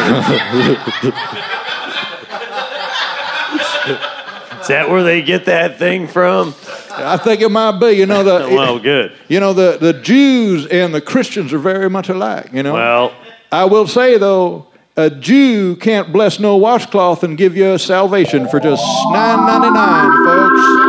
is 4.61 4.67
that 4.67 4.89
where 4.89 5.03
they 5.03 5.21
get 5.21 5.45
that 5.45 5.79
thing 5.79 6.07
from? 6.07 6.53
I 6.91 7.17
think 7.17 7.41
it 7.41 7.49
might 7.49 7.79
be. 7.79 7.93
You 7.93 8.05
know 8.05 8.23
the. 8.23 8.47
well, 8.55 8.79
good. 8.79 9.13
You 9.27 9.39
know 9.39 9.53
the 9.53 9.77
the 9.79 9.93
Jews 9.93 10.67
and 10.67 10.93
the 10.93 11.01
Christians 11.01 11.51
are 11.53 11.59
very 11.59 11.89
much 11.89 12.09
alike. 12.09 12.51
You 12.53 12.61
know. 12.63 12.73
Well. 12.73 13.13
I 13.51 13.65
will 13.65 13.87
say 13.87 14.17
though, 14.17 14.67
a 14.97 15.09
Jew 15.09 15.77
can't 15.77 16.11
bless 16.11 16.39
no 16.39 16.57
washcloth 16.57 17.23
and 17.23 17.37
give 17.37 17.55
you 17.55 17.77
salvation 17.77 18.49
for 18.49 18.59
just 18.59 18.83
nine 19.11 19.45
ninety 19.45 19.69
nine, 19.69 20.25
folks. 20.25 20.86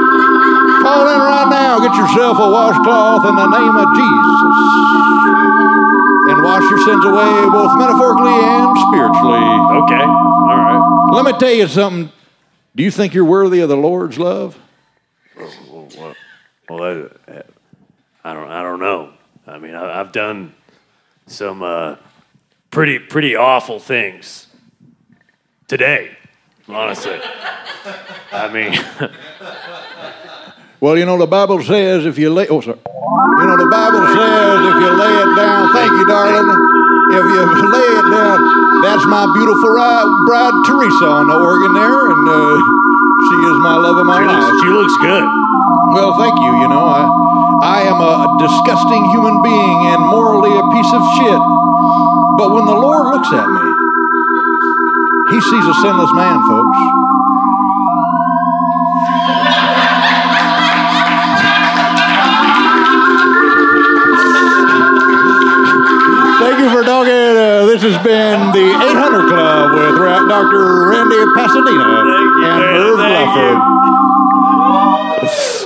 Call 0.88 1.04
in 1.06 1.20
right 1.20 1.48
now, 1.50 1.78
get 1.80 1.94
yourself 1.94 2.38
a 2.38 2.50
washcloth 2.50 3.26
in 3.26 3.36
the 3.36 3.46
name 3.46 3.76
of 3.76 3.88
Jesus. 3.92 4.38
And 6.32 6.42
wash 6.42 6.64
your 6.70 6.78
sins 6.78 7.04
away, 7.04 7.48
both 7.52 7.76
metaphorically 7.78 8.32
and 8.32 8.78
spiritually. 8.88 9.44
okay. 9.84 10.02
All 10.02 10.56
right. 10.56 11.10
Let 11.12 11.26
me 11.26 11.38
tell 11.38 11.52
you 11.52 11.68
something. 11.68 12.10
Do 12.74 12.82
you 12.82 12.90
think 12.90 13.12
you're 13.12 13.26
worthy 13.26 13.60
of 13.60 13.68
the 13.68 13.76
Lord's 13.76 14.18
love? 14.18 14.58
Well, 15.36 16.14
well 16.70 17.10
I, 17.28 17.42
I 18.24 18.34
don't. 18.34 18.48
I 18.50 18.62
don't 18.62 18.80
know. 18.80 19.12
I 19.46 19.58
mean, 19.58 19.74
I, 19.74 20.00
I've 20.00 20.12
done 20.12 20.54
some 21.26 21.62
uh, 21.62 21.96
pretty 22.70 22.98
pretty 22.98 23.36
awful 23.36 23.78
things 23.78 24.46
today. 25.66 26.16
Honestly, 26.68 27.18
I 28.32 28.48
mean, 28.52 28.72
Well, 30.80 30.96
you 30.96 31.04
know, 31.04 31.18
the 31.18 31.26
Bible 31.26 31.58
says 31.62 32.06
if 32.06 32.18
you 32.18 32.30
lay, 32.30 32.46
oh, 32.48 32.60
sorry. 32.60 32.78
You 32.78 33.46
know, 33.50 33.58
the 33.58 33.66
Bible 33.70 34.02
says 34.14 34.58
if 34.62 34.76
you 34.78 34.90
lay 34.94 35.14
it 35.26 35.30
down, 35.34 35.74
thank 35.74 35.90
you, 35.90 36.06
darling. 36.06 36.48
If 37.18 37.24
you 37.24 37.42
lay 37.74 37.88
it 37.98 38.06
down, 38.14 38.38
that's 38.82 39.02
my 39.10 39.26
beautiful 39.34 39.74
ri- 39.74 40.06
bride, 40.30 40.54
Teresa, 40.70 41.06
on 41.18 41.26
the 41.26 41.34
organ 41.38 41.74
there, 41.74 42.14
and 42.14 42.22
uh, 42.30 42.54
she 43.26 43.36
is 43.50 43.56
my 43.58 43.74
love 43.74 43.98
of 43.98 44.06
my 44.06 44.22
she 44.22 44.26
life. 44.30 44.38
looks, 44.38 44.62
she 44.62 44.70
looks 44.70 44.96
good. 45.02 45.26
Well, 45.98 46.14
thank 46.20 46.36
you. 46.38 46.52
You 46.62 46.68
know, 46.70 46.84
I, 46.86 47.02
I 47.64 47.78
am 47.90 47.98
a 47.98 48.38
disgusting 48.38 49.02
human 49.10 49.42
being 49.42 49.78
and 49.90 50.00
morally 50.06 50.54
a 50.54 50.64
piece 50.70 50.92
of 50.94 51.02
shit. 51.18 51.40
But 52.38 52.54
when 52.54 52.66
the 52.70 52.78
Lord 52.78 53.10
looks 53.10 53.30
at 53.34 53.48
me, 53.50 53.66
He 55.34 55.38
sees 55.42 55.66
a 55.66 55.74
sinless 55.82 56.12
man, 56.14 56.38
folks. 56.46 56.78
This 67.80 67.94
has 67.94 68.04
been 68.04 68.40
the 68.50 68.58
800 68.58 69.28
Club 69.28 69.70
with 69.70 69.98
Dr. 70.28 70.88
Randy 70.88 71.14
Pasadena 71.36 71.70
you, 71.70 72.44
and. 72.44 72.58
Merv 72.74 72.98
Thank 72.98 73.32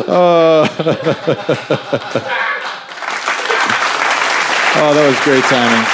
Uh, 0.09 0.69
Oh, 4.75 4.95
that 4.95 5.07
was 5.07 5.21
great 5.21 5.45
timing. 5.45 5.87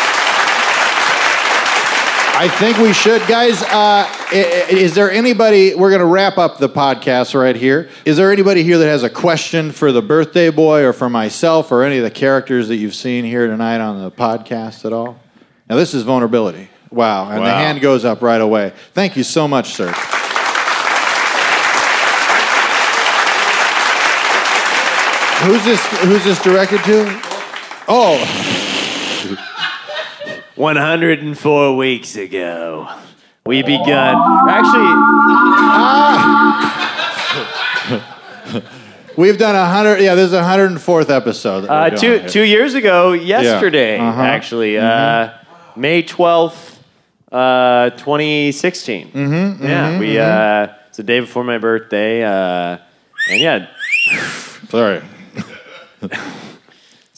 I 2.40 2.48
think 2.58 2.78
we 2.78 2.92
should, 2.92 3.20
guys. 3.28 3.62
Uh, 3.64 4.06
is 4.32 4.94
there 4.94 5.10
anybody? 5.10 5.74
We're 5.74 5.90
going 5.90 6.00
to 6.00 6.06
wrap 6.06 6.38
up 6.38 6.58
the 6.58 6.68
podcast 6.68 7.34
right 7.38 7.56
here. 7.56 7.90
Is 8.04 8.16
there 8.16 8.32
anybody 8.32 8.62
here 8.62 8.78
that 8.78 8.86
has 8.86 9.02
a 9.02 9.10
question 9.10 9.72
for 9.72 9.90
the 9.92 10.00
birthday 10.00 10.50
boy, 10.50 10.84
or 10.84 10.92
for 10.92 11.10
myself, 11.10 11.70
or 11.72 11.82
any 11.82 11.98
of 11.98 12.04
the 12.04 12.10
characters 12.10 12.68
that 12.68 12.76
you've 12.76 12.94
seen 12.94 13.24
here 13.24 13.48
tonight 13.48 13.80
on 13.80 14.00
the 14.00 14.10
podcast 14.10 14.84
at 14.84 14.92
all? 14.92 15.18
Now, 15.68 15.76
this 15.76 15.94
is 15.94 16.02
vulnerability. 16.02 16.68
Wow, 16.90 17.28
and 17.30 17.44
the 17.44 17.50
hand 17.50 17.80
goes 17.82 18.04
up 18.06 18.22
right 18.22 18.40
away. 18.40 18.72
Thank 18.94 19.16
you 19.16 19.22
so 19.22 19.46
much, 19.46 19.74
sir. 19.74 19.92
Who's 25.42 25.64
this? 25.64 25.86
Who's 26.02 26.24
this 26.24 26.42
directed 26.42 26.82
to? 26.84 27.06
Oh, 27.86 28.18
104 30.56 31.76
weeks 31.76 32.16
ago, 32.16 32.88
we 33.46 33.62
begun. 33.62 34.16
Actually, 34.50 34.94
we've 39.16 39.38
done 39.38 39.54
a 39.54 39.64
hundred. 39.64 40.00
Yeah, 40.00 40.16
this 40.16 40.26
is 40.26 40.32
a 40.32 40.42
hundred 40.42 40.72
and 40.72 40.80
fourth 40.82 41.08
episode. 41.08 41.66
uh, 41.68 41.90
two 41.90 42.18
here. 42.18 42.28
two 42.28 42.42
years 42.42 42.74
ago, 42.74 43.12
yesterday, 43.12 43.98
Uh-huh. 44.00 44.20
actually, 44.20 44.76
uh, 44.76 45.30
May 45.78 46.02
12th, 46.02 46.78
uh, 47.30 47.90
2016. 47.90 49.12
Mm-hmm, 49.12 49.64
yeah, 49.64 49.98
we. 49.98 50.18
Uh, 50.18 50.74
it's 50.88 50.96
the 50.96 51.02
day 51.02 51.20
before 51.20 51.44
my 51.44 51.58
birthday, 51.58 52.24
uh, 52.24 52.78
and 53.30 53.40
yeah. 53.40 53.68
Sorry. 54.68 55.02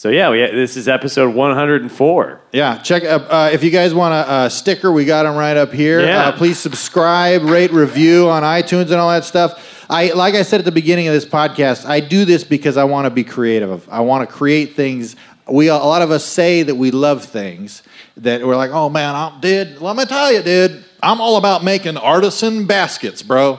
So 0.01 0.09
yeah, 0.09 0.31
we, 0.31 0.39
this 0.39 0.79
is 0.79 0.89
episode 0.89 1.35
104. 1.35 2.41
Yeah, 2.53 2.79
check. 2.79 3.05
Uh, 3.05 3.19
uh, 3.29 3.51
if 3.53 3.63
you 3.63 3.71
guys 3.71 3.93
want 3.93 4.15
a, 4.15 4.45
a 4.47 4.49
sticker, 4.49 4.91
we 4.91 5.05
got 5.05 5.25
them 5.25 5.37
right 5.37 5.59
up 5.59 5.75
here. 5.75 6.01
Yeah. 6.01 6.29
Uh, 6.29 6.33
please 6.33 6.59
subscribe, 6.59 7.43
rate, 7.43 7.71
review 7.71 8.31
on 8.31 8.43
iTunes, 8.43 8.85
and 8.85 8.95
all 8.95 9.11
that 9.11 9.27
stuff. 9.27 9.85
I 9.91 10.13
like 10.13 10.35
I 10.35 10.41
said 10.41 10.59
at 10.59 10.65
the 10.65 10.73
beginning 10.73 11.07
of 11.09 11.13
this 11.13 11.27
podcast. 11.27 11.85
I 11.85 12.01
do 12.01 12.25
this 12.25 12.45
because 12.45 12.79
I 12.79 12.85
want 12.85 13.05
to 13.07 13.11
be 13.11 13.25
creative. 13.25 13.87
I 13.91 14.01
want 14.01 14.27
to 14.27 14.35
create 14.35 14.75
things. 14.75 15.17
We 15.51 15.69
a 15.69 15.77
lot 15.77 16.03
of 16.03 16.11
us 16.11 16.25
say 16.25 16.63
that 16.63 16.75
we 16.75 16.91
love 16.91 17.25
things 17.25 17.83
that 18.19 18.47
we're 18.47 18.57
like, 18.57 18.71
oh 18.71 18.89
man, 18.89 19.15
I'm 19.15 19.41
dude. 19.41 19.81
Let 19.81 19.97
me 19.97 20.05
tell 20.05 20.33
you, 20.33 20.43
dude, 20.43 20.85
I'm 21.03 21.21
all 21.21 21.37
about 21.37 21.65
making 21.65 21.97
artisan 21.97 22.67
baskets, 22.67 23.23
bro. 23.23 23.59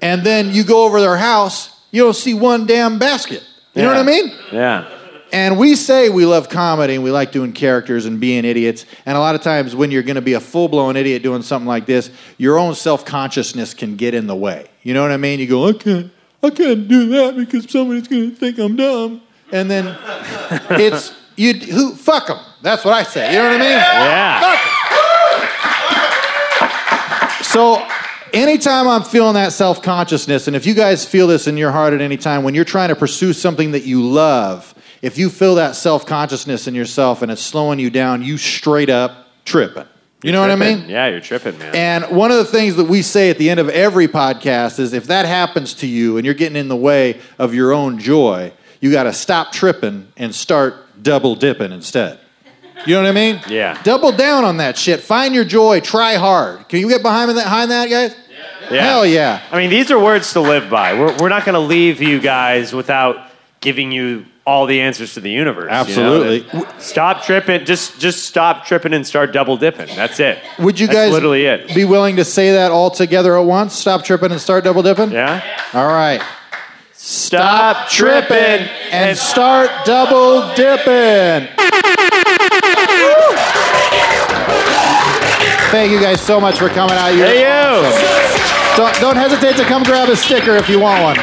And 0.00 0.24
then 0.24 0.52
you 0.52 0.64
go 0.64 0.84
over 0.84 1.00
their 1.00 1.16
house, 1.16 1.84
you 1.90 2.02
don't 2.02 2.14
see 2.14 2.34
one 2.34 2.66
damn 2.66 2.98
basket. 2.98 3.44
You 3.74 3.82
know 3.82 3.88
what 3.88 3.98
I 3.98 4.02
mean? 4.02 4.32
Yeah. 4.52 4.90
And 5.32 5.58
we 5.58 5.74
say 5.76 6.08
we 6.08 6.24
love 6.24 6.48
comedy 6.48 6.94
and 6.94 7.04
we 7.04 7.10
like 7.10 7.32
doing 7.32 7.52
characters 7.52 8.06
and 8.06 8.18
being 8.18 8.44
idiots. 8.44 8.86
And 9.04 9.16
a 9.16 9.20
lot 9.20 9.34
of 9.34 9.42
times, 9.42 9.76
when 9.76 9.90
you're 9.90 10.02
going 10.02 10.16
to 10.16 10.22
be 10.22 10.32
a 10.32 10.40
full 10.40 10.68
blown 10.68 10.96
idiot 10.96 11.22
doing 11.22 11.42
something 11.42 11.66
like 11.66 11.86
this, 11.86 12.10
your 12.38 12.58
own 12.58 12.74
self 12.74 13.04
consciousness 13.04 13.74
can 13.74 13.96
get 13.96 14.14
in 14.14 14.26
the 14.26 14.36
way. 14.36 14.68
You 14.82 14.94
know 14.94 15.02
what 15.02 15.12
I 15.12 15.16
mean? 15.16 15.38
You 15.38 15.46
go, 15.46 15.68
I 15.68 15.72
can't, 15.74 16.10
I 16.42 16.50
can't 16.50 16.88
do 16.88 17.08
that 17.10 17.36
because 17.36 17.70
somebody's 17.70 18.08
going 18.08 18.30
to 18.30 18.36
think 18.36 18.58
I'm 18.58 18.76
dumb. 18.76 19.20
And 19.52 19.70
then 19.70 19.96
it's 20.70 21.14
you. 21.36 21.54
Who 21.54 21.94
fuck 21.94 22.26
them? 22.26 22.38
That's 22.62 22.84
what 22.84 22.94
I 22.94 23.02
say. 23.02 23.32
You 23.32 23.38
know 23.38 23.44
what 23.44 23.56
I 23.56 23.58
mean? 23.58 23.70
Yeah. 23.70 24.78
So 27.42 27.86
anytime 28.32 28.88
I'm 28.88 29.02
feeling 29.02 29.34
that 29.34 29.52
self 29.52 29.82
consciousness, 29.82 30.46
and 30.46 30.56
if 30.56 30.66
you 30.66 30.74
guys 30.74 31.04
feel 31.04 31.26
this 31.26 31.46
in 31.46 31.56
your 31.56 31.70
heart 31.70 31.92
at 31.92 32.00
any 32.00 32.16
time, 32.16 32.42
when 32.42 32.54
you're 32.54 32.64
trying 32.64 32.90
to 32.90 32.96
pursue 32.96 33.32
something 33.32 33.72
that 33.72 33.84
you 33.84 34.02
love, 34.02 34.74
if 35.02 35.16
you 35.18 35.30
feel 35.30 35.54
that 35.56 35.76
self 35.76 36.06
consciousness 36.06 36.66
in 36.66 36.74
yourself 36.74 37.22
and 37.22 37.30
it's 37.30 37.42
slowing 37.42 37.78
you 37.78 37.90
down, 37.90 38.22
you 38.22 38.36
straight 38.36 38.90
up 38.90 39.28
tripping. 39.44 39.86
You 40.22 40.32
know 40.32 40.40
what 40.40 40.50
I 40.50 40.56
mean? 40.56 40.88
Yeah, 40.88 41.06
you're 41.06 41.20
tripping, 41.20 41.56
man. 41.58 41.74
And 41.76 42.16
one 42.16 42.32
of 42.32 42.38
the 42.38 42.44
things 42.44 42.74
that 42.74 42.86
we 42.86 43.02
say 43.02 43.30
at 43.30 43.38
the 43.38 43.48
end 43.50 43.60
of 43.60 43.68
every 43.68 44.08
podcast 44.08 44.80
is 44.80 44.92
if 44.92 45.06
that 45.06 45.26
happens 45.26 45.74
to 45.74 45.86
you 45.86 46.16
and 46.16 46.24
you're 46.24 46.34
getting 46.34 46.56
in 46.56 46.66
the 46.66 46.76
way 46.76 47.20
of 47.38 47.54
your 47.54 47.72
own 47.72 48.00
joy, 48.00 48.52
you 48.80 48.92
got 48.92 49.04
to 49.04 49.12
stop 49.12 49.52
tripping 49.52 50.08
and 50.16 50.34
start 50.34 51.02
double 51.02 51.34
dipping 51.34 51.72
instead. 51.72 52.18
You 52.86 52.94
know 52.94 53.02
what 53.02 53.08
I 53.08 53.12
mean? 53.12 53.40
Yeah. 53.48 53.80
Double 53.82 54.12
down 54.12 54.44
on 54.44 54.58
that 54.58 54.78
shit. 54.78 55.00
Find 55.00 55.34
your 55.34 55.44
joy. 55.44 55.80
Try 55.80 56.14
hard. 56.14 56.68
Can 56.68 56.80
you 56.80 56.88
get 56.88 57.02
behind 57.02 57.30
that, 57.30 57.34
behind 57.44 57.70
that 57.70 57.90
guys? 57.90 58.14
Yeah. 58.70 58.84
Hell 58.84 59.06
yeah. 59.06 59.42
I 59.50 59.58
mean, 59.58 59.70
these 59.70 59.90
are 59.90 59.98
words 59.98 60.32
to 60.34 60.40
live 60.40 60.70
by. 60.70 60.94
We're, 60.94 61.16
we're 61.16 61.28
not 61.28 61.44
going 61.44 61.54
to 61.54 61.60
leave 61.60 62.00
you 62.02 62.20
guys 62.20 62.72
without 62.72 63.30
giving 63.60 63.90
you 63.90 64.26
all 64.46 64.66
the 64.66 64.80
answers 64.80 65.14
to 65.14 65.20
the 65.20 65.30
universe. 65.30 65.64
you 65.88 65.96
know? 65.96 66.22
Absolutely. 66.22 66.80
Stop 66.80 67.22
tripping. 67.24 67.66
Just 67.66 68.00
just 68.00 68.24
stop 68.24 68.64
tripping 68.64 68.94
and 68.94 69.06
start 69.06 69.32
double 69.32 69.56
dipping. 69.58 69.94
That's 69.94 70.20
it. 70.20 70.38
Would 70.58 70.80
you 70.80 70.86
That's 70.86 70.98
guys 70.98 71.12
literally 71.12 71.44
it? 71.44 71.74
be 71.74 71.84
willing 71.84 72.16
to 72.16 72.24
say 72.24 72.52
that 72.52 72.70
all 72.70 72.90
together 72.90 73.36
at 73.36 73.44
once? 73.44 73.74
Stop 73.74 74.04
tripping 74.04 74.32
and 74.32 74.40
start 74.40 74.64
double 74.64 74.82
dipping? 74.82 75.10
Yeah. 75.10 75.42
All 75.74 75.86
right. 75.88 76.22
Stop 77.00 77.88
tripping 77.88 78.66
and 78.90 79.16
start 79.16 79.70
double 79.86 80.52
dipping. 80.56 81.48
Thank 85.70 85.92
you 85.92 86.00
guys 86.00 86.20
so 86.20 86.40
much 86.40 86.58
for 86.58 86.68
coming 86.68 86.96
out. 86.96 87.14
You're 87.14 87.26
Hey, 87.26 87.42
you. 87.42 87.86
awesome. 87.86 88.76
Don't, 88.76 88.94
don't 89.00 89.16
hesitate 89.16 89.56
to 89.58 89.64
come 89.64 89.84
grab 89.84 90.08
a 90.08 90.16
sticker 90.16 90.56
if 90.56 90.68
you 90.68 90.80
want 90.80 91.02
one. 91.04 91.16